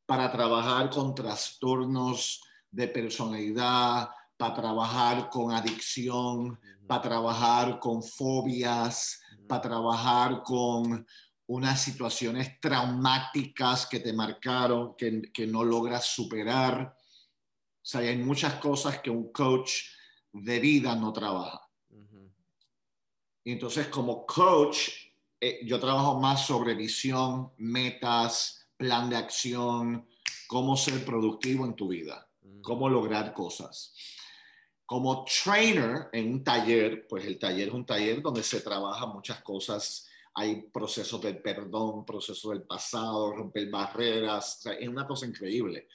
para 0.07 0.31
trabajar 0.31 0.91
con 0.91 1.15
trastornos 1.15 2.43
de 2.71 2.89
personalidad, 2.89 4.11
para 4.37 4.55
trabajar 4.55 5.31
con 5.31 5.53
adicción, 5.53 6.59
para 6.87 7.03
trabajar 7.03 7.79
con 7.79 8.03
fobias, 8.03 9.21
para 9.49 9.63
trabajar 9.63 10.43
con 10.43 11.07
unas 11.47 11.83
situaciones 11.83 12.59
traumáticas 12.61 13.87
que 13.87 14.01
te 14.01 14.13
marcaron, 14.13 14.97
que, 14.97 15.31
que 15.33 15.47
no 15.47 15.63
logras 15.63 16.07
superar. 16.07 16.97
O 16.97 17.87
sea, 17.87 18.01
hay 18.01 18.17
muchas 18.17 18.55
cosas 18.55 19.01
que 19.01 19.11
un 19.11 19.31
coach 19.31 19.73
de 20.33 20.59
vida 20.59 20.97
no 20.97 21.13
trabaja. 21.13 21.61
Entonces, 23.45 23.89
como 23.89 24.25
coach, 24.25 24.89
eh, 25.39 25.61
yo 25.65 25.79
trabajo 25.79 26.19
más 26.19 26.47
sobre 26.47 26.75
visión, 26.75 27.53
metas, 27.59 28.67
plan 28.77 29.11
de 29.11 29.17
acción, 29.17 30.09
cómo 30.47 30.77
ser 30.77 31.05
productivo 31.05 31.67
en 31.67 31.75
tu 31.75 31.89
vida, 31.89 32.27
cómo 32.63 32.89
lograr 32.89 33.35
cosas. 33.35 33.95
Como 34.87 35.25
trainer 35.25 36.09
en 36.13 36.33
un 36.33 36.45
taller, 36.45 37.07
pues 37.07 37.27
el 37.27 37.39
taller 37.39 37.69
es 37.69 37.75
un 37.75 37.85
taller 37.85 38.23
donde 38.23 38.43
se 38.43 38.61
trabaja 38.61 39.07
muchas 39.07 39.43
cosas 39.43 40.09
hay 40.37 40.63
procesos 40.63 41.23
del 41.23 41.41
perdón, 41.41 42.05
procesos 42.05 42.51
del 42.51 42.65
pasado, 42.65 43.33
romper 43.33 43.71
barreras, 43.71 44.67
es 44.67 44.89
una 44.89 45.07
cosa 45.07 45.27
increíble. 45.27 45.89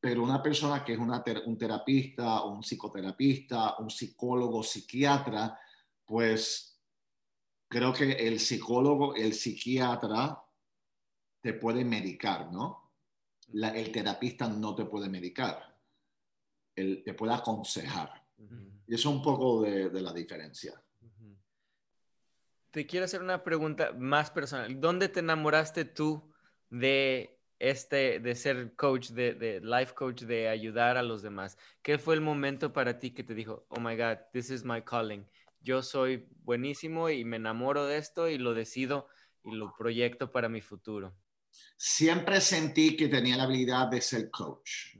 Pero 0.00 0.22
una 0.22 0.40
persona 0.42 0.84
que 0.84 0.92
es 0.92 0.98
una 0.98 1.22
un 1.46 1.58
terapista, 1.58 2.44
un 2.44 2.60
psicoterapista, 2.62 3.76
un 3.78 3.90
psicólogo, 3.90 4.62
psiquiatra, 4.62 5.58
pues 6.04 6.80
creo 7.68 7.92
que 7.92 8.12
el 8.12 8.38
psicólogo, 8.38 9.14
el 9.14 9.32
psiquiatra 9.32 10.40
te 11.40 11.54
puede 11.54 11.84
medicar, 11.84 12.52
¿no? 12.52 12.92
el 13.52 13.92
terapista 13.92 14.48
no 14.48 14.74
te 14.74 14.84
puede 14.84 15.08
medicar, 15.08 15.76
él 16.76 17.02
te 17.04 17.14
puede 17.14 17.34
aconsejar. 17.34 18.24
Y 18.86 18.94
eso 18.94 19.10
es 19.10 19.16
un 19.16 19.22
poco 19.22 19.62
de, 19.62 19.90
de 19.90 20.00
la 20.00 20.12
diferencia 20.12 20.82
te 22.72 22.86
quiero 22.86 23.04
hacer 23.04 23.22
una 23.22 23.44
pregunta 23.44 23.92
más 23.96 24.30
personal. 24.30 24.80
¿Dónde 24.80 25.08
te 25.08 25.20
enamoraste 25.20 25.84
tú 25.84 26.32
de 26.70 27.38
este, 27.58 28.18
de 28.18 28.34
ser 28.34 28.74
coach, 28.74 29.10
de, 29.10 29.34
de, 29.34 29.60
life 29.60 29.94
coach, 29.94 30.22
de 30.22 30.48
ayudar 30.48 30.96
a 30.96 31.02
los 31.02 31.22
demás? 31.22 31.58
¿Qué 31.82 31.98
fue 31.98 32.14
el 32.14 32.22
momento 32.22 32.72
para 32.72 32.98
ti 32.98 33.10
que 33.10 33.22
te 33.22 33.34
dijo, 33.34 33.66
oh 33.68 33.78
my 33.78 33.94
God, 33.94 34.18
this 34.32 34.50
is 34.50 34.64
my 34.64 34.82
calling? 34.82 35.28
Yo 35.60 35.82
soy 35.82 36.26
buenísimo 36.44 37.10
y 37.10 37.24
me 37.24 37.36
enamoro 37.36 37.86
de 37.86 37.98
esto 37.98 38.28
y 38.28 38.38
lo 38.38 38.54
decido 38.54 39.06
y 39.44 39.54
lo 39.54 39.74
proyecto 39.76 40.32
para 40.32 40.48
mi 40.48 40.62
futuro. 40.62 41.14
Siempre 41.76 42.40
sentí 42.40 42.96
que 42.96 43.08
tenía 43.08 43.36
la 43.36 43.44
habilidad 43.44 43.88
de 43.88 44.00
ser 44.00 44.30
coach 44.30 44.96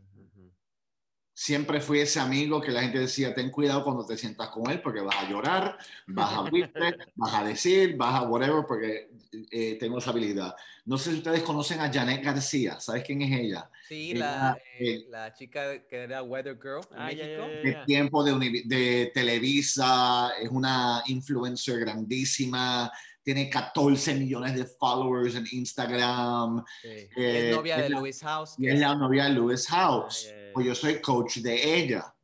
siempre 1.42 1.80
fui 1.80 1.98
ese 1.98 2.20
amigo 2.20 2.60
que 2.60 2.70
la 2.70 2.82
gente 2.82 3.00
decía, 3.00 3.34
ten 3.34 3.50
cuidado 3.50 3.82
cuando 3.82 4.06
te 4.06 4.16
sientas 4.16 4.48
con 4.50 4.70
él 4.70 4.80
porque 4.80 5.00
vas 5.00 5.16
a 5.16 5.28
llorar, 5.28 5.76
vas 6.06 6.32
a 6.32 6.36
abrirte, 6.36 6.78
vas 7.16 7.34
a 7.34 7.42
decir, 7.42 7.96
vas 7.96 8.14
a 8.14 8.22
whatever, 8.22 8.64
porque 8.64 9.10
eh, 9.50 9.76
tengo 9.80 9.98
esa 9.98 10.10
habilidad. 10.10 10.54
No 10.84 10.96
sé 10.96 11.10
si 11.10 11.16
ustedes 11.16 11.42
conocen 11.42 11.80
a 11.80 11.92
Janet 11.92 12.22
García, 12.22 12.78
¿sabes 12.78 13.02
quién 13.02 13.22
es 13.22 13.40
ella? 13.40 13.68
Sí, 13.88 14.14
la, 14.14 14.56
eh, 14.78 15.04
la, 15.10 15.34
chica 15.34 15.84
que 15.84 15.96
era 15.96 16.22
Weather 16.22 16.56
Girl 16.62 16.82
en 16.92 16.98
ah, 17.00 17.06
México. 17.06 17.42
De 17.64 17.84
tiempo 17.86 18.22
de, 18.22 18.62
de 18.64 19.10
Televisa, 19.12 20.30
es 20.40 20.48
una 20.48 21.02
influencer 21.06 21.80
grandísima 21.80 22.88
tiene 23.22 23.48
14 23.48 24.14
millones 24.14 24.54
de 24.54 24.64
followers 24.64 25.34
en 25.36 25.46
Instagram. 25.52 26.64
es 26.82 27.08
eh, 27.16 27.52
novia 27.54 27.78
de 27.78 27.90
Lewis 27.90 28.20
House. 28.22 28.54
Y 28.58 28.68
es 28.68 28.78
la 28.78 28.94
novia 28.94 29.24
de 29.24 29.30
Lewis 29.30 29.66
House. 29.68 30.28
Pues 30.52 30.66
yo 30.66 30.74
soy 30.74 31.00
coach 31.00 31.38
de 31.38 31.76
ella. 31.78 32.14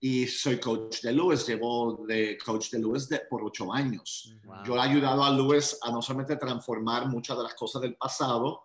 Y 0.00 0.26
soy 0.26 0.58
coach 0.58 1.00
de 1.02 1.12
Lewis, 1.12 1.46
llevo 1.46 2.04
de 2.06 2.38
coach 2.38 2.70
de 2.70 2.78
Lewis 2.78 3.08
por 3.28 3.44
ocho 3.44 3.72
años. 3.72 4.34
Yo 4.64 4.76
he 4.76 4.80
ayudado 4.80 5.22
a 5.22 5.30
Lewis 5.30 5.78
a 5.82 5.90
no 5.90 6.00
solamente 6.00 6.36
transformar 6.36 7.08
muchas 7.08 7.36
de 7.36 7.42
las 7.42 7.54
cosas 7.54 7.82
del 7.82 7.96
pasado, 7.96 8.62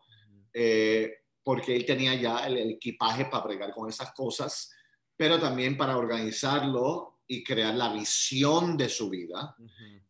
eh, 0.54 1.12
porque 1.44 1.76
él 1.76 1.86
tenía 1.86 2.16
ya 2.16 2.46
el, 2.48 2.58
equipaje 2.72 3.26
para 3.26 3.44
bregar 3.44 3.72
con 3.74 3.90
esas 3.90 4.12
cosas, 4.14 4.72
pero 5.16 5.40
también 5.40 5.78
para 5.78 5.98
organizarlo 5.98 7.17
y 7.28 7.44
crear 7.44 7.76
la 7.76 7.92
visión 7.92 8.78
de 8.78 8.88
su 8.88 9.10
vida. 9.10 9.56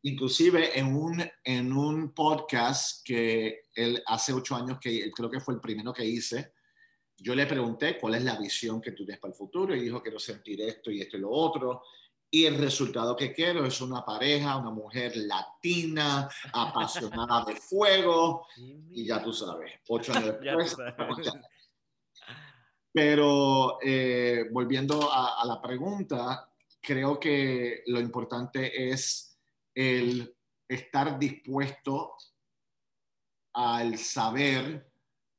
Inclusive 0.04 0.78
en 0.78 0.96
un, 0.96 1.24
en 1.44 1.74
un 1.74 2.14
podcast 2.14 3.04
que 3.06 3.64
él 3.74 4.02
hace 4.06 4.34
ocho 4.34 4.56
años, 4.56 4.78
que 4.80 5.12
creo 5.12 5.30
que 5.30 5.40
fue 5.40 5.56
el 5.56 5.60
primero 5.60 5.92
que 5.92 6.06
hice, 6.06 6.54
yo 7.20 7.34
le 7.34 7.48
pregunté 7.48 7.98
cuál 7.98 8.16
es 8.16 8.24
la 8.24 8.36
visión 8.38 8.80
que 8.80 8.92
tú 8.92 9.04
tienes 9.04 9.20
para 9.20 9.32
el 9.32 9.38
futuro 9.38 9.76
y 9.76 9.82
dijo 9.82 10.04
quiero 10.04 10.20
sentir 10.20 10.62
esto 10.62 10.92
y 10.92 11.02
esto 11.02 11.18
y 11.18 11.22
lo 11.22 11.32
otro. 11.32 11.82
Y 12.30 12.46
el 12.46 12.58
resultado 12.58 13.16
que 13.16 13.34
quiero 13.34 13.66
es 13.66 13.80
una 13.82 14.06
pareja, 14.06 14.58
una 14.58 14.70
mujer 14.70 15.16
latina, 15.16 16.30
apasionada 16.54 17.46
de 17.46 17.56
fuego. 17.56 18.46
Y 18.92 19.06
ya 19.06 19.24
tú 19.24 19.34
sabes, 19.34 19.74
ocho 19.88 20.14
años 20.14 20.36
después. 20.42 20.76
Pero 22.92 23.80
eh, 23.82 24.46
volviendo 24.52 25.12
a, 25.12 25.42
a 25.42 25.46
la 25.46 25.62
pregunta, 25.62 26.50
creo 26.88 27.20
que 27.20 27.84
lo 27.88 28.00
importante 28.00 28.90
es 28.90 29.38
el 29.76 30.34
estar 30.70 31.20
dispuesto 31.20 32.16
al 33.52 33.98
saber 33.98 34.90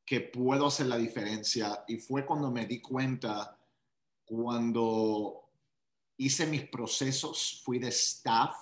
que 0.04 0.20
puedo 0.20 0.66
hacer 0.66 0.88
la 0.88 0.98
diferencia. 0.98 1.84
Y 1.88 1.96
fue 1.96 2.26
cuando 2.26 2.50
me 2.50 2.66
di 2.66 2.82
cuenta, 2.82 3.58
cuando 4.26 5.48
hice 6.18 6.46
mis 6.46 6.68
procesos, 6.68 7.62
fui 7.64 7.78
de 7.78 7.88
staff. 7.88 8.54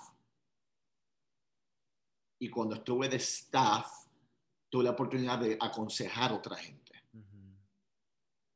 Y 2.38 2.48
cuando 2.48 2.76
estuve 2.76 3.08
de 3.08 3.16
staff, 3.16 3.90
tuve 4.70 4.84
la 4.84 4.90
oportunidad 4.90 5.40
de 5.40 5.58
aconsejar 5.60 6.30
a 6.30 6.34
otra 6.36 6.54
gente. 6.54 6.92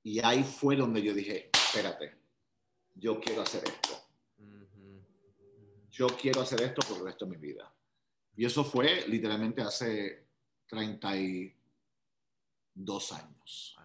Y 0.04 0.20
ahí 0.24 0.44
fue 0.44 0.76
donde 0.76 1.02
yo 1.02 1.12
dije, 1.12 1.50
espérate, 1.52 2.14
yo 2.94 3.18
quiero 3.18 3.42
hacer 3.42 3.64
esto. 3.64 3.89
Yo 6.00 6.06
quiero 6.06 6.40
hacer 6.40 6.62
esto 6.62 6.80
por 6.88 6.96
el 6.96 7.04
resto 7.04 7.26
de 7.26 7.32
mi 7.32 7.36
vida. 7.36 7.70
Y 8.34 8.46
eso 8.46 8.64
fue 8.64 9.06
literalmente 9.06 9.60
hace 9.60 10.28
30 10.66 11.16
y 11.18 11.54
dos 12.72 13.12
años. 13.12 13.76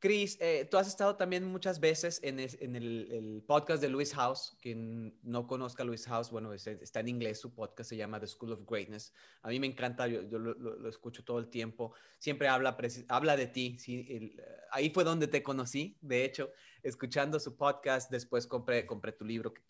Chris, 0.00 0.38
eh, 0.40 0.68
tú 0.70 0.78
has 0.78 0.86
estado 0.86 1.16
también 1.16 1.44
muchas 1.44 1.80
veces 1.80 2.20
en, 2.22 2.38
el, 2.38 3.42
podcast 3.46 3.82
de 3.82 3.88
Luis 3.88 4.14
House. 4.14 4.56
Quien 4.60 5.18
no 5.22 5.46
conozca 5.46 5.82
a 5.82 5.86
Luis 5.86 6.06
House, 6.06 6.30
bueno, 6.30 6.52
está 6.52 7.00
en 7.00 7.08
inglés, 7.08 7.40
su 7.40 7.52
podcast 7.52 7.90
se 7.90 7.96
llama 7.96 8.20
The 8.20 8.28
School 8.28 8.52
of 8.52 8.60
Greatness. 8.68 9.12
A 9.42 9.48
mí 9.48 9.58
me 9.58 9.66
encanta, 9.66 10.06
yo, 10.06 10.22
lo, 10.22 10.88
escucho 10.88 11.24
todo 11.24 11.38
el 11.38 11.48
tiempo. 11.48 11.92
Siempre 12.18 12.48
habla, 12.48 12.76
de 13.36 13.46
ti. 13.48 13.76
¿sí? 13.78 14.36
ahí 14.70 14.90
fue 14.90 15.02
donde 15.02 15.26
te 15.26 15.42
conocí, 15.42 15.98
de 16.00 16.24
hecho, 16.24 16.52
escuchando 16.82 17.40
su 17.40 17.56
podcast. 17.56 18.10
Después 18.10 18.46
compré, 18.46 18.84
tu 19.12 19.24
libro 19.24 19.52
que, 19.52 19.62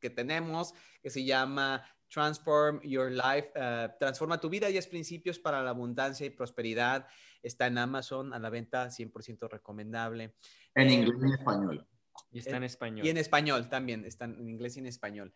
que 0.00 0.10
tenemos, 0.10 0.74
que 1.02 1.08
se 1.08 1.24
llama 1.24 1.82
Transform 2.12 2.80
Your 2.82 3.10
Life, 3.10 3.52
eh, 3.54 3.88
Transforma 3.98 4.38
tu 4.38 4.50
vida 4.50 4.68
y 4.68 4.76
es 4.76 4.86
principios 4.86 5.38
para 5.38 5.62
la 5.62 5.70
abundancia 5.70 6.26
y 6.26 6.30
prosperidad. 6.30 7.06
Está 7.42 7.66
en 7.66 7.78
Amazon 7.78 8.32
a 8.32 8.38
la 8.38 8.50
venta, 8.50 8.86
100% 8.86 9.48
recomendable. 9.50 10.34
En 10.74 10.88
eh, 10.88 10.94
inglés 10.94 11.16
y 11.20 11.26
en 11.26 11.32
español. 11.34 11.86
Y 12.30 12.38
está 12.38 12.56
en 12.56 12.64
español. 12.64 13.06
Y 13.06 13.10
en 13.10 13.16
español 13.16 13.68
también, 13.68 14.04
está 14.04 14.26
en 14.26 14.48
inglés 14.48 14.76
y 14.76 14.80
en 14.80 14.86
español. 14.86 15.34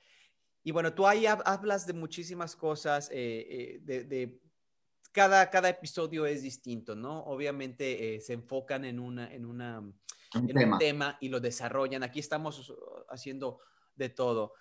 Y 0.63 0.73
bueno, 0.73 0.95
tú 0.95 1.07
ahí 1.07 1.27
hablas 1.27 1.87
de 1.87 1.93
muchísimas 1.93 2.57
cosas, 2.57 3.09
eh, 3.13 3.79
de, 3.83 4.41
cada, 5.13 5.49
cada 5.49 5.69
episodio 5.69 6.27
es 6.27 6.43
distinto, 6.43 6.95
¿no? 6.95 7.21
Obviamente 7.25 8.21
se 8.21 8.33
enfocan 8.33 8.85
en, 8.85 8.99
una, 8.99 9.33
en, 9.33 9.47
una, 9.47 9.81
un, 10.35 10.79
tema. 10.79 11.17
y 11.21 11.29
lo 11.29 11.41
desarrollan. 11.41 12.03
Aquí 12.03 12.19
estamos 12.19 12.75
haciendo 13.09 13.61
de 13.95 14.09
todo. 14.11 14.55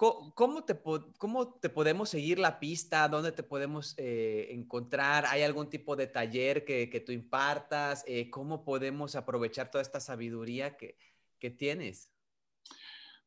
¿Cómo 0.00 0.64
te, 0.64 0.80
¿Cómo 1.18 1.52
te 1.60 1.68
podemos 1.68 2.08
seguir 2.08 2.38
la 2.38 2.58
pista? 2.58 3.06
¿Dónde 3.06 3.32
te 3.32 3.42
podemos 3.42 3.94
eh, 3.98 4.48
encontrar? 4.50 5.26
¿Hay 5.26 5.42
algún 5.42 5.68
tipo 5.68 5.94
de 5.94 6.06
taller 6.06 6.64
que, 6.64 6.88
que 6.88 7.00
tú 7.00 7.12
impartas? 7.12 8.02
Eh, 8.06 8.30
¿Cómo 8.30 8.64
podemos 8.64 9.14
aprovechar 9.14 9.70
toda 9.70 9.82
esta 9.82 10.00
sabiduría 10.00 10.78
que, 10.78 10.96
que 11.38 11.50
tienes? 11.50 12.10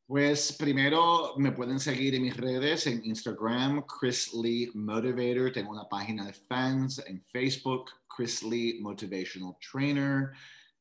Pues 0.08 0.52
primero 0.54 1.36
me 1.38 1.52
pueden 1.52 1.80
seguir 1.80 2.16
en 2.16 2.24
mis 2.24 2.36
redes, 2.36 2.88
en 2.88 3.06
Instagram, 3.06 3.86
Chris 3.86 4.34
Lee 4.34 4.72
Motivator. 4.74 5.52
Tengo 5.52 5.74
una 5.74 5.88
página 5.88 6.26
de 6.26 6.34
fans 6.34 7.04
en 7.06 7.22
Facebook, 7.22 7.92
Chris 8.08 8.42
Lee 8.42 8.80
Motivational 8.82 9.56
Trainer. 9.60 10.32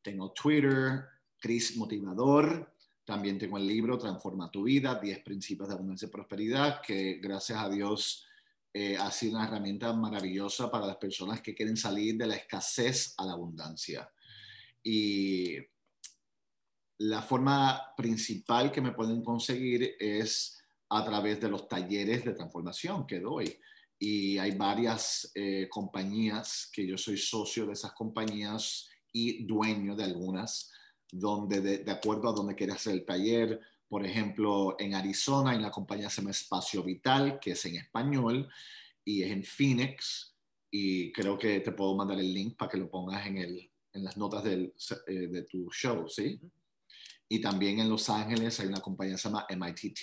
Tengo 0.00 0.32
Twitter, 0.32 1.04
Chris 1.38 1.76
Motivador. 1.76 2.71
También 3.04 3.38
tengo 3.38 3.58
el 3.58 3.66
libro 3.66 3.98
Transforma 3.98 4.50
tu 4.50 4.62
vida, 4.62 4.98
10 5.00 5.24
principios 5.24 5.68
de 5.68 5.74
abundancia 5.74 6.06
y 6.06 6.10
prosperidad, 6.10 6.80
que 6.80 7.14
gracias 7.20 7.58
a 7.58 7.68
Dios 7.68 8.26
eh, 8.72 8.96
ha 8.96 9.10
sido 9.10 9.36
una 9.36 9.46
herramienta 9.46 9.92
maravillosa 9.92 10.70
para 10.70 10.86
las 10.86 10.96
personas 10.96 11.42
que 11.42 11.54
quieren 11.54 11.76
salir 11.76 12.16
de 12.16 12.26
la 12.26 12.36
escasez 12.36 13.14
a 13.18 13.26
la 13.26 13.32
abundancia. 13.32 14.08
Y 14.82 15.56
la 16.98 17.22
forma 17.22 17.92
principal 17.96 18.70
que 18.70 18.80
me 18.80 18.92
pueden 18.92 19.22
conseguir 19.22 19.96
es 19.98 20.62
a 20.88 21.04
través 21.04 21.40
de 21.40 21.48
los 21.48 21.68
talleres 21.68 22.24
de 22.24 22.34
transformación 22.34 23.06
que 23.06 23.18
doy. 23.18 23.58
Y 23.98 24.38
hay 24.38 24.52
varias 24.52 25.30
eh, 25.34 25.68
compañías 25.68 26.70
que 26.72 26.86
yo 26.86 26.96
soy 26.96 27.18
socio 27.18 27.66
de 27.66 27.72
esas 27.72 27.92
compañías 27.92 28.88
y 29.12 29.44
dueño 29.44 29.96
de 29.96 30.04
algunas 30.04 30.70
donde 31.12 31.60
de, 31.60 31.90
acuerdo 31.92 32.28
a 32.28 32.32
donde 32.32 32.56
quieres 32.56 32.76
hacer 32.76 32.94
el 32.94 33.04
taller. 33.04 33.60
Por 33.86 34.04
ejemplo, 34.04 34.74
en 34.78 34.94
Arizona, 34.94 35.54
en 35.54 35.62
la 35.62 35.70
compañía 35.70 36.08
se 36.08 36.22
llama 36.22 36.30
Espacio 36.30 36.82
Vital, 36.82 37.38
que 37.38 37.52
es 37.52 37.64
en 37.66 37.76
español, 37.76 38.48
y 39.04 39.22
es 39.22 39.30
en 39.30 39.44
Phoenix. 39.44 40.34
Y 40.70 41.12
creo 41.12 41.38
que 41.38 41.60
te 41.60 41.72
puedo 41.72 41.94
mandar 41.94 42.18
el 42.18 42.32
link 42.32 42.56
para 42.56 42.70
que 42.70 42.78
lo 42.78 42.90
pongas 42.90 43.26
en, 43.26 43.36
el, 43.36 43.70
en 43.92 44.02
las 44.04 44.16
notas 44.16 44.42
del, 44.42 44.72
eh, 45.06 45.28
de 45.28 45.42
tu 45.42 45.70
show, 45.70 46.08
¿sí? 46.08 46.40
Y 47.28 47.40
también 47.40 47.78
en 47.78 47.90
Los 47.90 48.08
Ángeles 48.08 48.58
hay 48.60 48.68
una 48.68 48.80
compañía 48.80 49.14
que 49.14 49.20
se 49.20 49.28
llama 49.28 49.46
MITT, 49.48 50.00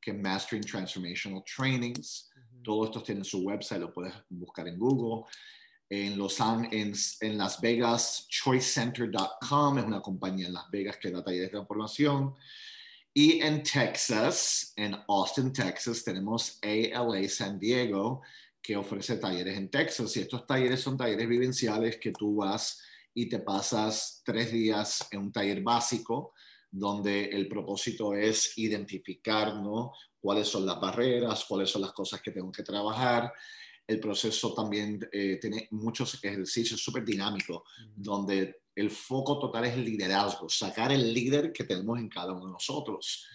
que 0.00 0.10
es 0.10 0.18
Mastering 0.18 0.64
Transformational 0.64 1.44
Trainings. 1.44 2.30
Todos 2.62 2.88
estos 2.88 3.04
tienen 3.04 3.24
su 3.24 3.42
website, 3.42 3.80
lo 3.80 3.92
puedes 3.92 4.14
buscar 4.28 4.66
en 4.66 4.78
Google 4.78 5.24
en, 5.90 6.16
Los 6.16 6.38
en, 6.40 6.94
en 7.20 7.38
Las 7.38 7.60
Vegas, 7.60 8.26
choicecenter.com, 8.28 9.78
es 9.78 9.84
una 9.84 10.00
compañía 10.00 10.46
en 10.46 10.52
Las 10.52 10.70
Vegas 10.70 10.96
que 10.98 11.10
da 11.10 11.22
talleres 11.22 11.48
de 11.48 11.50
transformación. 11.50 12.34
Y 13.12 13.40
en 13.42 13.64
Texas, 13.64 14.72
en 14.76 14.96
Austin, 15.08 15.52
Texas, 15.52 16.04
tenemos 16.04 16.60
ALA 16.62 17.28
San 17.28 17.58
Diego, 17.58 18.22
que 18.62 18.76
ofrece 18.76 19.16
talleres 19.16 19.58
en 19.58 19.68
Texas. 19.68 20.16
Y 20.16 20.20
estos 20.20 20.46
talleres 20.46 20.80
son 20.80 20.96
talleres 20.96 21.28
vivenciales 21.28 21.98
que 21.98 22.12
tú 22.12 22.36
vas 22.36 22.80
y 23.12 23.28
te 23.28 23.40
pasas 23.40 24.22
tres 24.24 24.52
días 24.52 25.08
en 25.10 25.22
un 25.22 25.32
taller 25.32 25.60
básico, 25.60 26.34
donde 26.70 27.24
el 27.24 27.48
propósito 27.48 28.14
es 28.14 28.56
identificar 28.56 29.56
¿no? 29.56 29.92
cuáles 30.20 30.46
son 30.46 30.64
las 30.64 30.80
barreras, 30.80 31.44
cuáles 31.46 31.68
son 31.68 31.82
las 31.82 31.92
cosas 31.92 32.22
que 32.22 32.30
tengo 32.30 32.52
que 32.52 32.62
trabajar 32.62 33.32
el 33.90 33.98
proceso 33.98 34.54
también 34.54 35.00
eh, 35.10 35.38
tiene 35.40 35.66
muchos 35.72 36.22
ejercicios 36.22 36.80
súper 36.80 37.04
dinámicos, 37.04 37.62
donde 37.96 38.62
el 38.72 38.88
foco 38.88 39.40
total 39.40 39.64
es 39.64 39.74
el 39.74 39.84
liderazgo, 39.84 40.48
sacar 40.48 40.92
el 40.92 41.12
líder 41.12 41.52
que 41.52 41.64
tenemos 41.64 41.98
en 41.98 42.08
cada 42.08 42.32
uno 42.32 42.46
de 42.46 42.52
nosotros. 42.52 43.26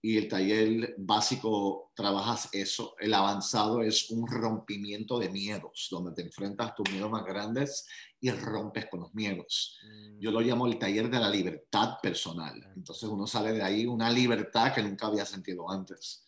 Y 0.00 0.16
el 0.16 0.28
taller 0.28 0.94
básico 0.96 1.92
trabajas 1.94 2.48
eso, 2.52 2.94
el 3.00 3.12
avanzado 3.12 3.82
es 3.82 4.10
un 4.10 4.26
rompimiento 4.26 5.18
de 5.18 5.28
miedos, 5.28 5.88
donde 5.90 6.12
te 6.12 6.22
enfrentas 6.22 6.70
a 6.70 6.74
tus 6.74 6.90
miedos 6.90 7.10
más 7.10 7.24
grandes 7.26 7.86
y 8.18 8.30
rompes 8.30 8.86
con 8.90 9.00
los 9.00 9.14
miedos. 9.14 9.78
Yo 10.18 10.30
lo 10.30 10.40
mm. 10.40 10.44
llamo 10.44 10.66
el 10.66 10.78
taller 10.78 11.10
de 11.10 11.20
la 11.20 11.28
libertad 11.28 11.96
personal. 12.02 12.72
Entonces 12.74 13.08
uno 13.10 13.26
sale 13.26 13.52
de 13.52 13.62
ahí 13.62 13.84
una 13.84 14.08
libertad 14.08 14.72
que 14.72 14.82
nunca 14.82 15.08
había 15.08 15.26
sentido 15.26 15.70
antes. 15.70 16.24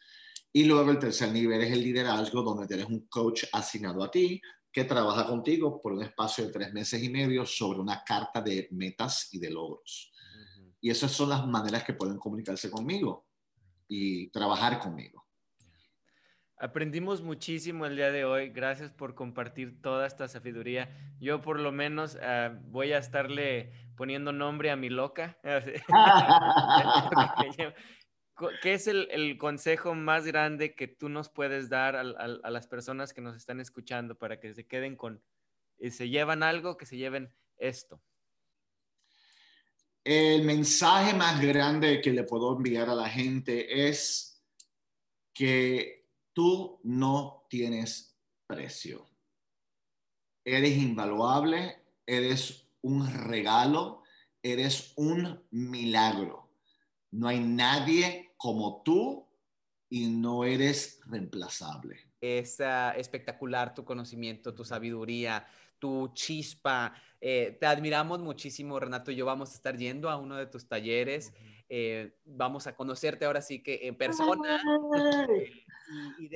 Y 0.52 0.64
luego 0.64 0.90
el 0.90 0.98
tercer 0.98 1.30
nivel 1.30 1.62
es 1.62 1.72
el 1.72 1.82
liderazgo, 1.82 2.42
donde 2.42 2.66
tienes 2.66 2.86
un 2.86 3.06
coach 3.06 3.44
asignado 3.52 4.02
a 4.02 4.10
ti 4.10 4.40
que 4.72 4.84
trabaja 4.84 5.26
contigo 5.26 5.80
por 5.80 5.92
un 5.92 6.02
espacio 6.02 6.46
de 6.46 6.52
tres 6.52 6.72
meses 6.72 7.02
y 7.02 7.08
medio 7.08 7.44
sobre 7.44 7.80
una 7.80 8.02
carta 8.04 8.40
de 8.40 8.68
metas 8.72 9.28
y 9.32 9.38
de 9.38 9.50
logros. 9.50 10.12
Y 10.80 10.90
esas 10.90 11.12
son 11.12 11.28
las 11.28 11.46
maneras 11.46 11.84
que 11.84 11.94
pueden 11.94 12.18
comunicarse 12.18 12.70
conmigo 12.70 13.26
y 13.88 14.30
trabajar 14.30 14.78
conmigo. 14.78 15.24
Aprendimos 16.56 17.22
muchísimo 17.22 17.86
el 17.86 17.96
día 17.96 18.12
de 18.12 18.24
hoy. 18.24 18.50
Gracias 18.50 18.90
por 18.90 19.14
compartir 19.14 19.80
toda 19.80 20.06
esta 20.06 20.28
sabiduría. 20.28 20.90
Yo 21.18 21.40
por 21.40 21.58
lo 21.58 21.72
menos 21.72 22.18
ah, 22.22 22.54
voy 22.66 22.92
a 22.92 22.98
estarle 22.98 23.72
poniendo 23.96 24.30
nombre 24.30 24.70
a 24.70 24.76
mi 24.76 24.90
loca. 24.90 25.38
¿Qué 28.62 28.74
es 28.74 28.86
el, 28.86 29.36
consejo 29.38 29.94
más 29.94 30.24
grande 30.24 30.74
que 30.74 30.88
tú 30.88 31.08
nos 31.08 31.28
puedes 31.28 31.68
dar 31.68 31.96
a, 31.96 32.04
las 32.04 32.66
personas 32.66 33.12
que 33.12 33.20
nos 33.20 33.36
están 33.36 33.60
escuchando 33.60 34.16
para 34.16 34.40
que 34.40 34.54
se 34.54 34.66
queden 34.66 34.96
con, 34.96 35.22
y 35.78 35.90
se 35.90 36.08
llevan 36.08 36.42
algo, 36.42 36.76
que 36.76 36.86
se 36.86 36.96
lleven 36.96 37.32
esto? 37.58 38.00
El 40.02 40.44
mensaje 40.44 41.14
más 41.14 41.40
grande 41.40 42.00
que 42.00 42.12
le 42.12 42.24
puedo 42.24 42.56
enviar 42.56 42.88
a 42.88 42.94
la 42.94 43.08
gente 43.08 43.88
es 43.88 44.42
que 45.34 46.08
tú 46.32 46.80
no 46.84 47.46
tienes 47.50 48.18
precio. 48.46 49.06
Eres 50.42 50.76
invaluable, 50.78 51.82
eres 52.06 52.66
un 52.80 53.12
regalo, 53.12 54.02
eres 54.42 54.94
un 54.96 55.46
milagro. 55.50 56.50
No 57.10 57.28
hay 57.28 57.40
nadie 57.40 58.29
como 58.40 58.82
tú 58.82 59.28
y 59.90 60.08
no 60.08 60.44
eres 60.44 60.98
reemplazable. 61.04 61.98
Es 62.22 62.58
espectacular 62.96 63.74
tu 63.74 63.84
conocimiento, 63.84 64.54
tu 64.54 64.64
sabiduría, 64.64 65.46
tu 65.78 66.08
chispa. 66.14 66.94
Eh, 67.20 67.58
te 67.60 67.66
admiramos 67.66 68.20
muchísimo, 68.20 68.80
Renato. 68.80 69.10
y 69.10 69.16
Yo 69.16 69.26
vamos 69.26 69.50
a 69.50 69.54
estar 69.56 69.76
yendo 69.76 70.08
a 70.08 70.16
uno 70.16 70.36
de 70.36 70.46
tus 70.46 70.66
talleres. 70.66 71.34
Eh, 71.68 72.16
vamos 72.24 72.66
a 72.66 72.74
conocerte 72.74 73.26
ahora 73.26 73.42
sí 73.42 73.62
que 73.62 73.80
en 73.82 73.94
persona. 73.94 74.62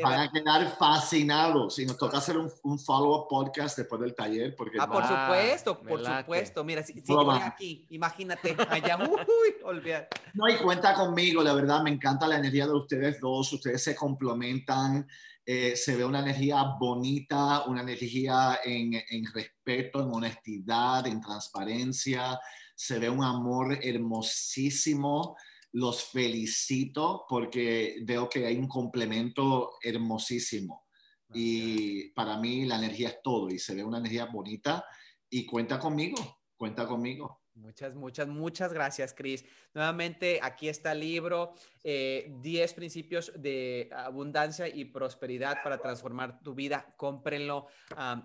Van 0.02 0.20
a 0.20 0.30
quedar 0.30 0.76
fascinados. 0.76 1.78
Y 1.78 1.86
nos 1.86 1.96
toca 1.96 2.18
hacer 2.18 2.36
un, 2.36 2.78
follow-up 2.78 3.28
podcast 3.28 3.78
después 3.78 4.00
del 4.00 4.14
taller. 4.14 4.54
Porque 4.56 4.78
ah, 4.80 4.90
por 4.90 5.06
supuesto, 5.06 5.80
por 5.80 6.04
supuesto. 6.04 6.64
Mira, 6.64 6.82
si, 6.82 6.94
si 6.94 7.12
aquí, 7.42 7.86
imagínate, 7.90 8.56
allá, 8.68 8.98
uy, 8.98 9.54
olvidar. 9.64 10.08
No, 10.34 10.48
y 10.48 10.56
cuenta 10.56 10.94
conmigo, 10.94 11.42
la 11.42 11.54
verdad, 11.54 11.82
me 11.82 11.90
encanta 11.90 12.26
la 12.26 12.38
energía 12.38 12.66
de 12.66 12.74
ustedes 12.74 13.20
dos. 13.20 13.52
Ustedes 13.52 13.82
se 13.82 13.94
complementan. 13.94 15.06
Eh, 15.46 15.76
se 15.76 15.94
ve 15.94 16.04
una 16.04 16.20
energía 16.20 16.62
bonita, 16.78 17.64
una 17.66 17.82
energía 17.82 18.60
en, 18.64 18.94
en 18.94 19.26
respeto, 19.32 20.00
en 20.00 20.14
honestidad, 20.14 21.06
en 21.06 21.20
transparencia. 21.20 22.40
Se 22.74 22.98
ve 22.98 23.10
un 23.10 23.22
amor 23.22 23.78
hermosísimo 23.82 25.36
los 25.74 26.04
felicito 26.04 27.24
porque 27.28 27.96
veo 28.02 28.28
que 28.28 28.46
hay 28.46 28.56
un 28.56 28.68
complemento 28.68 29.72
hermosísimo. 29.82 30.84
Y 31.32 32.10
para 32.10 32.38
mí 32.38 32.64
la 32.64 32.76
energía 32.76 33.08
es 33.08 33.22
todo 33.22 33.50
y 33.50 33.58
se 33.58 33.74
ve 33.74 33.82
una 33.82 33.98
energía 33.98 34.26
bonita 34.26 34.84
y 35.28 35.44
cuenta 35.44 35.80
conmigo. 35.80 36.38
cuenta 36.56 36.86
conmigo. 36.86 37.43
Muchas, 37.54 37.94
muchas, 37.94 38.26
muchas 38.26 38.72
gracias, 38.72 39.14
Cris. 39.14 39.44
Nuevamente, 39.74 40.40
aquí 40.42 40.68
está 40.68 40.90
el 40.90 41.00
libro, 41.00 41.54
10 41.84 41.84
eh, 41.84 42.74
principios 42.74 43.32
de 43.36 43.88
abundancia 43.92 44.66
y 44.66 44.84
prosperidad 44.86 45.62
para 45.62 45.78
transformar 45.78 46.40
tu 46.42 46.54
vida. 46.54 46.92
Cómprenlo. 46.96 47.68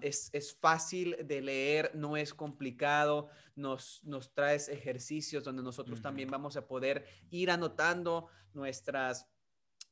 es, 0.02 0.32
es, 0.34 0.56
fácil 0.56 1.16
de 1.24 1.42
leer, 1.42 1.92
no 1.94 2.18
es 2.18 2.34
complicado. 2.34 3.30
Nos, 3.56 4.04
nos 4.04 4.34
traes 4.34 4.68
ejercicios 4.68 5.44
donde 5.44 5.62
nosotros 5.62 6.02
también 6.02 6.30
vamos 6.32 6.58
a 6.58 6.68
poder 6.68 7.06
ir 7.30 7.52
anotando 7.52 8.30
nuestras 8.54 9.28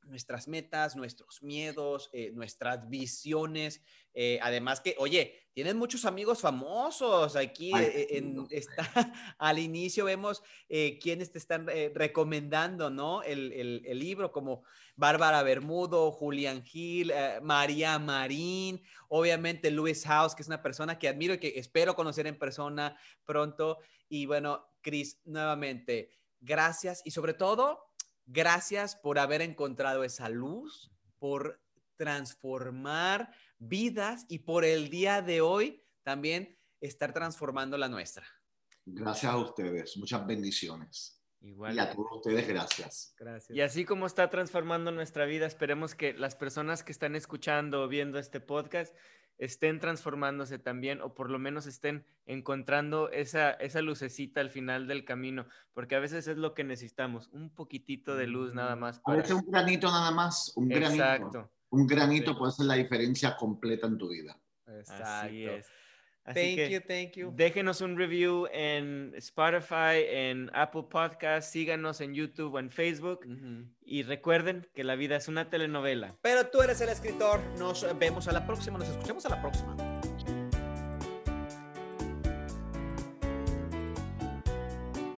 nuestras 0.03 0.47
metas, 0.47 0.95
nuestros 0.95 1.41
miedos, 1.43 2.09
eh, 2.13 2.31
nuestras 2.33 2.89
visiones. 2.89 3.81
Eh, 4.13 4.39
además 4.41 4.79
que, 4.81 4.95
oye, 4.97 5.33
tienen 5.53 5.77
muchos 5.77 6.05
amigos 6.05 6.41
famosos. 6.41 7.35
Aquí 7.35 7.71
eh, 7.77 8.17
en, 8.17 8.47
está, 8.49 8.89
al 9.37 9.59
inicio 9.59 10.05
vemos 10.05 10.43
quienes 10.67 11.31
te 11.31 11.37
están 11.37 11.67
recomendando, 11.93 12.89
¿no? 12.89 13.23
El, 13.23 13.51
el, 13.53 13.99
libro 13.99 14.31
como 14.31 14.63
Bárbara 14.95 15.43
Bermudo, 15.43 16.11
Julián 16.11 16.63
Gil, 16.63 17.11
María 17.41 17.99
Marín, 17.99 18.81
obviamente 19.09 19.71
Luis 19.71 20.05
House, 20.05 20.35
que 20.35 20.41
es 20.41 20.47
una 20.47 20.61
persona 20.61 20.97
que 20.99 21.07
admiro 21.07 21.33
y 21.35 21.39
que 21.39 21.53
espero 21.57 21.95
conocer 21.95 22.27
en 22.27 22.37
persona 22.37 22.97
pronto. 23.25 23.79
Y 24.09 24.25
bueno, 24.25 24.67
Cris, 24.81 25.19
nuevamente, 25.25 26.09
gracias 26.39 27.01
y 27.03 27.11
sobre 27.11 27.33
todo 27.33 27.86
Gracias 28.27 28.95
por 28.95 29.19
haber 29.19 29.41
encontrado 29.41 30.03
esa 30.03 30.27
luz, 30.27 30.91
por 31.17 31.61
transformar 31.95 33.31
vidas 33.57 34.25
y 34.27 34.39
por 34.39 34.65
el 34.65 34.89
día 34.89 35.21
de 35.21 35.41
hoy 35.41 35.83
también 36.03 36.57
estar 36.81 37.13
transformando 37.13 37.77
la 37.77 37.87
nuestra. 37.89 38.27
Gracias 38.85 39.31
a 39.31 39.37
ustedes, 39.37 39.97
muchas 39.97 40.25
bendiciones. 40.27 41.21
Igual. 41.39 41.75
Y 41.75 41.79
a 41.79 41.91
todos 41.91 42.07
ustedes, 42.17 42.47
gracias. 42.47 43.15
Gracias. 43.17 43.55
Y 43.55 43.61
así 43.61 43.85
como 43.85 44.05
está 44.05 44.29
transformando 44.29 44.91
nuestra 44.91 45.25
vida, 45.25 45.45
esperemos 45.45 45.95
que 45.95 46.13
las 46.13 46.35
personas 46.35 46.83
que 46.83 46.91
están 46.91 47.15
escuchando 47.15 47.83
o 47.83 47.87
viendo 47.87 48.19
este 48.19 48.39
podcast 48.39 48.95
estén 49.37 49.79
transformándose 49.79 50.59
también 50.59 51.01
o 51.01 51.13
por 51.13 51.29
lo 51.29 51.39
menos 51.39 51.65
estén 51.65 52.05
encontrando 52.25 53.09
esa, 53.11 53.51
esa 53.51 53.81
lucecita 53.81 54.41
al 54.41 54.49
final 54.49 54.87
del 54.87 55.05
camino, 55.05 55.47
porque 55.73 55.95
a 55.95 55.99
veces 55.99 56.27
es 56.27 56.37
lo 56.37 56.53
que 56.53 56.63
necesitamos, 56.63 57.29
un 57.31 57.49
poquitito 57.49 58.15
de 58.15 58.27
luz 58.27 58.53
nada 58.53 58.75
mm, 58.75 58.79
más. 58.79 59.01
A 59.05 59.13
veces 59.13 59.31
un 59.31 59.51
granito 59.51 59.87
nada 59.87 60.11
más, 60.11 60.53
un 60.55 60.67
granito. 60.67 61.03
Exacto. 61.03 61.51
Un 61.69 61.85
granito 61.85 62.37
puede 62.37 62.53
ser 62.53 62.65
la 62.65 62.75
diferencia 62.75 63.35
completa 63.35 63.87
en 63.87 63.97
tu 63.97 64.09
vida. 64.09 64.39
Exacto. 64.67 65.03
Así 65.05 65.45
es. 65.45 65.67
Thank 66.33 66.69
you, 66.69 66.79
thank 66.87 67.11
you. 67.13 67.31
Déjenos 67.35 67.81
un 67.81 67.97
review 67.97 68.47
en 68.51 69.13
Spotify, 69.17 70.03
en 70.07 70.49
Apple 70.53 70.83
Podcast, 70.89 71.51
síganos 71.51 72.01
en 72.01 72.13
YouTube 72.13 72.55
o 72.55 72.59
en 72.59 72.69
Facebook 72.69 73.21
y 73.85 74.03
recuerden 74.03 74.67
que 74.73 74.83
la 74.83 74.95
vida 74.95 75.15
es 75.15 75.27
una 75.27 75.49
telenovela. 75.49 76.15
Pero 76.21 76.47
tú 76.47 76.61
eres 76.61 76.81
el 76.81 76.89
escritor. 76.89 77.41
Nos 77.57 77.85
vemos 77.97 78.27
a 78.27 78.31
la 78.31 78.45
próxima, 78.45 78.77
nos 78.77 78.89
escuchamos 78.89 79.25
a 79.25 79.29
la 79.29 79.41
próxima. 79.41 79.96